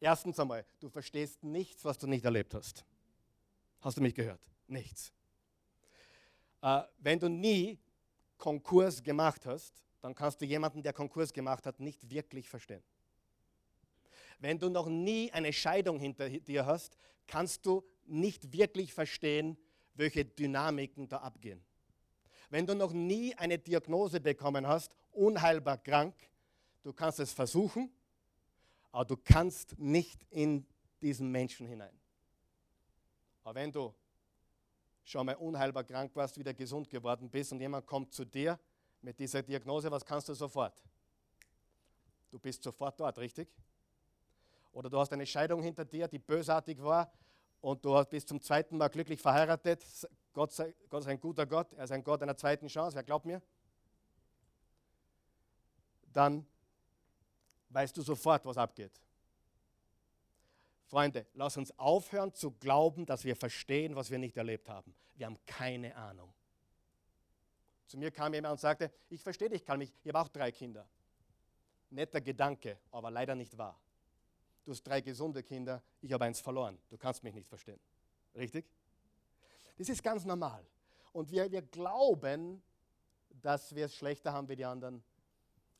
Erstens 0.00 0.40
einmal, 0.40 0.66
du 0.80 0.88
verstehst 0.88 1.44
nichts, 1.44 1.84
was 1.84 1.96
du 1.96 2.08
nicht 2.08 2.24
erlebt 2.24 2.54
hast. 2.54 2.84
Hast 3.82 3.98
du 3.98 4.00
mich 4.00 4.16
gehört? 4.16 4.40
Nichts. 4.66 5.12
Äh, 6.60 6.82
wenn 6.98 7.20
du 7.20 7.28
nie 7.28 7.78
Konkurs 8.36 9.00
gemacht 9.00 9.46
hast, 9.46 9.84
dann 10.04 10.14
kannst 10.14 10.42
du 10.42 10.44
jemanden, 10.44 10.82
der 10.82 10.92
Konkurs 10.92 11.32
gemacht 11.32 11.64
hat, 11.64 11.80
nicht 11.80 12.10
wirklich 12.10 12.46
verstehen. 12.46 12.82
Wenn 14.38 14.58
du 14.58 14.68
noch 14.68 14.86
nie 14.86 15.32
eine 15.32 15.50
Scheidung 15.50 15.98
hinter 15.98 16.28
dir 16.28 16.66
hast, 16.66 16.98
kannst 17.26 17.64
du 17.64 17.82
nicht 18.04 18.52
wirklich 18.52 18.92
verstehen, 18.92 19.56
welche 19.94 20.26
Dynamiken 20.26 21.08
da 21.08 21.20
abgehen. 21.20 21.64
Wenn 22.50 22.66
du 22.66 22.74
noch 22.74 22.92
nie 22.92 23.34
eine 23.36 23.58
Diagnose 23.58 24.20
bekommen 24.20 24.66
hast, 24.66 24.94
unheilbar 25.10 25.78
krank, 25.78 26.14
du 26.82 26.92
kannst 26.92 27.18
es 27.18 27.32
versuchen, 27.32 27.90
aber 28.92 29.06
du 29.06 29.16
kannst 29.16 29.78
nicht 29.78 30.22
in 30.28 30.66
diesen 31.00 31.30
Menschen 31.30 31.66
hinein. 31.66 31.98
Aber 33.42 33.54
wenn 33.54 33.72
du 33.72 33.94
schon 35.02 35.24
mal 35.24 35.36
unheilbar 35.36 35.84
krank 35.84 36.14
warst, 36.14 36.38
wieder 36.38 36.52
gesund 36.52 36.90
geworden 36.90 37.30
bist 37.30 37.52
und 37.52 37.60
jemand 37.60 37.86
kommt 37.86 38.12
zu 38.12 38.26
dir 38.26 38.60
mit 39.04 39.18
dieser 39.18 39.42
Diagnose, 39.42 39.90
was 39.90 40.04
kannst 40.04 40.28
du 40.28 40.34
sofort? 40.34 40.82
Du 42.30 42.38
bist 42.38 42.62
sofort 42.62 42.98
dort, 42.98 43.18
richtig? 43.18 43.48
Oder 44.72 44.90
du 44.90 44.98
hast 44.98 45.12
eine 45.12 45.26
Scheidung 45.26 45.62
hinter 45.62 45.84
dir, 45.84 46.08
die 46.08 46.18
bösartig 46.18 46.82
war 46.82 47.12
und 47.60 47.84
du 47.84 48.02
bist 48.06 48.28
zum 48.28 48.40
zweiten 48.40 48.76
Mal 48.76 48.88
glücklich 48.88 49.20
verheiratet. 49.20 49.84
Gott, 50.32 50.52
sei, 50.52 50.74
Gott 50.88 51.02
ist 51.02 51.08
ein 51.08 51.20
guter 51.20 51.46
Gott, 51.46 51.72
er 51.74 51.84
ist 51.84 51.92
ein 51.92 52.02
Gott 52.02 52.22
einer 52.22 52.36
zweiten 52.36 52.66
Chance, 52.66 52.96
wer 52.96 53.04
glaubt 53.04 53.26
mir? 53.26 53.40
Dann 56.12 56.46
weißt 57.68 57.96
du 57.96 58.02
sofort, 58.02 58.44
was 58.46 58.56
abgeht. 58.56 59.00
Freunde, 60.86 61.26
lass 61.34 61.56
uns 61.56 61.76
aufhören 61.78 62.32
zu 62.32 62.52
glauben, 62.52 63.06
dass 63.06 63.24
wir 63.24 63.36
verstehen, 63.36 63.94
was 63.96 64.10
wir 64.10 64.18
nicht 64.18 64.36
erlebt 64.36 64.68
haben. 64.68 64.94
Wir 65.14 65.26
haben 65.26 65.38
keine 65.46 65.94
Ahnung. 65.94 66.32
Zu 67.86 67.98
mir 67.98 68.10
kam 68.10 68.34
jemand 68.34 68.52
und 68.52 68.60
sagte, 68.60 68.90
ich 69.10 69.22
verstehe 69.22 69.48
dich, 69.48 69.64
Karl, 69.64 69.82
ich 69.82 69.92
habe 70.06 70.20
auch 70.20 70.28
drei 70.28 70.50
Kinder. 70.50 70.88
Netter 71.90 72.20
Gedanke, 72.20 72.78
aber 72.90 73.10
leider 73.10 73.34
nicht 73.34 73.56
wahr. 73.56 73.78
Du 74.64 74.72
hast 74.72 74.82
drei 74.82 75.00
gesunde 75.00 75.42
Kinder, 75.42 75.82
ich 76.00 76.12
habe 76.12 76.24
eins 76.24 76.40
verloren. 76.40 76.78
Du 76.88 76.96
kannst 76.96 77.22
mich 77.22 77.34
nicht 77.34 77.48
verstehen. 77.48 77.78
Richtig? 78.34 78.64
Das 79.76 79.88
ist 79.88 80.02
ganz 80.02 80.24
normal. 80.24 80.64
Und 81.12 81.30
wir, 81.30 81.50
wir 81.50 81.62
glauben, 81.62 82.62
dass 83.42 83.74
wir 83.74 83.86
es 83.86 83.94
schlechter 83.94 84.32
haben 84.32 84.48
wie 84.48 84.56
die 84.56 84.64
anderen 84.64 85.02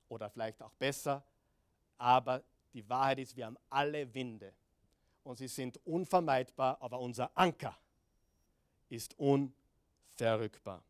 oder 0.09 0.29
vielleicht 0.29 0.63
auch 0.63 0.75
besser, 0.75 1.25
aber 1.97 2.43
die 2.73 2.89
Wahrheit 2.89 3.21
ist, 3.21 3.37
wir 3.37 3.47
haben 3.47 3.59
alle 3.71 4.13
Winde 4.13 4.53
und 5.23 5.39
sie 5.39 5.49
sind 5.49 5.79
unvermeidbar, 5.87 6.77
aber 6.81 7.01
unser 7.01 7.31
Anker 7.37 7.77
ist 8.89 9.19
unverrückbar. 9.19 10.83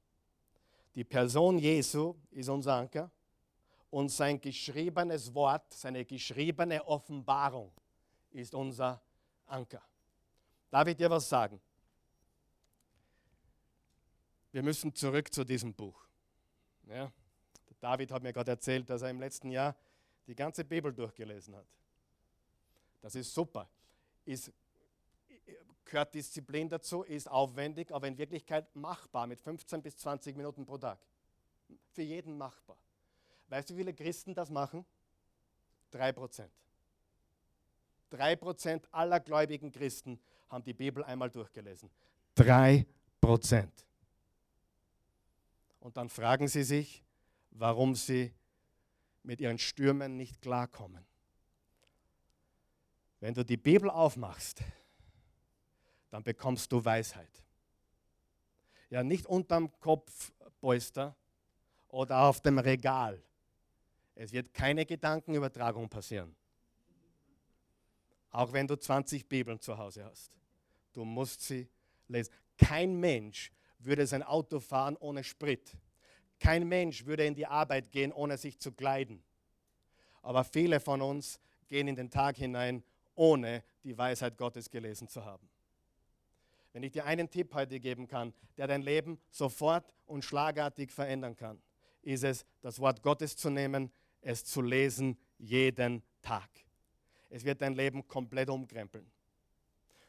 Die 0.94 1.04
Person 1.04 1.58
Jesu 1.58 2.14
ist 2.30 2.48
unser 2.48 2.74
Anker 2.74 3.10
und 3.90 4.10
sein 4.10 4.40
geschriebenes 4.40 5.32
Wort, 5.34 5.72
seine 5.72 6.04
geschriebene 6.04 6.84
Offenbarung 6.86 7.72
ist 8.30 8.54
unser 8.54 9.00
Anker. 9.46 9.82
Darf 10.70 10.88
ich 10.88 10.96
dir 10.96 11.10
was 11.10 11.28
sagen? 11.28 11.60
Wir 14.52 14.62
müssen 14.62 14.94
zurück 14.94 15.32
zu 15.32 15.44
diesem 15.44 15.74
Buch. 15.74 16.06
Ja, 16.86 17.12
David 17.80 18.12
hat 18.12 18.22
mir 18.22 18.32
gerade 18.32 18.52
erzählt, 18.52 18.88
dass 18.88 19.02
er 19.02 19.10
im 19.10 19.18
letzten 19.18 19.50
Jahr 19.50 19.74
die 20.26 20.34
ganze 20.34 20.64
Bibel 20.64 20.92
durchgelesen 20.92 21.56
hat. 21.56 21.66
Das 23.00 23.14
ist 23.14 23.34
super. 23.34 23.68
Ist, 24.24 24.52
gehört 25.84 26.14
Disziplin 26.14 26.68
dazu, 26.68 27.02
ist 27.02 27.30
aufwendig, 27.30 27.92
aber 27.92 28.08
in 28.08 28.18
Wirklichkeit 28.18 28.74
machbar 28.74 29.26
mit 29.26 29.40
15 29.40 29.82
bis 29.82 29.96
20 29.98 30.36
Minuten 30.36 30.64
pro 30.64 30.78
Tag. 30.78 30.98
Für 31.92 32.02
jeden 32.02 32.36
machbar. 32.36 32.76
Weißt 33.48 33.70
du, 33.70 33.74
wie 33.74 33.78
viele 33.78 33.94
Christen 33.94 34.34
das 34.34 34.50
machen? 34.50 34.84
Drei 35.90 36.12
Prozent. 36.12 36.52
Drei 38.10 38.36
Prozent 38.36 38.86
aller 38.92 39.20
gläubigen 39.20 39.70
Christen 39.72 40.20
haben 40.48 40.64
die 40.64 40.72
Bibel 40.72 41.02
einmal 41.04 41.30
durchgelesen. 41.30 41.90
Drei 42.34 42.86
Prozent. 43.20 43.86
Und 45.80 45.96
dann 45.96 46.08
fragen 46.08 46.48
sie 46.48 46.62
sich, 46.62 47.04
warum 47.50 47.94
sie 47.94 48.32
mit 49.22 49.40
ihren 49.40 49.58
Stürmen 49.58 50.16
nicht 50.16 50.40
klarkommen. 50.40 51.04
Wenn 53.20 53.34
du 53.34 53.44
die 53.44 53.56
Bibel 53.56 53.88
aufmachst, 53.88 54.62
dann 56.14 56.22
bekommst 56.22 56.70
du 56.70 56.84
Weisheit. 56.84 57.42
Ja, 58.88 59.02
nicht 59.02 59.26
unterm 59.26 59.68
Kopfpolster 59.80 61.16
oder 61.88 62.20
auf 62.20 62.40
dem 62.40 62.60
Regal. 62.60 63.20
Es 64.14 64.30
wird 64.30 64.54
keine 64.54 64.86
Gedankenübertragung 64.86 65.88
passieren. 65.88 66.36
Auch 68.30 68.52
wenn 68.52 68.68
du 68.68 68.76
20 68.76 69.28
Bibeln 69.28 69.58
zu 69.58 69.76
Hause 69.76 70.04
hast. 70.04 70.30
Du 70.92 71.04
musst 71.04 71.40
sie 71.42 71.68
lesen. 72.06 72.32
Kein 72.56 72.94
Mensch 72.94 73.50
würde 73.80 74.06
sein 74.06 74.22
Auto 74.22 74.60
fahren 74.60 74.96
ohne 74.98 75.24
Sprit. 75.24 75.76
Kein 76.38 76.68
Mensch 76.68 77.04
würde 77.06 77.26
in 77.26 77.34
die 77.34 77.46
Arbeit 77.46 77.90
gehen, 77.90 78.12
ohne 78.12 78.38
sich 78.38 78.60
zu 78.60 78.70
kleiden. 78.70 79.20
Aber 80.22 80.44
viele 80.44 80.78
von 80.78 81.02
uns 81.02 81.40
gehen 81.66 81.88
in 81.88 81.96
den 81.96 82.08
Tag 82.12 82.36
hinein, 82.36 82.84
ohne 83.16 83.64
die 83.82 83.98
Weisheit 83.98 84.38
Gottes 84.38 84.70
gelesen 84.70 85.08
zu 85.08 85.24
haben. 85.24 85.50
Wenn 86.74 86.82
ich 86.82 86.90
dir 86.90 87.06
einen 87.06 87.30
Tipp 87.30 87.54
heute 87.54 87.78
geben 87.78 88.08
kann, 88.08 88.34
der 88.56 88.66
dein 88.66 88.82
Leben 88.82 89.18
sofort 89.30 89.94
und 90.06 90.24
schlagartig 90.24 90.90
verändern 90.90 91.36
kann, 91.36 91.62
ist 92.02 92.24
es, 92.24 92.44
das 92.60 92.80
Wort 92.80 93.00
Gottes 93.00 93.36
zu 93.36 93.48
nehmen, 93.48 93.92
es 94.20 94.44
zu 94.44 94.60
lesen 94.60 95.16
jeden 95.38 96.02
Tag. 96.20 96.50
Es 97.30 97.44
wird 97.44 97.62
dein 97.62 97.74
Leben 97.74 98.06
komplett 98.08 98.50
umkrempeln. 98.50 99.08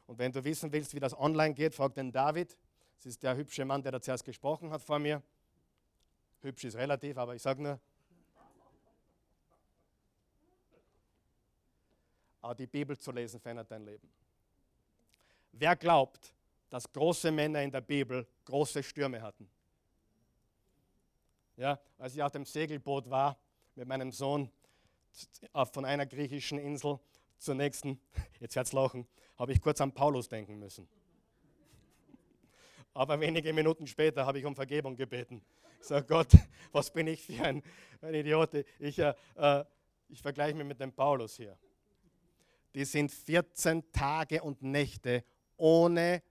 Und 0.07 0.17
wenn 0.17 0.31
du 0.31 0.43
wissen 0.43 0.71
willst, 0.73 0.95
wie 0.95 0.99
das 0.99 1.17
online 1.17 1.53
geht, 1.53 1.75
frag 1.75 1.93
den 1.93 2.11
David. 2.11 2.57
Das 2.97 3.05
ist 3.05 3.21
der 3.21 3.35
hübsche 3.35 3.63
Mann, 3.63 3.83
der 3.83 3.91
da 3.91 4.01
zuerst 4.01 4.25
gesprochen 4.25 4.71
hat 4.71 4.81
vor 4.81 4.97
mir. 4.97 5.21
Hübsch 6.41 6.63
ist 6.63 6.75
relativ, 6.75 7.15
aber 7.17 7.35
ich 7.35 7.43
sage 7.43 7.61
nur. 7.61 7.79
Aber 12.41 12.55
die 12.55 12.67
Bibel 12.67 12.97
zu 12.97 13.11
lesen 13.11 13.39
verändert 13.39 13.69
dein 13.69 13.85
Leben. 13.85 14.09
Wer 15.51 15.75
glaubt, 15.75 16.34
dass 16.75 16.91
große 16.91 17.31
Männer 17.31 17.61
in 17.61 17.71
der 17.71 17.79
Bibel 17.79 18.27
große 18.43 18.83
Stürme 18.83 19.21
hatten? 19.21 19.49
Ja, 21.55 21.79
als 21.97 22.15
ich 22.15 22.21
auf 22.21 22.33
dem 22.33 22.43
Segelboot 22.43 23.09
war 23.09 23.39
mit 23.75 23.87
meinem 23.87 24.11
Sohn 24.11 24.51
von 25.71 25.85
einer 25.85 26.05
griechischen 26.05 26.59
Insel 26.59 26.99
zur 27.37 27.55
nächsten, 27.55 28.01
jetzt 28.41 28.57
wird's 28.57 28.73
lachen, 28.73 29.07
habe 29.37 29.53
ich 29.53 29.61
kurz 29.61 29.79
an 29.79 29.93
Paulus 29.93 30.27
denken 30.27 30.59
müssen. 30.59 30.85
Aber 32.93 33.21
wenige 33.21 33.53
Minuten 33.53 33.87
später 33.87 34.25
habe 34.25 34.39
ich 34.39 34.45
um 34.45 34.53
Vergebung 34.53 34.97
gebeten. 34.97 35.41
Ich 35.79 35.87
sage, 35.87 36.05
Gott, 36.05 36.33
was 36.73 36.91
bin 36.91 37.07
ich 37.07 37.21
für 37.21 37.41
ein, 37.41 37.63
ein 38.01 38.15
Idiot? 38.15 38.49
Ich, 38.79 38.99
äh, 38.99 39.13
äh, 39.35 39.63
ich 40.09 40.21
vergleiche 40.21 40.57
mich 40.57 40.67
mit 40.67 40.81
dem 40.81 40.91
Paulus 40.91 41.37
hier. 41.37 41.57
Die 42.73 42.83
sind 42.83 43.13
14 43.13 43.93
Tage 43.93 44.43
und 44.43 44.61
Nächte 44.61 45.23
ohne 45.55 46.21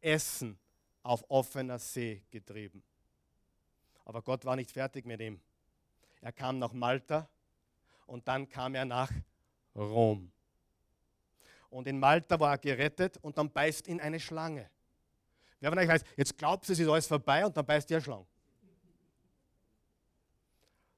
Essen 0.00 0.58
auf 1.02 1.24
offener 1.28 1.78
See 1.78 2.22
getrieben. 2.30 2.82
Aber 4.04 4.22
Gott 4.22 4.44
war 4.44 4.56
nicht 4.56 4.70
fertig 4.70 5.06
mit 5.06 5.20
ihm. 5.20 5.40
Er 6.20 6.32
kam 6.32 6.58
nach 6.58 6.72
Malta 6.72 7.28
und 8.06 8.26
dann 8.26 8.48
kam 8.48 8.74
er 8.74 8.84
nach 8.84 9.10
Rom. 9.74 10.30
Und 11.70 11.86
in 11.86 11.98
Malta 11.98 12.38
war 12.38 12.52
er 12.52 12.58
gerettet 12.58 13.16
und 13.18 13.38
dann 13.38 13.50
beißt 13.50 13.86
ihn 13.86 14.00
eine 14.00 14.18
Schlange. 14.18 14.68
Wer 15.60 15.70
von 15.70 15.78
euch 15.78 15.88
weiß, 15.88 16.02
jetzt 16.16 16.36
glaubt 16.36 16.68
es 16.68 16.78
ist 16.78 16.88
alles 16.88 17.06
vorbei 17.06 17.46
und 17.46 17.56
dann 17.56 17.64
beißt 17.64 17.90
eine 17.92 18.02
Schlange. 18.02 18.26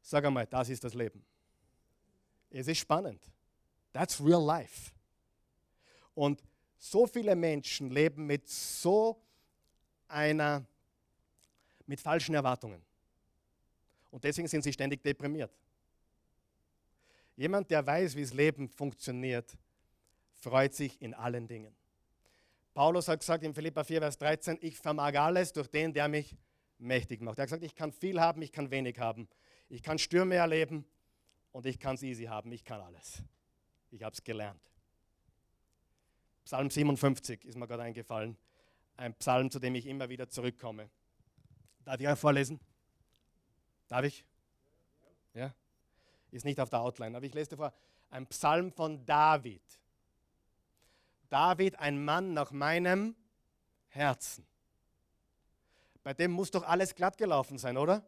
Sag 0.01 0.25
einmal, 0.25 0.47
das 0.47 0.69
ist 0.69 0.83
das 0.83 0.95
Leben. 0.95 1.25
Es 2.51 2.67
ist 2.67 2.79
spannend. 2.79 3.23
That's 3.93 4.21
real 4.25 4.45
life. 4.45 4.91
Und 6.15 6.43
so 6.83 7.07
viele 7.07 7.37
Menschen 7.37 7.91
leben 7.91 8.27
mit 8.27 8.49
so 8.49 9.23
einer, 10.09 10.67
mit 11.87 12.01
falschen 12.01 12.35
Erwartungen. 12.35 12.83
Und 14.11 14.25
deswegen 14.25 14.49
sind 14.49 14.63
sie 14.65 14.73
ständig 14.73 15.01
deprimiert. 15.01 15.53
Jemand, 17.37 17.71
der 17.71 17.87
weiß, 17.87 18.17
wie 18.17 18.23
das 18.23 18.35
Leben 18.35 18.69
funktioniert, 18.69 19.57
freut 20.33 20.75
sich 20.75 21.01
in 21.01 21.15
allen 21.15 21.47
Dingen. 21.47 21.73
Paulus 22.75 23.07
hat 23.07 23.21
gesagt 23.21 23.45
in 23.45 23.55
Philippa 23.55 23.85
4, 23.85 24.01
Vers 24.01 24.19
13, 24.19 24.59
ich 24.61 24.77
vermag 24.77 25.15
alles 25.15 25.53
durch 25.53 25.69
den, 25.69 25.93
der 25.93 26.09
mich 26.09 26.37
mächtig 26.79 27.21
macht. 27.21 27.39
Er 27.39 27.43
hat 27.43 27.49
gesagt, 27.49 27.63
ich 27.63 27.77
kann 27.77 27.93
viel 27.93 28.21
haben, 28.21 28.43
ich 28.43 28.51
kann 28.51 28.73
wenig 28.73 28.99
haben. 28.99 29.29
Ich 29.69 29.85
kann 29.85 30.01
Stürme 30.01 30.35
erleben 30.35 30.85
und 31.53 31.65
ich 31.65 31.79
kann 31.79 31.95
es 31.95 32.03
easy 32.03 32.25
haben. 32.25 32.51
Ich 32.51 32.65
kann 32.65 32.81
alles. 32.81 33.23
Ich 33.93 34.03
habe 34.03 34.15
es 34.15 34.25
gelernt. 34.25 34.72
Psalm 36.45 36.71
57 36.71 37.45
ist 37.45 37.57
mir 37.57 37.67
gerade 37.67 37.83
eingefallen. 37.83 38.37
Ein 38.97 39.15
Psalm, 39.15 39.51
zu 39.51 39.59
dem 39.59 39.75
ich 39.75 39.87
immer 39.87 40.09
wieder 40.09 40.29
zurückkomme. 40.29 40.91
Darf 41.85 42.01
ich 42.01 42.09
euch 42.09 42.19
vorlesen? 42.19 42.61
Darf 43.89 44.05
ich? 44.05 44.25
Ja? 45.35 45.55
Ist 46.31 46.45
nicht 46.45 46.61
auf 46.61 46.71
der 46.71 46.81
Outline, 46.81 47.17
aber 47.17 47.27
ich 47.27 47.35
lese 47.35 47.51
dir 47.51 47.57
vor. 47.57 47.73
Ein 48.11 48.27
Psalm 48.27 48.73
von 48.73 49.05
David. 49.05 49.63
David, 51.29 51.79
ein 51.79 52.05
Mann 52.05 52.35
nach 52.35 52.51
meinem 52.51 53.17
Herzen. 53.89 54.47
Bei 56.03 56.13
dem 56.15 56.33
muss 56.33 56.51
doch 56.51 56.65
alles 56.65 56.95
glatt 56.95 57.17
gelaufen 57.17 57.59
sein, 57.59 57.77
oder? 57.77 58.05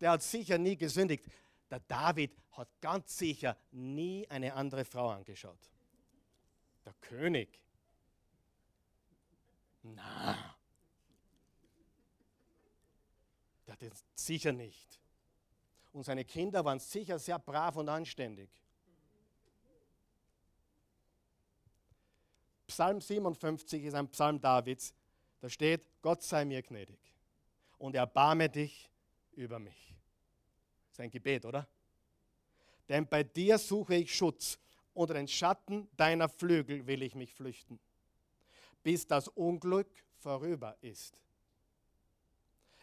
Der 0.00 0.12
hat 0.12 0.22
sicher 0.22 0.58
nie 0.58 0.76
gesündigt. 0.76 1.26
Der 1.70 1.80
David 1.80 2.36
hat 2.52 2.68
ganz 2.80 3.16
sicher 3.16 3.56
nie 3.72 4.28
eine 4.28 4.54
andere 4.54 4.84
Frau 4.84 5.10
angeschaut. 5.10 5.73
Der 6.84 6.92
König. 7.00 7.48
Na. 9.82 10.56
Der 13.66 13.74
hat 13.74 14.04
sicher 14.14 14.52
nicht. 14.52 15.00
Und 15.92 16.04
seine 16.04 16.24
Kinder 16.24 16.64
waren 16.64 16.80
sicher 16.80 17.18
sehr 17.18 17.38
brav 17.38 17.76
und 17.76 17.88
anständig. 17.88 18.50
Psalm 22.66 23.00
57 23.00 23.84
ist 23.84 23.94
ein 23.94 24.08
Psalm 24.08 24.40
Davids. 24.40 24.94
Da 25.40 25.48
steht, 25.48 25.86
Gott 26.02 26.22
sei 26.22 26.44
mir 26.44 26.62
gnädig 26.62 26.98
und 27.78 27.94
erbarme 27.94 28.48
dich 28.48 28.90
über 29.32 29.58
mich. 29.58 29.94
Das 30.88 30.94
ist 30.94 31.00
ein 31.00 31.10
Gebet, 31.10 31.44
oder? 31.44 31.68
Denn 32.88 33.06
bei 33.06 33.22
dir 33.22 33.58
suche 33.58 33.94
ich 33.94 34.14
Schutz. 34.14 34.58
Unter 34.94 35.14
den 35.14 35.28
Schatten 35.28 35.88
deiner 35.96 36.28
Flügel 36.28 36.86
will 36.86 37.02
ich 37.02 37.14
mich 37.14 37.34
flüchten, 37.34 37.78
bis 38.82 39.06
das 39.06 39.28
Unglück 39.28 39.88
vorüber 40.16 40.76
ist. 40.80 41.18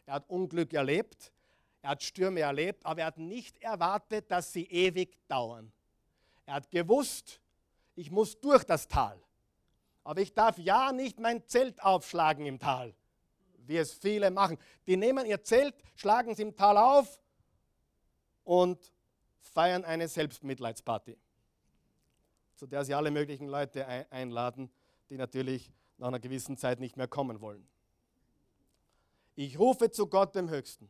Er 0.05 0.16
hat 0.16 0.30
Unglück 0.30 0.74
erlebt, 0.74 1.32
er 1.82 1.91
hat 1.91 2.03
Stürme 2.03 2.41
erlebt, 2.41 2.86
aber 2.86 3.01
er 3.01 3.07
hat 3.07 3.18
nicht 3.18 3.57
erwartet, 3.62 4.30
dass 4.30 4.53
sie 4.53 4.66
ewig 4.66 5.18
dauern. 5.28 5.72
Er 6.45 6.55
hat 6.55 6.70
gewusst, 6.70 7.39
ich 7.95 8.12
muss 8.12 8.39
durch 8.39 8.64
das 8.64 8.88
Tal. 8.88 9.20
Aber 10.03 10.22
ich 10.22 10.34
darf 10.34 10.57
ja 10.57 10.91
nicht 10.91 11.20
mein 11.20 11.45
Zelt 11.47 11.82
aufschlagen 11.82 12.45
im 12.45 12.59
Tal, 12.59 12.93
wie 13.59 13.78
es 13.78 13.93
viele 13.93 14.32
machen. 14.32 14.57
Die 14.88 14.97
nehmen 14.97 15.26
ihr 15.26 15.43
Zelt, 15.43 15.76
schlagen 15.95 16.32
es 16.32 16.39
im 16.39 16.55
Tal 16.55 16.78
auf 16.78 17.22
und 18.43 18.91
feiern 19.39 19.86
eine 19.86 20.07
Selbstmitleidsparty, 20.07 21.18
zu 22.62 22.68
der 22.68 22.86
sie 22.86 22.93
alle 22.93 23.09
möglichen 23.09 23.47
Leute 23.47 23.88
einladen, 24.12 24.70
die 25.09 25.18
natürlich 25.18 25.74
nach 25.97 26.09
einer 26.09 26.20
gewissen 26.20 26.57
Zeit 26.57 26.80
nicht 26.80 26.95
mehr 26.95 27.07
kommen 27.07 27.41
wollen. 27.41 27.68
Ich 29.34 29.57
rufe 29.57 29.89
zu 29.89 30.05
Gott 30.05 30.36
dem 30.36 30.47
Höchsten, 30.47 30.88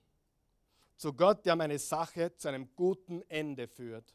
zu 0.97 1.13
Gott, 1.13 1.45
der 1.45 1.55
meine 1.55 1.79
Sache 1.79 2.35
zu 2.35 2.49
einem 2.49 2.75
guten 2.75 3.21
Ende 3.29 3.69
führt. 3.69 4.13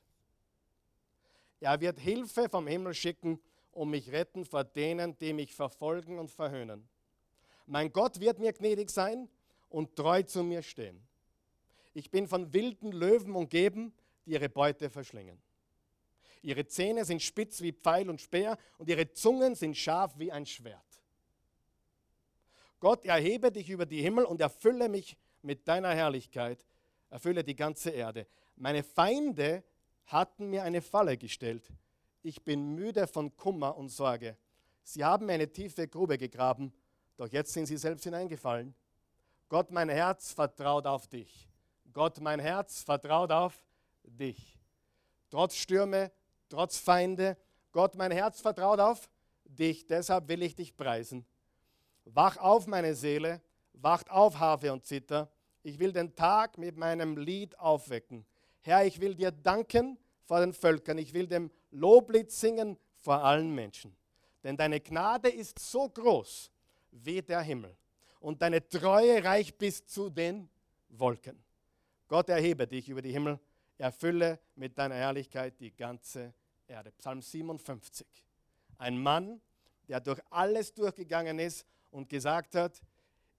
Er 1.58 1.80
wird 1.80 1.98
Hilfe 1.98 2.50
vom 2.50 2.66
Himmel 2.66 2.92
schicken 2.92 3.40
und 3.72 3.88
mich 3.88 4.12
retten 4.12 4.44
vor 4.44 4.64
denen, 4.64 5.16
die 5.16 5.32
mich 5.32 5.54
verfolgen 5.54 6.18
und 6.18 6.30
verhöhnen. 6.30 6.86
Mein 7.64 7.90
Gott 7.90 8.20
wird 8.20 8.38
mir 8.38 8.52
gnädig 8.52 8.90
sein 8.90 9.30
und 9.70 9.96
treu 9.96 10.22
zu 10.24 10.44
mir 10.44 10.60
stehen. 10.60 11.00
Ich 11.94 12.10
bin 12.10 12.28
von 12.28 12.52
wilden 12.52 12.92
Löwen 12.92 13.34
umgeben, 13.34 13.94
die 14.26 14.32
ihre 14.32 14.50
Beute 14.50 14.90
verschlingen. 14.90 15.45
Ihre 16.42 16.66
Zähne 16.66 17.04
sind 17.04 17.22
spitz 17.22 17.60
wie 17.60 17.72
Pfeil 17.72 18.08
und 18.08 18.20
Speer 18.20 18.58
und 18.78 18.88
ihre 18.88 19.10
Zungen 19.12 19.54
sind 19.54 19.76
scharf 19.76 20.18
wie 20.18 20.30
ein 20.32 20.46
Schwert. 20.46 20.82
Gott, 22.80 23.04
erhebe 23.04 23.50
dich 23.50 23.70
über 23.70 23.86
die 23.86 24.02
Himmel 24.02 24.24
und 24.24 24.40
erfülle 24.40 24.88
mich 24.88 25.16
mit 25.42 25.66
deiner 25.66 25.94
Herrlichkeit, 25.94 26.64
erfülle 27.10 27.42
die 27.42 27.56
ganze 27.56 27.90
Erde. 27.90 28.26
Meine 28.56 28.82
Feinde 28.82 29.64
hatten 30.06 30.50
mir 30.50 30.62
eine 30.62 30.82
Falle 30.82 31.16
gestellt, 31.16 31.68
ich 32.22 32.42
bin 32.42 32.74
müde 32.74 33.06
von 33.06 33.36
Kummer 33.36 33.76
und 33.76 33.88
Sorge. 33.88 34.36
Sie 34.82 35.04
haben 35.04 35.26
mir 35.26 35.34
eine 35.34 35.50
tiefe 35.50 35.88
Grube 35.88 36.18
gegraben, 36.18 36.72
doch 37.16 37.28
jetzt 37.28 37.52
sind 37.52 37.66
sie 37.66 37.76
selbst 37.76 38.04
hineingefallen. 38.04 38.74
Gott, 39.48 39.70
mein 39.70 39.88
Herz 39.88 40.32
vertraut 40.32 40.86
auf 40.86 41.06
dich. 41.06 41.48
Gott, 41.92 42.20
mein 42.20 42.40
Herz 42.40 42.82
vertraut 42.82 43.30
auf 43.30 43.58
dich. 44.02 44.58
Trotz 45.30 45.56
Stürme, 45.56 46.10
trotz 46.48 46.78
Feinde, 46.78 47.36
Gott, 47.72 47.94
mein 47.94 48.10
Herz 48.10 48.40
vertraut 48.40 48.80
auf 48.80 49.08
dich. 49.44 49.86
Deshalb 49.86 50.28
will 50.28 50.42
ich 50.42 50.54
dich 50.54 50.76
preisen. 50.76 51.26
Wach 52.04 52.36
auf, 52.36 52.66
meine 52.66 52.94
Seele, 52.94 53.40
wacht 53.72 54.10
auf, 54.10 54.38
Harfe 54.38 54.72
und 54.72 54.84
Zither. 54.84 55.30
Ich 55.62 55.78
will 55.78 55.92
den 55.92 56.14
Tag 56.14 56.58
mit 56.58 56.76
meinem 56.76 57.16
Lied 57.16 57.58
aufwecken. 57.58 58.24
Herr, 58.62 58.84
ich 58.84 59.00
will 59.00 59.14
dir 59.14 59.30
danken 59.30 59.98
vor 60.24 60.40
den 60.40 60.52
Völkern. 60.52 60.98
Ich 60.98 61.12
will 61.12 61.26
dem 61.26 61.50
Loblied 61.70 62.30
singen 62.30 62.78
vor 62.94 63.22
allen 63.22 63.54
Menschen. 63.54 63.96
Denn 64.42 64.56
deine 64.56 64.80
Gnade 64.80 65.28
ist 65.28 65.58
so 65.58 65.88
groß 65.88 66.50
wie 66.92 67.20
der 67.20 67.40
Himmel 67.40 67.76
und 68.20 68.42
deine 68.42 68.66
Treue 68.68 69.22
reicht 69.22 69.58
bis 69.58 69.84
zu 69.86 70.10
den 70.10 70.48
Wolken. 70.88 71.42
Gott 72.08 72.28
erhebe 72.28 72.66
dich 72.66 72.88
über 72.88 73.02
die 73.02 73.12
Himmel, 73.12 73.38
erfülle 73.78 74.38
mit 74.54 74.76
deiner 74.78 74.94
Herrlichkeit 74.94 75.60
die 75.60 75.74
ganze 75.74 76.32
Erde. 76.66 76.90
Psalm 76.92 77.22
57. 77.22 78.06
Ein 78.78 78.98
Mann 79.02 79.40
der 79.88 80.00
durch 80.00 80.20
alles 80.30 80.72
durchgegangen 80.74 81.38
ist 81.38 81.66
und 81.90 82.08
gesagt 82.08 82.54
hat, 82.54 82.80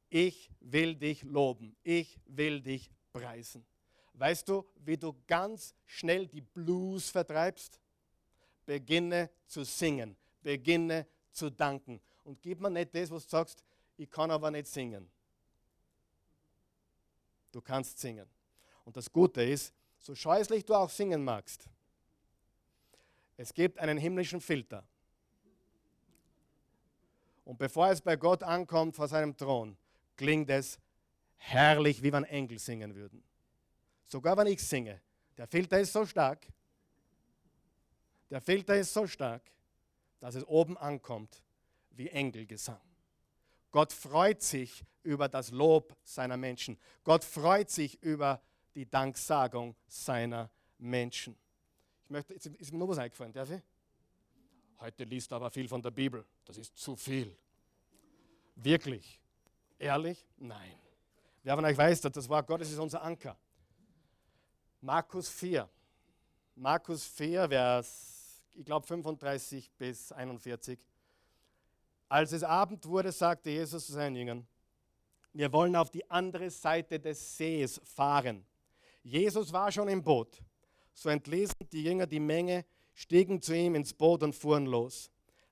ich 0.10 0.50
will 0.60 0.96
dich 0.96 1.24
loben, 1.24 1.76
ich 1.84 2.20
will 2.26 2.62
dich 2.62 2.90
preisen. 3.12 3.66
Weißt 4.14 4.48
du, 4.48 4.66
wie 4.84 4.98
du 4.98 5.14
ganz 5.28 5.76
schnell 5.86 6.28
die 6.28 6.42
Blues 6.42 7.10
vertreibst? 7.10 7.80
Beginne 8.66 9.30
zu 9.46 9.64
singen, 9.64 10.16
beginne 10.42 11.06
zu 11.32 11.50
danken. 11.50 12.02
Und 12.24 12.42
gib 12.42 12.60
mir 12.60 12.70
nicht 12.70 12.96
das, 12.96 13.12
was 13.12 13.24
du 13.24 13.30
sagst, 13.30 13.64
ich 13.96 14.10
kann 14.10 14.32
aber 14.32 14.50
nicht 14.50 14.68
singen. 14.68 15.10
Du 17.52 17.62
kannst 17.62 18.00
singen. 18.00 18.28
Und 18.86 18.96
das 18.98 19.12
Gute 19.12 19.44
ist, 19.44 19.74
so 20.08 20.16
scheußlich 20.16 20.64
du 20.64 20.74
auch 20.74 20.90
singen 20.90 21.22
magst, 21.22 21.68
es 23.36 23.54
gibt 23.54 23.78
einen 23.78 23.98
himmlischen 23.98 24.40
Filter. 24.40 24.88
Und 27.44 27.60
bevor 27.60 27.90
es 27.90 28.00
bei 28.00 28.16
Gott 28.16 28.42
ankommt 28.42 28.96
vor 28.96 29.10
seinem 29.10 29.36
Thron, 29.36 29.78
klingt 30.16 30.50
es 30.50 30.80
herrlich, 31.36 32.02
wie 32.02 32.14
wenn 32.14 32.24
Engel 32.24 32.58
singen 32.58 32.96
würden. 32.96 33.22
Sogar 34.06 34.38
wenn 34.38 34.48
ich 34.48 34.64
singe. 34.64 35.02
Der 35.36 35.46
Filter 35.46 35.78
ist 35.78 35.92
so 35.92 36.06
stark, 36.06 36.48
der 38.30 38.40
Filter 38.40 38.78
ist 38.78 38.94
so 38.94 39.08
stark, 39.08 39.44
dass 40.22 40.36
es 40.36 40.48
oben 40.48 40.78
ankommt 40.78 41.44
wie 41.92 42.08
Engelgesang. 42.08 42.80
Gott 43.72 43.92
freut 43.92 44.42
sich 44.42 44.86
über 45.04 45.28
das 45.28 45.52
Lob 45.52 45.98
seiner 46.06 46.38
Menschen. 46.38 46.80
Gott 47.04 47.26
freut 47.26 47.70
sich 47.70 48.02
über 48.02 48.42
die 48.78 48.88
Danksagung 48.88 49.76
seiner 49.88 50.52
Menschen. 50.78 51.36
Ich 52.04 52.12
möchte, 52.12 52.34
jetzt 52.36 52.46
ist 52.46 52.72
mir 52.72 52.78
noch 52.78 52.88
was 52.88 53.00
eingefallen, 53.00 53.34
darf 53.34 53.50
ich? 53.50 53.62
Heute 54.80 55.04
liest 55.04 55.34
aber 55.34 55.50
viel 55.50 55.68
von 55.68 55.82
der 55.82 55.90
Bibel. 55.90 56.24
Das 56.46 56.60
ist 56.60 56.78
zu 56.78 56.96
viel. 56.96 57.36
Wirklich? 58.56 59.20
Ehrlich? 59.80 60.24
Nein. 60.38 60.76
Wer 61.42 61.56
von 61.56 61.66
euch 61.66 61.76
weiß, 61.76 62.02
dass 62.02 62.12
das 62.12 62.30
Wort 62.30 62.46
Gottes 62.46 62.70
ist 62.70 62.78
unser 62.78 63.02
Anker. 63.02 63.36
Markus 64.80 65.28
4. 65.28 65.68
Markus 66.54 67.04
4, 67.04 67.50
Vers, 67.50 68.44
ich 68.54 68.64
glaube 68.64 68.86
35 68.86 69.72
bis 69.72 70.12
41. 70.12 70.78
Als 72.08 72.32
es 72.32 72.44
Abend 72.44 72.86
wurde, 72.86 73.12
sagte 73.12 73.50
Jesus 73.50 73.88
zu 73.88 73.94
seinen 73.94 74.16
Jüngern, 74.16 74.48
wir 75.34 75.52
wollen 75.52 75.76
auf 75.76 75.90
die 75.90 76.08
andere 76.12 76.52
Seite 76.52 77.00
des 77.00 77.38
Sees 77.38 77.82
fahren. 77.84 78.46
Jesus 79.08 79.54
war 79.54 79.72
schon 79.72 79.88
im 79.88 80.04
Boot. 80.04 80.42
So 80.94 81.10
entließen 81.10 81.56
die 81.72 81.84
Jünger 81.84 82.06
die 82.08 82.20
Menge, 82.20 82.66
stiegen 82.94 83.42
zu 83.42 83.56
ihm 83.56 83.76
ins 83.76 83.94
Boot 83.94 84.22
und 84.22 84.34
fuhren 84.34 84.66
los. 84.66 85.10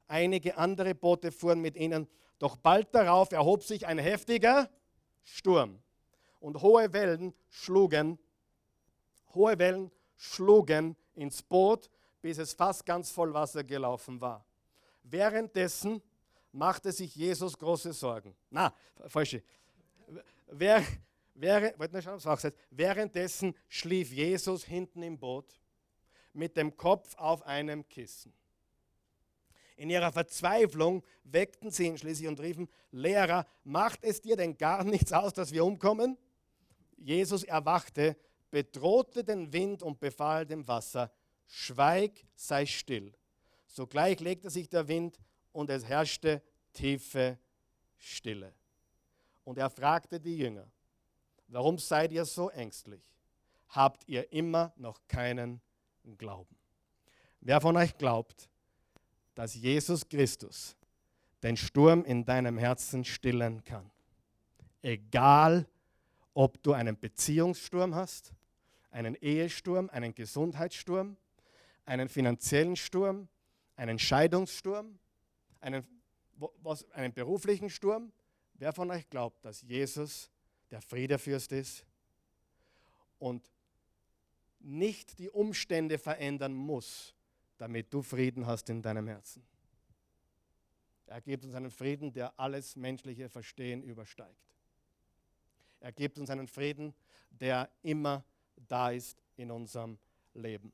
Einige 0.08 0.58
andere 0.58 0.94
Boote 0.94 1.32
fuhren 1.32 1.62
mit 1.62 1.78
ihnen, 1.78 2.08
doch 2.38 2.58
bald 2.58 2.94
darauf 2.94 3.32
erhob 3.32 3.64
sich 3.64 3.88
ein 3.88 3.98
heftiger 3.98 4.70
Sturm 5.24 5.80
und 6.42 6.62
hohe 6.62 6.92
Wellen 6.92 7.34
schlugen, 7.50 8.20
hohe 9.34 9.58
Wellen 9.58 9.90
schlugen 10.18 10.98
ins 11.14 11.42
Boot, 11.42 11.90
bis 12.22 12.38
es 12.40 12.54
fast 12.54 12.86
ganz 12.86 13.10
voll 13.10 13.34
Wasser 13.34 13.64
gelaufen 13.64 14.20
war. 14.20 14.46
Währenddessen 15.04 16.02
machte 16.52 16.92
sich 16.92 17.16
Jesus 17.16 17.58
große 17.58 17.94
Sorgen. 17.94 18.36
Na, 18.50 18.74
falsche. 19.08 19.42
Wer, 20.48 20.84
währenddessen 21.36 23.56
schlief 23.68 24.12
Jesus 24.12 24.66
hinten 24.66 25.04
im 25.04 25.20
Boot 25.20 25.60
mit 26.34 26.58
dem 26.58 26.76
Kopf 26.76 27.16
auf 27.16 27.46
einem 27.46 27.88
Kissen. 27.88 28.34
In 29.78 29.90
ihrer 29.90 30.12
Verzweiflung 30.12 31.04
weckten 31.24 31.70
sie 31.70 31.88
ihn 31.88 31.98
schließlich 31.98 32.28
und 32.28 32.40
riefen, 32.40 32.70
Lehrer, 32.92 33.46
macht 33.64 34.04
es 34.04 34.22
dir 34.22 34.38
denn 34.38 34.58
gar 34.58 34.84
nichts 34.84 35.12
aus, 35.12 35.34
dass 35.34 35.52
wir 35.52 35.66
umkommen? 35.66 36.18
Jesus 36.98 37.44
erwachte, 37.44 38.16
bedrohte 38.52 39.24
den 39.24 39.52
Wind 39.52 39.84
und 39.84 40.00
befahl 40.00 40.46
dem 40.46 40.68
Wasser, 40.68 41.12
Schweig, 41.48 42.26
sei 42.36 42.66
still. 42.66 43.14
Sogleich 43.68 44.20
legte 44.22 44.50
sich 44.50 44.70
der 44.70 44.88
Wind 44.88 45.20
und 45.52 45.70
es 45.70 45.86
herrschte 45.86 46.42
tiefe 46.74 47.38
Stille. 47.98 48.54
Und 49.44 49.58
er 49.58 49.70
fragte 49.70 50.20
die 50.20 50.38
Jünger, 50.38 50.72
warum 51.48 51.78
seid 51.78 52.12
ihr 52.12 52.26
so 52.26 52.50
ängstlich? 52.50 53.02
Habt 53.70 54.08
ihr 54.08 54.32
immer 54.32 54.74
noch 54.78 55.00
keinen 55.08 55.62
Glauben? 56.18 56.56
Wer 57.42 57.62
von 57.62 57.76
euch 57.78 57.98
glaubt, 57.98 58.50
dass 59.34 59.56
Jesus 59.56 60.08
Christus 60.08 60.76
den 61.44 61.58
Sturm 61.58 62.04
in 62.06 62.26
deinem 62.26 62.58
Herzen 62.58 63.04
stillen 63.04 63.64
kann? 63.64 63.90
Egal, 64.82 65.68
ob 66.34 66.62
du 66.64 66.74
einen 66.74 67.00
Beziehungssturm 67.00 67.96
hast, 67.96 68.34
einen 68.92 69.16
Ehesturm, 69.16 69.90
einen 69.90 70.14
Gesundheitssturm, 70.16 71.18
einen 71.86 72.10
finanziellen 72.10 72.76
Sturm, 72.76 73.28
einen 73.76 74.00
Scheidungssturm, 74.00 74.98
einen, 75.60 75.86
was, 76.62 76.90
einen 76.92 77.14
beruflichen 77.14 77.70
Sturm. 77.70 78.12
Wer 78.54 78.74
von 78.74 78.90
euch 78.92 79.10
glaubt, 79.10 79.44
dass 79.44 79.62
Jesus 79.62 80.30
der 80.76 80.82
Friedefürst 80.82 81.54
ist 81.54 81.86
und 83.18 83.50
nicht 84.60 85.18
die 85.20 85.30
Umstände 85.30 85.98
verändern 85.98 86.54
muss, 86.54 87.16
damit 87.58 87.94
du 87.94 88.02
Frieden 88.02 88.46
hast 88.46 88.70
in 88.70 88.82
deinem 88.82 89.08
Herzen? 89.08 89.42
Er 91.06 91.22
gibt 91.22 91.46
uns 91.46 91.56
einen 91.56 91.72
Frieden, 91.72 92.12
der 92.12 92.38
alles 92.38 92.76
menschliche 92.76 93.30
Verstehen 93.30 93.84
übersteigt. 93.84 94.52
Er 95.80 95.94
gibt 95.94 96.20
uns 96.20 96.30
einen 96.30 96.50
Frieden, 96.50 96.94
der 97.30 97.70
immer 97.82 98.26
da 98.68 98.92
ist 98.92 99.24
in 99.38 99.52
unserem 99.52 99.98
Leben. 100.34 100.74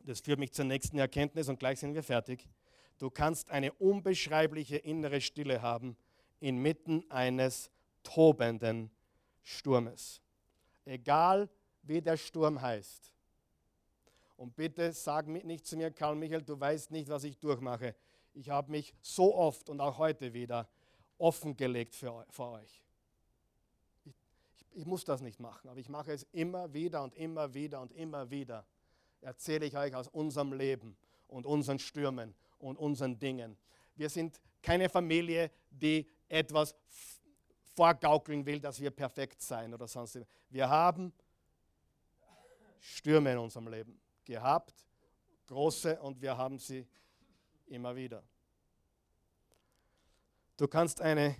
Das 0.00 0.18
führt 0.18 0.40
mich 0.40 0.50
zur 0.50 0.64
nächsten 0.64 0.98
Erkenntnis 0.98 1.48
und 1.48 1.60
gleich 1.60 1.78
sind 1.78 1.94
wir 1.94 2.02
fertig. 2.02 2.48
Du 2.98 3.10
kannst 3.10 3.48
eine 3.50 3.72
unbeschreibliche 3.74 4.78
innere 4.78 5.20
Stille 5.20 5.62
haben 5.62 5.96
inmitten 6.40 7.08
eines 7.12 7.70
tobenden 8.14 8.90
Sturmes. 9.42 10.20
Egal 10.84 11.48
wie 11.82 12.00
der 12.00 12.16
Sturm 12.16 12.60
heißt. 12.60 13.12
Und 14.36 14.54
bitte 14.54 14.92
sag 14.92 15.26
nicht 15.26 15.66
zu 15.66 15.76
mir, 15.76 15.90
Karl 15.90 16.14
Michael, 16.14 16.42
du 16.42 16.58
weißt 16.58 16.90
nicht, 16.90 17.08
was 17.08 17.24
ich 17.24 17.38
durchmache. 17.38 17.94
Ich 18.34 18.50
habe 18.50 18.70
mich 18.70 18.94
so 19.00 19.34
oft 19.34 19.68
und 19.68 19.80
auch 19.80 19.98
heute 19.98 20.32
wieder 20.32 20.68
offengelegt 21.18 21.94
für, 21.94 22.24
für 22.30 22.44
euch 22.44 22.82
ich 24.78 24.86
muss 24.86 25.04
das 25.04 25.20
nicht 25.20 25.40
machen, 25.40 25.68
aber 25.68 25.80
ich 25.80 25.88
mache 25.88 26.12
es 26.12 26.22
immer 26.30 26.72
wieder 26.72 27.02
und 27.02 27.12
immer 27.16 27.52
wieder 27.52 27.80
und 27.80 27.92
immer 27.92 28.30
wieder. 28.30 28.64
Erzähle 29.20 29.66
ich 29.66 29.76
euch 29.76 29.92
aus 29.92 30.06
unserem 30.06 30.52
Leben 30.52 30.96
und 31.26 31.46
unseren 31.46 31.80
Stürmen 31.80 32.32
und 32.58 32.76
unseren 32.76 33.18
Dingen. 33.18 33.56
Wir 33.96 34.08
sind 34.08 34.40
keine 34.62 34.88
Familie, 34.88 35.50
die 35.68 36.08
etwas 36.28 36.76
vorgaukeln 37.78 38.44
will, 38.44 38.58
dass 38.58 38.80
wir 38.80 38.90
perfekt 38.90 39.40
sein 39.40 39.72
oder 39.72 39.86
sonst. 39.86 40.18
Wir 40.50 40.68
haben 40.68 41.12
Stürme 42.80 43.30
in 43.30 43.38
unserem 43.38 43.68
Leben 43.68 44.00
gehabt, 44.24 44.74
große, 45.46 46.00
und 46.00 46.20
wir 46.20 46.36
haben 46.36 46.58
sie 46.58 46.88
immer 47.66 47.94
wieder. 47.94 48.24
Du 50.56 50.66
kannst 50.66 51.00
eine 51.00 51.36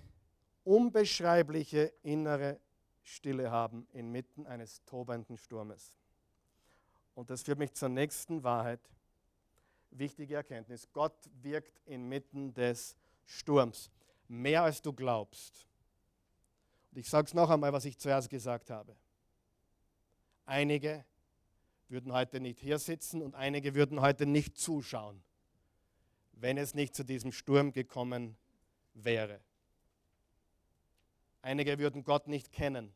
unbeschreibliche 0.63 1.91
innere 2.03 2.57
Stille 3.01 3.51
haben 3.51 3.85
inmitten 3.91 4.47
eines 4.47 4.81
tobenden 4.85 5.37
Sturmes. 5.37 5.93
Und 7.15 7.29
das 7.29 7.43
führt 7.43 7.59
mich 7.59 7.73
zur 7.73 7.89
nächsten 7.89 8.45
Wahrheit. 8.45 8.79
Wichtige 9.91 10.35
Erkenntnis. 10.35 10.87
Gott 10.93 11.29
wirkt 11.41 11.81
inmitten 11.85 12.53
des 12.53 12.95
Sturms. 13.25 13.91
Mehr 14.29 14.63
als 14.63 14.81
du 14.81 14.93
glaubst. 14.93 15.68
Und 16.91 16.97
ich 16.97 17.09
sage 17.09 17.27
es 17.27 17.33
noch 17.33 17.49
einmal, 17.49 17.73
was 17.73 17.85
ich 17.85 17.97
zuerst 17.97 18.29
gesagt 18.29 18.69
habe. 18.69 18.95
Einige 20.45 21.05
würden 21.87 22.13
heute 22.13 22.39
nicht 22.39 22.59
hier 22.59 22.79
sitzen 22.79 23.21
und 23.21 23.35
einige 23.35 23.75
würden 23.75 24.01
heute 24.01 24.25
nicht 24.25 24.57
zuschauen, 24.57 25.23
wenn 26.33 26.57
es 26.57 26.73
nicht 26.73 26.95
zu 26.95 27.03
diesem 27.03 27.31
Sturm 27.31 27.71
gekommen 27.71 28.37
wäre. 28.93 29.39
Einige 31.41 31.79
würden 31.79 32.03
Gott 32.03 32.27
nicht 32.27 32.51
kennen, 32.51 32.93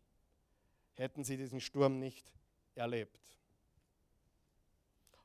hätten 0.95 1.23
sie 1.23 1.37
diesen 1.37 1.61
Sturm 1.61 1.99
nicht 1.99 2.33
erlebt. 2.75 3.19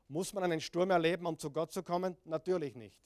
Muss 0.07 0.33
man 0.33 0.43
einen 0.43 0.61
Sturm 0.61 0.89
erleben, 0.89 1.25
um 1.25 1.37
zu 1.37 1.51
Gott 1.51 1.71
zu 1.71 1.83
kommen? 1.83 2.17
Natürlich 2.25 2.75
nicht. 2.75 2.97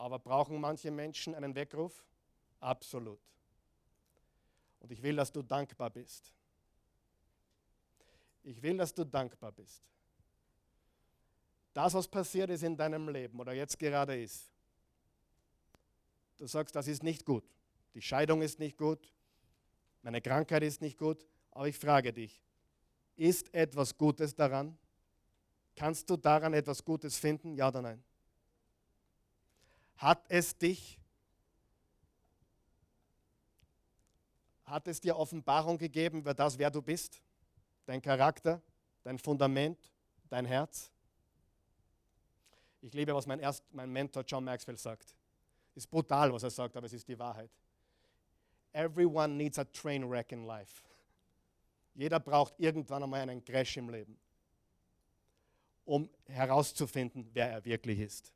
Aber 0.00 0.18
brauchen 0.18 0.58
manche 0.58 0.90
Menschen 0.90 1.34
einen 1.34 1.54
Weckruf? 1.54 2.06
Absolut. 2.58 3.20
Und 4.78 4.90
ich 4.90 5.02
will, 5.02 5.14
dass 5.14 5.30
du 5.30 5.42
dankbar 5.42 5.90
bist. 5.90 6.32
Ich 8.42 8.62
will, 8.62 8.78
dass 8.78 8.94
du 8.94 9.04
dankbar 9.04 9.52
bist. 9.52 9.82
das, 11.74 11.92
was 11.92 12.08
passiert 12.08 12.48
ist 12.48 12.62
in 12.62 12.78
deinem 12.78 13.10
Leben 13.10 13.38
oder 13.38 13.52
jetzt 13.52 13.78
gerade 13.78 14.18
ist, 14.18 14.50
du 16.38 16.46
sagst, 16.46 16.74
das 16.74 16.88
ist 16.88 17.02
nicht 17.02 17.26
gut. 17.26 17.44
Die 17.92 18.00
Scheidung 18.00 18.40
ist 18.40 18.58
nicht 18.58 18.78
gut, 18.78 19.12
meine 20.00 20.22
Krankheit 20.22 20.62
ist 20.62 20.80
nicht 20.80 20.96
gut, 20.96 21.26
aber 21.50 21.68
ich 21.68 21.78
frage 21.78 22.10
dich, 22.10 22.42
ist 23.16 23.52
etwas 23.52 23.98
Gutes 23.98 24.34
daran? 24.34 24.78
Kannst 25.76 26.08
du 26.08 26.16
daran 26.16 26.54
etwas 26.54 26.82
Gutes 26.82 27.18
finden? 27.18 27.54
Ja 27.54 27.68
oder 27.68 27.82
nein? 27.82 28.02
Hat 30.00 30.24
es 30.30 30.56
dich, 30.56 30.98
hat 34.64 34.88
es 34.88 34.98
dir 34.98 35.14
Offenbarung 35.14 35.76
gegeben 35.76 36.20
über 36.20 36.32
das, 36.32 36.56
wer 36.56 36.70
du 36.70 36.80
bist? 36.80 37.20
Dein 37.84 38.00
Charakter, 38.00 38.62
dein 39.02 39.18
Fundament, 39.18 39.78
dein 40.30 40.46
Herz? 40.46 40.90
Ich 42.80 42.94
liebe, 42.94 43.14
was 43.14 43.26
mein, 43.26 43.40
Erst, 43.40 43.62
mein 43.74 43.90
Mentor 43.90 44.24
John 44.26 44.42
Maxwell 44.42 44.78
sagt. 44.78 45.14
Ist 45.74 45.90
brutal, 45.90 46.32
was 46.32 46.44
er 46.44 46.50
sagt, 46.50 46.78
aber 46.78 46.86
es 46.86 46.94
ist 46.94 47.06
die 47.06 47.18
Wahrheit. 47.18 47.50
Everyone 48.72 49.34
needs 49.34 49.58
a 49.58 49.64
train 49.64 50.08
wreck 50.08 50.32
in 50.32 50.46
life. 50.46 50.82
Jeder 51.92 52.20
braucht 52.20 52.58
irgendwann 52.58 53.02
einmal 53.02 53.20
einen 53.20 53.44
Crash 53.44 53.76
im 53.76 53.90
Leben, 53.90 54.18
um 55.84 56.08
herauszufinden, 56.24 57.28
wer 57.34 57.50
er 57.50 57.62
wirklich 57.66 57.98
ist. 57.98 58.32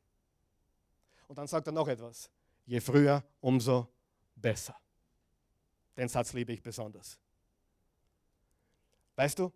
Und 1.27 1.37
dann 1.37 1.47
sagt 1.47 1.67
er 1.67 1.73
noch 1.73 1.87
etwas. 1.87 2.29
Je 2.65 2.79
früher, 2.79 3.23
umso 3.41 3.87
besser. 4.35 4.75
Den 5.95 6.09
Satz 6.09 6.33
liebe 6.33 6.53
ich 6.53 6.61
besonders. 6.61 7.19
Weißt 9.15 9.39
du, 9.39 9.51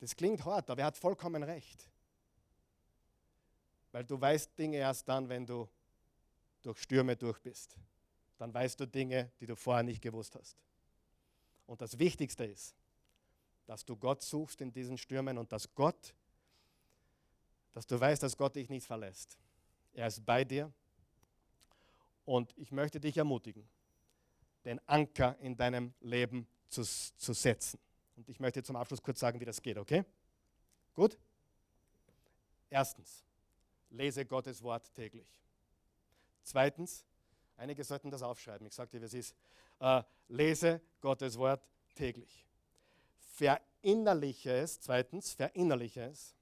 das 0.00 0.16
klingt 0.16 0.44
hart, 0.44 0.68
aber 0.68 0.80
er 0.80 0.86
hat 0.86 0.96
vollkommen 0.96 1.42
recht. 1.42 1.88
Weil 3.92 4.04
du 4.04 4.20
weißt 4.20 4.58
Dinge 4.58 4.78
erst 4.78 5.08
dann, 5.08 5.28
wenn 5.28 5.46
du 5.46 5.68
durch 6.62 6.78
Stürme 6.78 7.16
durch 7.16 7.38
bist. 7.40 7.76
Dann 8.38 8.52
weißt 8.52 8.80
du 8.80 8.86
Dinge, 8.86 9.30
die 9.38 9.46
du 9.46 9.54
vorher 9.54 9.82
nicht 9.82 10.02
gewusst 10.02 10.34
hast. 10.34 10.56
Und 11.66 11.80
das 11.80 11.98
Wichtigste 11.98 12.44
ist, 12.44 12.74
dass 13.66 13.84
du 13.84 13.96
Gott 13.96 14.22
suchst 14.22 14.60
in 14.60 14.72
diesen 14.72 14.98
Stürmen 14.98 15.38
und 15.38 15.52
dass 15.52 15.72
Gott, 15.74 16.14
dass 17.72 17.86
du 17.86 17.98
weißt, 17.98 18.22
dass 18.22 18.36
Gott 18.36 18.56
dich 18.56 18.68
nicht 18.68 18.86
verlässt. 18.86 19.38
Er 19.94 20.06
ist 20.06 20.24
bei 20.24 20.44
dir. 20.44 20.72
Und 22.24 22.56
ich 22.56 22.70
möchte 22.70 23.00
dich 23.00 23.16
ermutigen, 23.16 23.68
den 24.64 24.80
Anker 24.86 25.36
in 25.40 25.56
deinem 25.56 25.92
Leben 26.00 26.46
zu, 26.68 26.82
zu 26.84 27.32
setzen. 27.32 27.80
Und 28.16 28.28
ich 28.28 28.38
möchte 28.38 28.62
zum 28.62 28.76
Abschluss 28.76 29.02
kurz 29.02 29.18
sagen, 29.18 29.40
wie 29.40 29.44
das 29.44 29.60
geht, 29.60 29.76
okay? 29.76 30.04
Gut? 30.94 31.18
Erstens, 32.70 33.24
lese 33.90 34.24
Gottes 34.24 34.62
Wort 34.62 34.92
täglich. 34.94 35.42
Zweitens, 36.42 37.04
einige 37.56 37.82
sollten 37.82 38.10
das 38.10 38.22
aufschreiben, 38.22 38.66
ich 38.66 38.74
dir, 38.74 39.00
wie 39.00 39.04
es 39.04 39.14
ist. 39.14 39.34
Äh, 39.80 40.02
lese 40.28 40.80
Gottes 41.00 41.36
Wort 41.36 41.62
täglich. 41.94 42.46
Verinnerliche 43.34 44.52
es, 44.52 44.80
zweitens, 44.80 45.32
verinnerliche 45.32 46.02
es, 46.02 46.34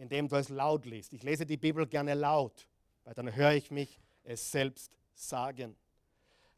indem 0.00 0.28
du 0.28 0.36
es 0.36 0.48
laut 0.48 0.86
liest. 0.86 1.12
Ich 1.12 1.22
lese 1.22 1.44
die 1.44 1.58
Bibel 1.58 1.86
gerne 1.86 2.14
laut, 2.14 2.66
weil 3.04 3.12
dann 3.12 3.34
höre 3.34 3.52
ich 3.52 3.70
mich 3.70 4.00
es 4.24 4.50
selbst 4.50 4.98
sagen. 5.12 5.76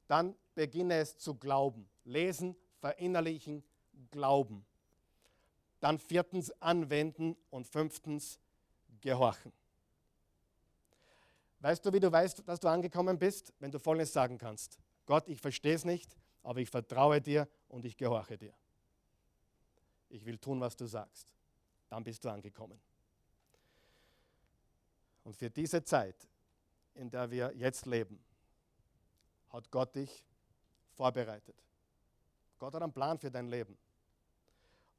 Dann 0.06 0.36
beginne 0.54 0.94
es 0.98 1.18
zu 1.18 1.34
glauben. 1.34 1.88
Lesen, 2.04 2.54
verinnerlichen, 2.78 3.64
glauben. 4.12 4.64
Dann 5.80 5.98
viertens 5.98 6.52
anwenden 6.62 7.36
und 7.50 7.66
fünftens 7.66 8.38
gehorchen. 9.00 9.52
Weißt 11.58 11.84
du, 11.84 11.92
wie 11.92 12.00
du 12.00 12.12
weißt, 12.12 12.46
dass 12.46 12.60
du 12.60 12.68
angekommen 12.68 13.18
bist? 13.18 13.52
Wenn 13.58 13.72
du 13.72 13.80
Folgendes 13.80 14.12
sagen 14.12 14.38
kannst. 14.38 14.78
Gott, 15.04 15.28
ich 15.28 15.40
verstehe 15.40 15.74
es 15.74 15.84
nicht, 15.84 16.16
aber 16.44 16.60
ich 16.60 16.70
vertraue 16.70 17.20
dir 17.20 17.48
und 17.68 17.84
ich 17.84 17.96
gehorche 17.96 18.38
dir. 18.38 18.54
Ich 20.10 20.24
will 20.24 20.38
tun, 20.38 20.60
was 20.60 20.76
du 20.76 20.86
sagst. 20.86 21.34
Dann 21.88 22.04
bist 22.04 22.24
du 22.24 22.28
angekommen. 22.28 22.80
Und 25.24 25.36
für 25.36 25.50
diese 25.50 25.82
Zeit, 25.84 26.16
in 26.94 27.10
der 27.10 27.30
wir 27.30 27.52
jetzt 27.54 27.86
leben, 27.86 28.18
hat 29.50 29.70
Gott 29.70 29.94
dich 29.94 30.24
vorbereitet. 30.94 31.54
Gott 32.58 32.74
hat 32.74 32.82
einen 32.82 32.92
Plan 32.92 33.18
für 33.18 33.30
dein 33.30 33.48
Leben. 33.48 33.76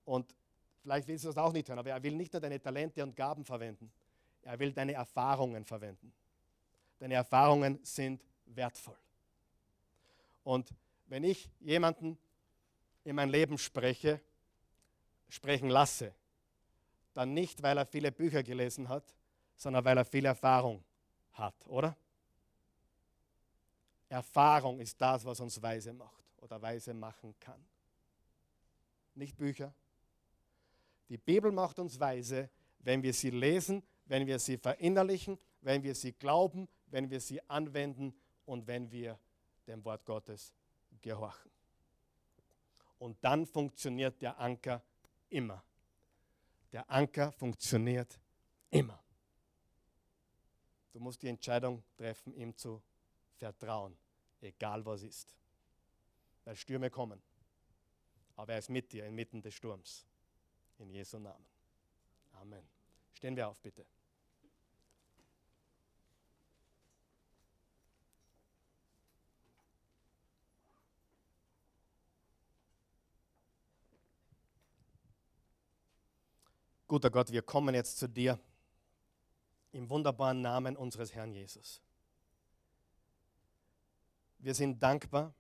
Und 0.05 0.36
vielleicht 0.82 1.07
willst 1.07 1.24
du 1.24 1.30
das 1.30 1.38
auch 1.38 1.53
nicht 1.53 1.67
hören, 1.67 1.80
aber 1.80 1.91
er 1.91 2.03
will 2.03 2.15
nicht 2.15 2.34
nur 2.34 2.41
deine 2.41 2.61
Talente 2.61 3.03
und 3.03 3.15
Gaben 3.15 3.45
verwenden. 3.45 3.91
Er 4.41 4.59
will 4.59 4.74
deine 4.74 4.93
Erfahrungen 4.93 5.63
verwenden. 5.63 6.13
Deine 6.99 7.15
Erfahrungen 7.15 7.80
sind 7.84 8.26
wertvoll. 8.45 8.97
Und 10.43 10.74
wenn 11.07 11.24
ich 11.24 11.49
jemanden 11.59 12.17
in 13.03 13.15
mein 13.15 13.30
Leben 13.30 13.57
spreche, 13.57 14.21
sprechen 15.30 15.69
lasse, 15.69 16.13
dann 17.13 17.34
nicht, 17.34 17.61
weil 17.63 17.78
er 17.78 17.86
viele 17.86 18.11
Bücher 18.11 18.43
gelesen 18.43 18.89
hat, 18.89 19.03
sondern 19.55 19.83
weil 19.85 19.97
er 19.97 20.05
viel 20.05 20.25
Erfahrung 20.25 20.83
hat, 21.33 21.55
oder? 21.67 21.95
Erfahrung 24.09 24.79
ist 24.79 24.99
das, 25.01 25.25
was 25.25 25.39
uns 25.39 25.61
weise 25.61 25.91
macht 25.91 26.23
oder 26.37 26.61
weise 26.61 26.93
machen 26.93 27.33
kann. 27.39 27.63
Nicht 29.15 29.35
Bücher. 29.35 29.73
Die 31.09 31.17
Bibel 31.17 31.51
macht 31.51 31.79
uns 31.79 31.99
weise, 31.99 32.49
wenn 32.79 33.01
wir 33.01 33.13
sie 33.13 33.31
lesen, 33.31 33.83
wenn 34.05 34.27
wir 34.27 34.39
sie 34.39 34.57
verinnerlichen, 34.57 35.39
wenn 35.61 35.83
wir 35.83 35.95
sie 35.95 36.13
glauben, 36.13 36.67
wenn 36.87 37.09
wir 37.09 37.19
sie 37.19 37.41
anwenden 37.49 38.13
und 38.45 38.67
wenn 38.67 38.91
wir 38.91 39.17
dem 39.67 39.83
Wort 39.85 40.05
Gottes 40.05 40.53
gehorchen. 41.01 41.51
Und 42.99 43.17
dann 43.23 43.45
funktioniert 43.45 44.21
der 44.21 44.39
Anker 44.39 44.81
immer. 45.29 45.63
Der 46.71 46.89
Anker 46.89 47.31
funktioniert 47.31 48.19
immer. 48.69 49.02
Du 50.93 50.99
musst 50.99 51.23
die 51.23 51.27
Entscheidung 51.27 51.83
treffen, 51.97 52.33
ihm 52.33 52.55
zu 52.55 52.81
vertrauen, 53.37 53.97
egal 54.41 54.85
was 54.85 55.01
ist. 55.01 55.35
Weil 56.45 56.55
Stürme 56.55 56.91
kommen. 56.91 57.21
Aber 58.35 58.53
er 58.53 58.59
ist 58.59 58.69
mit 58.69 58.91
dir 58.91 59.05
inmitten 59.05 59.41
des 59.41 59.55
Sturms. 59.55 60.05
In 60.77 60.89
Jesu 60.91 61.17
Namen. 61.17 61.45
Amen. 62.33 62.63
Stehen 63.13 63.35
wir 63.35 63.47
auf, 63.47 63.59
bitte. 63.59 63.85
Guter 76.87 77.09
Gott, 77.09 77.31
wir 77.31 77.41
kommen 77.41 77.73
jetzt 77.73 77.97
zu 77.97 78.07
dir 78.07 78.39
im 79.74 79.89
wunderbaren 79.89 80.41
Namen 80.41 80.78
unseres 80.78 81.13
Herrn 81.13 81.34
Jesus. 81.34 81.82
Wir 84.39 84.53
sind 84.53 84.82
dankbar 84.82 85.34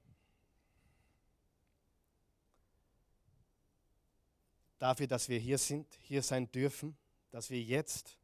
dafür, 4.77 5.07
dass 5.07 5.29
wir 5.29 5.39
hier 5.39 5.57
sind, 5.57 5.87
hier 6.01 6.21
sein 6.21 6.51
dürfen, 6.51 6.97
dass 7.31 7.49
wir 7.49 7.61
jetzt 7.61 8.17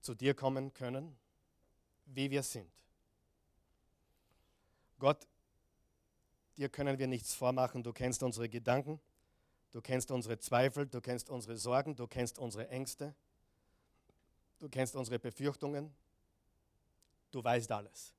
zu 0.00 0.14
dir 0.14 0.34
kommen 0.34 0.74
können, 0.74 1.16
wie 2.04 2.30
wir 2.30 2.42
sind. 2.42 2.70
Gott, 4.98 5.26
dir 6.58 6.68
können 6.68 6.98
wir 6.98 7.06
nichts 7.06 7.34
vormachen, 7.34 7.82
du 7.82 7.92
kennst 7.92 8.22
unsere 8.22 8.48
Gedanken. 8.48 9.00
Du 9.74 9.82
kennst 9.82 10.12
unsere 10.12 10.38
Zweifel, 10.38 10.86
du 10.86 11.00
kennst 11.00 11.28
unsere 11.30 11.56
Sorgen, 11.56 11.96
du 11.96 12.06
kennst 12.06 12.38
unsere 12.38 12.68
Ängste, 12.68 13.12
du 14.64 14.70
kennst 14.70 14.96
unsere 14.96 15.18
Befürchtungen. 15.18 15.94
Du 17.30 17.44
weißt 17.44 17.70
alles. 17.70 18.14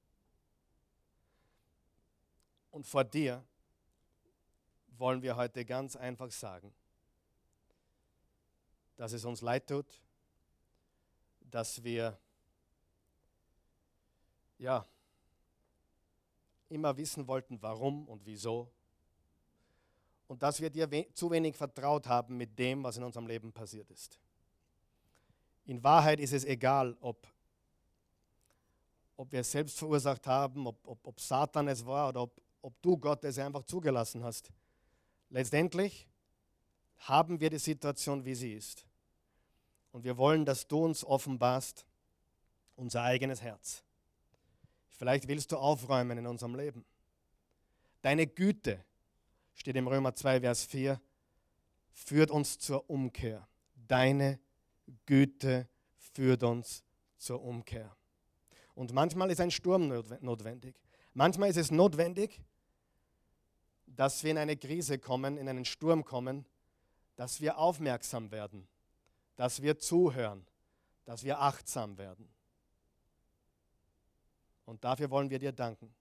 Und 2.70 2.86
vor 2.86 3.04
dir 3.04 3.44
wollen 4.90 5.24
wir 5.24 5.36
heute 5.36 5.66
ganz 5.66 5.96
einfach 5.96 6.30
sagen, 6.32 6.72
dass 8.96 9.12
es 9.14 9.26
uns 9.26 9.42
leid 9.42 9.68
tut, 9.68 9.88
dass 11.42 11.84
wir 11.84 12.16
ja 14.60 14.86
immer 16.70 16.96
wissen 16.96 17.28
wollten, 17.28 17.60
warum 17.60 18.08
und 18.08 18.24
wieso 18.24 18.72
und 20.28 20.44
dass 20.44 20.62
wir 20.62 20.70
dir 20.70 20.88
zu 21.14 21.32
wenig 21.32 21.56
vertraut 21.56 22.06
haben 22.06 22.38
mit 22.38 22.58
dem, 22.60 22.84
was 22.84 22.98
in 22.98 23.04
unserem 23.04 23.26
Leben 23.26 23.52
passiert 23.52 23.90
ist. 23.90 24.20
In 25.66 25.84
Wahrheit 25.84 26.20
ist 26.20 26.34
es 26.34 26.46
egal, 26.46 26.96
ob, 27.02 27.28
ob 29.18 29.32
wir 29.32 29.40
es 29.40 29.52
selbst 29.52 29.78
verursacht 29.78 30.28
haben, 30.28 30.68
ob, 30.68 30.78
ob, 30.88 31.06
ob 31.08 31.20
Satan 31.20 31.68
es 31.68 31.86
war 31.86 32.10
oder 32.10 32.22
ob, 32.22 32.42
ob 32.62 32.82
du 32.82 32.98
Gott 32.98 33.24
es 33.24 33.40
einfach 33.40 33.64
zugelassen 33.64 34.24
hast. 34.24 34.52
Letztendlich 35.30 36.08
haben 36.98 37.40
wir 37.40 37.50
die 37.50 37.60
Situation, 37.60 38.24
wie 38.26 38.36
sie 38.36 38.54
ist. 38.54 38.86
Und 39.92 40.04
wir 40.04 40.18
wollen, 40.18 40.46
dass 40.46 40.68
du 40.68 40.86
uns 40.86 41.04
offenbarst, 41.04 41.86
unser 42.76 43.04
eigenes 43.04 43.42
Herz. 43.42 43.84
Vielleicht 44.90 45.28
willst 45.28 45.52
du 45.52 45.58
aufräumen 45.58 46.18
in 46.18 46.28
unserem 46.28 46.56
Leben. 46.56 46.86
Deine 48.02 48.28
Güte, 48.28 48.84
steht 49.56 49.76
im 49.76 49.88
Römer 49.88 50.14
2, 50.14 50.42
Vers 50.42 50.66
4, 50.66 51.02
führt 51.92 52.30
uns 52.30 52.60
zur 52.60 52.90
Umkehr. 52.90 53.48
Deine 53.88 54.40
Güte 55.06 55.68
führt 56.14 56.44
uns 56.44 56.84
zur 57.18 57.42
Umkehr. 57.42 57.96
Und 58.76 58.94
manchmal 58.94 59.32
ist 59.32 59.42
ein 59.42 59.52
Sturm 59.52 59.88
notwendig. 60.22 60.76
Manchmal 61.14 61.50
ist 61.50 61.58
es 61.58 61.72
notwendig, 61.72 62.42
dass 63.86 64.24
wir 64.24 64.32
in 64.32 64.38
eine 64.38 64.58
Krise 64.58 65.00
kommen, 65.00 65.38
in 65.38 65.48
einen 65.48 65.66
Sturm 65.66 66.04
kommen, 66.04 66.46
dass 67.16 67.40
wir 67.40 67.58
aufmerksam 67.58 68.32
werden, 68.32 68.68
dass 69.38 69.62
wir 69.62 69.78
zuhören, 69.80 70.46
dass 71.06 71.24
wir 71.24 71.40
achtsam 71.40 71.98
werden. 71.98 72.28
Und 74.66 74.84
dafür 74.84 75.10
wollen 75.10 75.30
wir 75.30 75.40
dir 75.40 75.52
danken. 75.54 75.94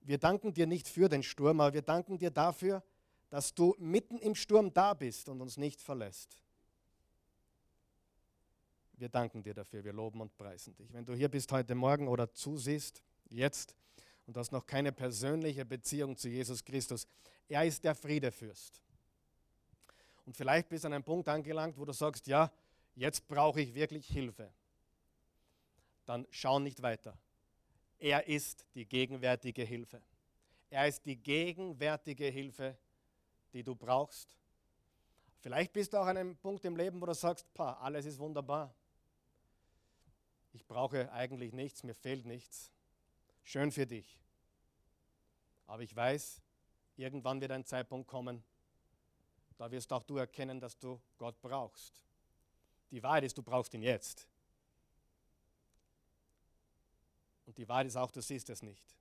Wir 0.00 0.18
danken 0.18 0.54
dir 0.54 0.66
nicht 0.66 0.88
für 0.88 1.08
den 1.08 1.22
Sturm, 1.22 1.60
aber 1.60 1.74
wir 1.74 1.82
danken 1.82 2.18
dir 2.18 2.30
dafür, 2.30 2.82
dass 3.30 3.54
du 3.54 3.74
mitten 3.78 4.18
im 4.18 4.34
Sturm 4.34 4.72
da 4.72 4.94
bist 4.94 5.28
und 5.28 5.40
uns 5.40 5.56
nicht 5.56 5.80
verlässt. 5.80 6.38
Wir 8.96 9.08
danken 9.08 9.42
dir 9.42 9.54
dafür, 9.54 9.84
wir 9.84 9.92
loben 9.92 10.20
und 10.20 10.36
preisen 10.36 10.74
dich. 10.76 10.92
Wenn 10.92 11.04
du 11.04 11.14
hier 11.14 11.28
bist 11.28 11.50
heute 11.50 11.74
Morgen 11.74 12.06
oder 12.06 12.32
zusiehst, 12.32 13.02
jetzt, 13.28 13.74
und 14.26 14.36
hast 14.36 14.52
noch 14.52 14.66
keine 14.66 14.92
persönliche 14.92 15.64
Beziehung 15.64 16.16
zu 16.16 16.28
Jesus 16.28 16.64
Christus, 16.64 17.06
er 17.48 17.64
ist 17.64 17.84
der 17.84 17.94
Friedefürst. 17.94 18.80
Und 20.24 20.36
vielleicht 20.36 20.68
bist 20.68 20.84
du 20.84 20.88
an 20.88 20.94
einem 20.94 21.04
Punkt 21.04 21.28
angelangt, 21.28 21.76
wo 21.76 21.84
du 21.84 21.92
sagst, 21.92 22.26
ja, 22.26 22.50
jetzt 22.94 23.26
brauche 23.26 23.60
ich 23.60 23.74
wirklich 23.74 24.06
Hilfe. 24.06 24.50
Dann 26.06 26.26
schau 26.30 26.58
nicht 26.58 26.80
weiter. 26.82 27.18
Er 27.98 28.26
ist 28.26 28.64
die 28.74 28.86
gegenwärtige 28.86 29.62
Hilfe. 29.62 30.00
Er 30.70 30.88
ist 30.88 31.04
die 31.04 31.16
gegenwärtige 31.16 32.26
Hilfe, 32.26 32.76
die 33.52 33.62
du 33.62 33.74
brauchst. 33.74 34.36
Vielleicht 35.40 35.72
bist 35.72 35.92
du 35.92 35.98
auch 35.98 36.06
an 36.06 36.16
einem 36.16 36.36
Punkt 36.36 36.64
im 36.64 36.76
Leben, 36.76 37.00
wo 37.00 37.06
du 37.06 37.14
sagst, 37.14 37.52
pa, 37.52 37.74
alles 37.74 38.06
ist 38.06 38.18
wunderbar. 38.18 38.74
Ich 40.54 40.64
brauche 40.66 41.10
eigentlich 41.12 41.52
nichts, 41.52 41.82
mir 41.82 41.94
fehlt 41.94 42.26
nichts. 42.26 42.70
Schön 43.42 43.72
für 43.72 43.86
dich. 43.86 44.20
Aber 45.66 45.82
ich 45.82 45.94
weiß, 45.94 46.40
irgendwann 46.96 47.40
wird 47.40 47.50
ein 47.50 47.64
Zeitpunkt 47.64 48.08
kommen, 48.08 48.42
da 49.56 49.70
wirst 49.70 49.92
auch 49.92 50.04
du 50.04 50.16
erkennen, 50.16 50.60
dass 50.60 50.78
du 50.78 51.00
Gott 51.18 51.40
brauchst. 51.42 52.04
Die 52.92 53.02
Wahrheit 53.02 53.24
ist, 53.24 53.36
du 53.36 53.42
brauchst 53.42 53.74
ihn 53.74 53.82
jetzt. 53.82 54.28
Und 57.46 57.58
die 57.58 57.68
Wahrheit 57.68 57.88
ist 57.88 57.96
auch, 57.96 58.12
du 58.12 58.22
siehst 58.22 58.48
es 58.48 58.62
nicht. 58.62 58.94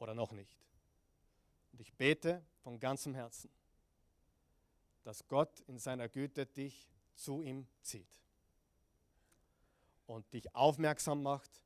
Oder 0.00 0.14
noch 0.14 0.32
nicht. 0.32 0.58
Und 1.72 1.80
ich 1.80 1.92
bete 1.94 2.44
von 2.62 2.80
ganzem 2.80 3.14
Herzen, 3.14 3.50
dass 5.04 5.26
Gott 5.28 5.60
in 5.60 5.78
seiner 5.78 6.08
Güte 6.08 6.46
dich 6.46 6.90
zu 7.14 7.42
ihm 7.42 7.68
zieht 7.80 8.27
und 10.08 10.32
dich 10.32 10.54
aufmerksam 10.54 11.22
macht 11.22 11.62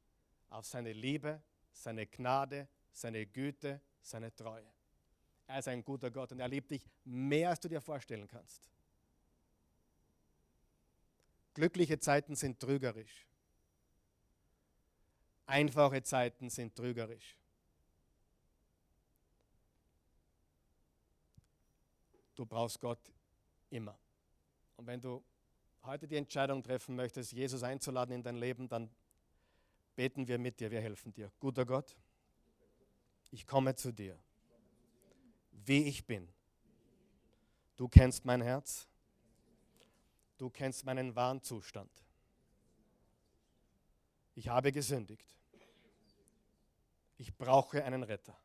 auf 0.50 0.66
seine 0.66 0.92
Liebe, 0.92 1.40
seine 1.70 2.06
Gnade, 2.06 2.68
seine 2.90 3.24
Güte, 3.24 3.80
seine 4.02 4.34
Treue. 4.34 4.70
Er 5.46 5.60
ist 5.60 5.68
ein 5.68 5.84
guter 5.84 6.10
Gott 6.10 6.32
und 6.32 6.40
er 6.40 6.48
liebt 6.48 6.70
dich 6.70 6.84
mehr, 7.04 7.50
als 7.50 7.60
du 7.60 7.68
dir 7.68 7.80
vorstellen 7.80 8.26
kannst. 8.26 8.68
Glückliche 11.54 11.98
Zeiten 12.00 12.34
sind 12.34 12.58
trügerisch. 12.58 13.26
Einfache 15.46 16.02
Zeiten 16.02 16.50
sind 16.50 16.74
trügerisch. 16.74 17.36
Du 22.34 22.44
brauchst 22.44 22.80
Gott 22.80 23.12
immer. 23.70 23.96
Und 24.76 24.86
wenn 24.86 25.00
du 25.00 25.22
heute 25.84 26.06
die 26.06 26.16
Entscheidung 26.16 26.62
treffen 26.62 26.94
möchtest, 26.94 27.32
Jesus 27.32 27.62
einzuladen 27.62 28.14
in 28.14 28.22
dein 28.22 28.36
Leben, 28.36 28.68
dann 28.68 28.90
beten 29.96 30.26
wir 30.28 30.38
mit 30.38 30.60
dir, 30.60 30.70
wir 30.70 30.80
helfen 30.80 31.12
dir. 31.12 31.30
Guter 31.40 31.66
Gott, 31.66 31.96
ich 33.30 33.46
komme 33.46 33.74
zu 33.74 33.92
dir, 33.92 34.18
wie 35.50 35.84
ich 35.84 36.06
bin. 36.06 36.28
Du 37.76 37.88
kennst 37.88 38.24
mein 38.24 38.42
Herz, 38.42 38.86
du 40.38 40.50
kennst 40.50 40.84
meinen 40.84 41.14
wahren 41.16 41.42
Zustand. 41.42 41.90
Ich 44.34 44.48
habe 44.48 44.72
gesündigt. 44.72 45.36
Ich 47.18 47.36
brauche 47.36 47.84
einen 47.84 48.02
Retter. 48.02 48.36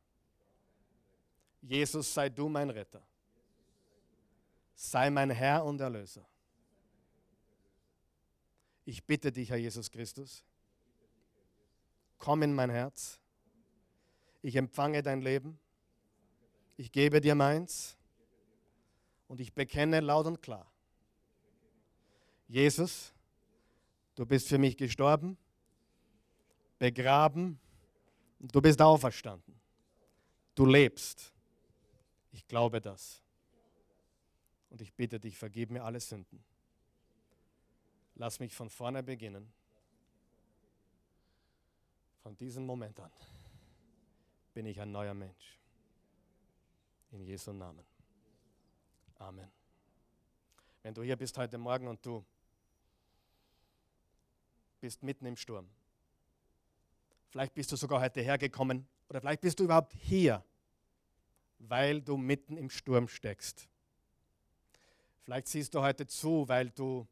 Jesus, 1.61 2.13
sei 2.13 2.29
du 2.29 2.49
mein 2.49 2.69
Retter. 2.69 3.01
Sei 4.75 5.09
mein 5.09 5.31
Herr 5.31 5.65
und 5.65 5.81
Erlöser. 5.81 6.25
Ich 8.89 9.03
bitte 9.03 9.33
dich, 9.33 9.49
Herr 9.49 9.57
Jesus 9.57 9.91
Christus, 9.91 10.45
komm 12.17 12.41
in 12.41 12.53
mein 12.53 12.69
Herz. 12.69 13.19
Ich 14.41 14.55
empfange 14.55 15.03
dein 15.03 15.19
Leben. 15.19 15.59
Ich 16.77 16.93
gebe 16.93 17.19
dir 17.19 17.35
meins. 17.35 17.97
Und 19.27 19.41
ich 19.41 19.53
bekenne 19.53 19.99
laut 19.99 20.25
und 20.25 20.41
klar. 20.41 20.71
Jesus, 22.47 23.13
du 24.15 24.25
bist 24.25 24.47
für 24.47 24.57
mich 24.57 24.77
gestorben, 24.77 25.37
begraben 26.79 27.59
und 28.39 28.55
du 28.55 28.61
bist 28.61 28.81
auferstanden. 28.81 29.59
Du 30.55 30.65
lebst. 30.65 31.33
Ich 32.31 32.47
glaube 32.47 32.79
das. 32.79 33.21
Und 34.69 34.79
ich 34.79 34.93
bitte 34.93 35.19
dich, 35.19 35.37
vergib 35.37 35.71
mir 35.71 35.83
alle 35.83 35.99
Sünden. 35.99 36.41
Lass 38.19 38.39
mich 38.39 38.53
von 38.53 38.69
vorne 38.69 39.03
beginnen. 39.03 39.51
Von 42.23 42.35
diesem 42.35 42.65
Moment 42.65 42.99
an 42.99 43.11
bin 44.55 44.65
ich 44.65 44.81
ein 44.81 44.91
neuer 44.91 45.13
Mensch. 45.13 45.59
In 47.11 47.21
Jesu 47.21 47.53
Namen. 47.53 47.85
Amen. 49.19 49.49
Wenn 50.81 50.95
du 50.95 51.03
hier 51.03 51.15
bist 51.15 51.37
heute 51.37 51.59
Morgen 51.59 51.87
und 51.87 52.03
du 52.03 52.25
bist 54.81 55.03
mitten 55.03 55.27
im 55.27 55.37
Sturm, 55.37 55.69
vielleicht 57.29 57.53
bist 57.53 57.71
du 57.71 57.75
sogar 57.75 58.01
heute 58.01 58.21
hergekommen 58.21 58.87
oder 59.09 59.21
vielleicht 59.21 59.41
bist 59.41 59.59
du 59.59 59.65
überhaupt 59.65 59.93
hier, 59.93 60.43
weil 61.59 62.01
du 62.01 62.17
mitten 62.17 62.57
im 62.57 62.71
Sturm 62.71 63.07
steckst. 63.07 63.67
Vielleicht 65.23 65.47
siehst 65.47 65.75
du 65.75 65.81
heute 65.81 66.07
zu, 66.07 66.47
weil 66.47 66.71
du 66.71 67.07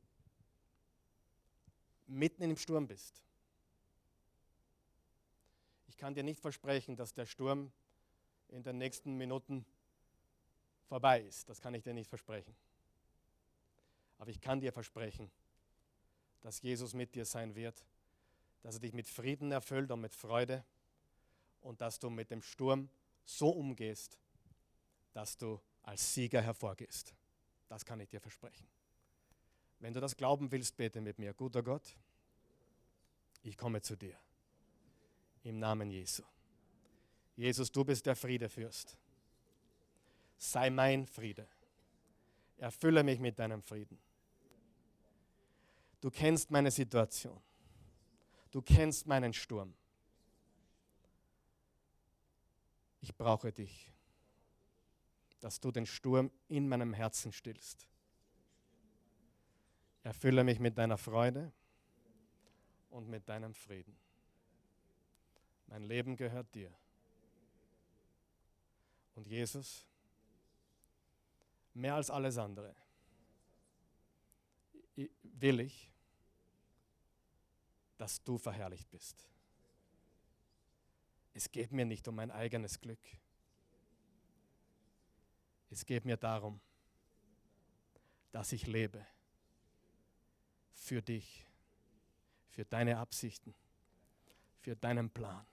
mitten 2.08 2.44
im 2.44 2.58
Sturm 2.58 2.88
bist. 2.88 3.22
Ich 5.88 5.98
kann 5.98 6.14
dir 6.14 6.24
nicht 6.24 6.40
versprechen, 6.40 6.96
dass 6.96 7.14
der 7.14 7.26
Sturm 7.26 7.72
in 8.50 8.64
den 8.64 8.78
nächsten 8.78 9.16
Minuten 9.18 9.66
vorbei 10.88 11.22
ist. 11.22 11.50
Das 11.50 11.62
kann 11.62 11.74
ich 11.74 11.84
dir 11.84 11.94
nicht 11.94 12.10
versprechen. 12.10 12.56
Aber 14.18 14.30
ich 14.30 14.40
kann 14.40 14.60
dir 14.60 14.72
versprechen, 14.72 15.30
dass 16.42 16.62
Jesus 16.62 16.94
mit 16.94 17.16
dir 17.16 17.26
sein 17.26 17.56
wird, 17.56 17.86
dass 18.62 18.76
er 18.76 18.82
dich 18.82 18.94
mit 18.94 19.08
Frieden 19.08 19.52
erfüllt 19.52 19.92
und 19.92 20.02
mit 20.02 20.14
Freude 20.14 20.64
und 21.62 21.82
dass 21.82 22.00
du 22.00 22.10
mit 22.10 22.30
dem 22.30 22.42
Sturm 22.42 22.90
so 23.24 23.50
umgehst, 23.50 24.20
dass 25.14 25.38
du 25.38 25.60
als 25.84 26.14
Sieger 26.14 26.42
hervorgehst. 26.42 27.16
Das 27.68 27.84
kann 27.84 28.00
ich 28.00 28.10
dir 28.10 28.20
versprechen. 28.20 28.68
Wenn 29.80 29.94
du 29.94 30.00
das 30.00 30.16
glauben 30.16 30.52
willst, 30.52 30.78
bete 30.78 31.02
mit 31.02 31.20
mir. 31.20 31.34
Guter 31.34 31.62
Gott, 31.62 31.96
ich 33.44 33.58
komme 33.58 33.82
zu 33.82 33.96
dir. 33.96 34.18
Im 35.44 35.60
Namen 35.60 35.92
Jesu. 35.92 36.24
Jesus, 37.36 37.72
du 37.72 37.84
bist 37.84 38.06
der 38.06 38.16
Friedefürst. 38.16 38.98
Sei 40.38 40.70
mein 40.70 41.06
Friede. 41.06 41.48
Erfülle 42.58 43.04
mich 43.04 43.20
mit 43.20 43.38
deinem 43.38 43.62
Frieden. 43.62 44.00
Du 46.02 46.10
kennst 46.10 46.52
meine 46.52 46.72
Situation. 46.72 47.42
Du 48.52 48.62
kennst 48.62 49.06
meinen 49.06 49.34
Sturm. 49.34 49.74
Ich 53.02 53.16
brauche 53.16 53.52
dich, 53.52 53.92
dass 55.40 55.60
du 55.60 55.72
den 55.72 55.86
Sturm 55.86 56.32
in 56.48 56.68
meinem 56.68 56.94
Herzen 56.94 57.32
stillst. 57.32 57.88
Erfülle 60.06 60.44
mich 60.44 60.60
mit 60.60 60.78
deiner 60.78 61.00
Freude 61.00 61.52
und 62.92 63.10
mit 63.10 63.28
deinem 63.28 63.56
Frieden. 63.56 63.98
Mein 65.66 65.82
Leben 65.82 66.16
gehört 66.16 66.54
dir. 66.54 66.72
Und 69.16 69.26
Jesus, 69.26 69.84
mehr 71.74 71.96
als 71.96 72.12
alles 72.12 72.38
andere, 72.38 72.76
will 75.24 75.60
ich, 75.62 75.92
dass 77.98 78.24
du 78.24 78.38
verherrlicht 78.38 78.88
bist. 78.92 79.28
Es 81.34 81.52
geht 81.52 81.72
mir 81.72 81.86
nicht 81.86 82.08
um 82.08 82.14
mein 82.14 82.30
eigenes 82.30 82.80
Glück. 82.80 83.02
Es 85.72 85.84
geht 85.84 86.06
mir 86.06 86.18
darum, 86.18 86.62
dass 88.32 88.52
ich 88.52 88.68
lebe 88.68 89.04
für 90.86 91.02
dich, 91.02 91.44
für 92.52 92.64
deine 92.64 93.00
Absichten, 93.00 93.56
für 94.60 94.76
deinen 94.76 95.10
Plan. 95.10 95.46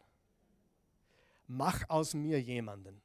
Mach 1.47 1.89
aus 1.89 2.12
mir 2.12 2.41
jemanden, 2.41 3.01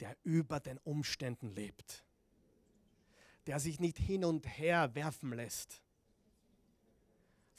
der 0.00 0.16
über 0.24 0.58
den 0.58 0.78
Umständen 0.78 1.54
lebt, 1.54 2.04
der 3.46 3.60
sich 3.60 3.78
nicht 3.78 3.96
hin 3.96 4.24
und 4.24 4.44
her 4.58 4.92
werfen 4.96 5.32
lässt 5.32 5.80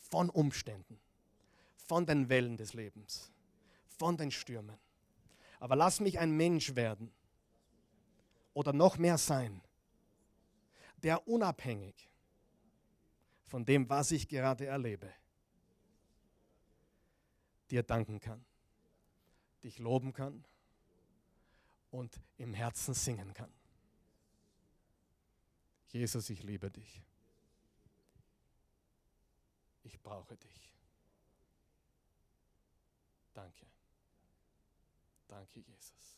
von 0.01 0.29
Umständen, 0.29 0.99
von 1.77 2.05
den 2.05 2.27
Wellen 2.27 2.57
des 2.57 2.73
Lebens, 2.73 3.31
von 3.87 4.17
den 4.17 4.31
Stürmen. 4.31 4.77
Aber 5.61 5.77
lass 5.77 6.01
mich 6.01 6.19
ein 6.19 6.31
Mensch 6.31 6.75
werden 6.75 7.09
oder 8.53 8.73
noch 8.73 8.97
mehr 8.97 9.17
sein, 9.17 9.61
der 10.97 11.25
unabhängig 11.25 12.09
von 13.55 13.63
dem, 13.63 13.87
was 13.87 14.11
ich 14.11 14.27
gerade 14.27 14.65
erlebe, 14.65 15.09
dir 17.71 17.83
danken 17.83 18.19
kann, 18.19 18.43
dich 19.63 19.79
loben 19.79 20.11
kann 20.11 20.43
und 21.89 22.19
im 22.35 22.53
Herzen 22.53 22.93
singen 22.93 23.33
kann. 23.33 23.49
Jesus, 25.87 26.29
ich 26.29 26.43
liebe 26.43 26.69
dich. 26.69 27.01
Ich 29.83 30.01
brauche 30.01 30.35
dich. 30.35 30.73
Danke. 33.33 33.65
Danke, 35.29 35.61
Jesus. 35.61 36.14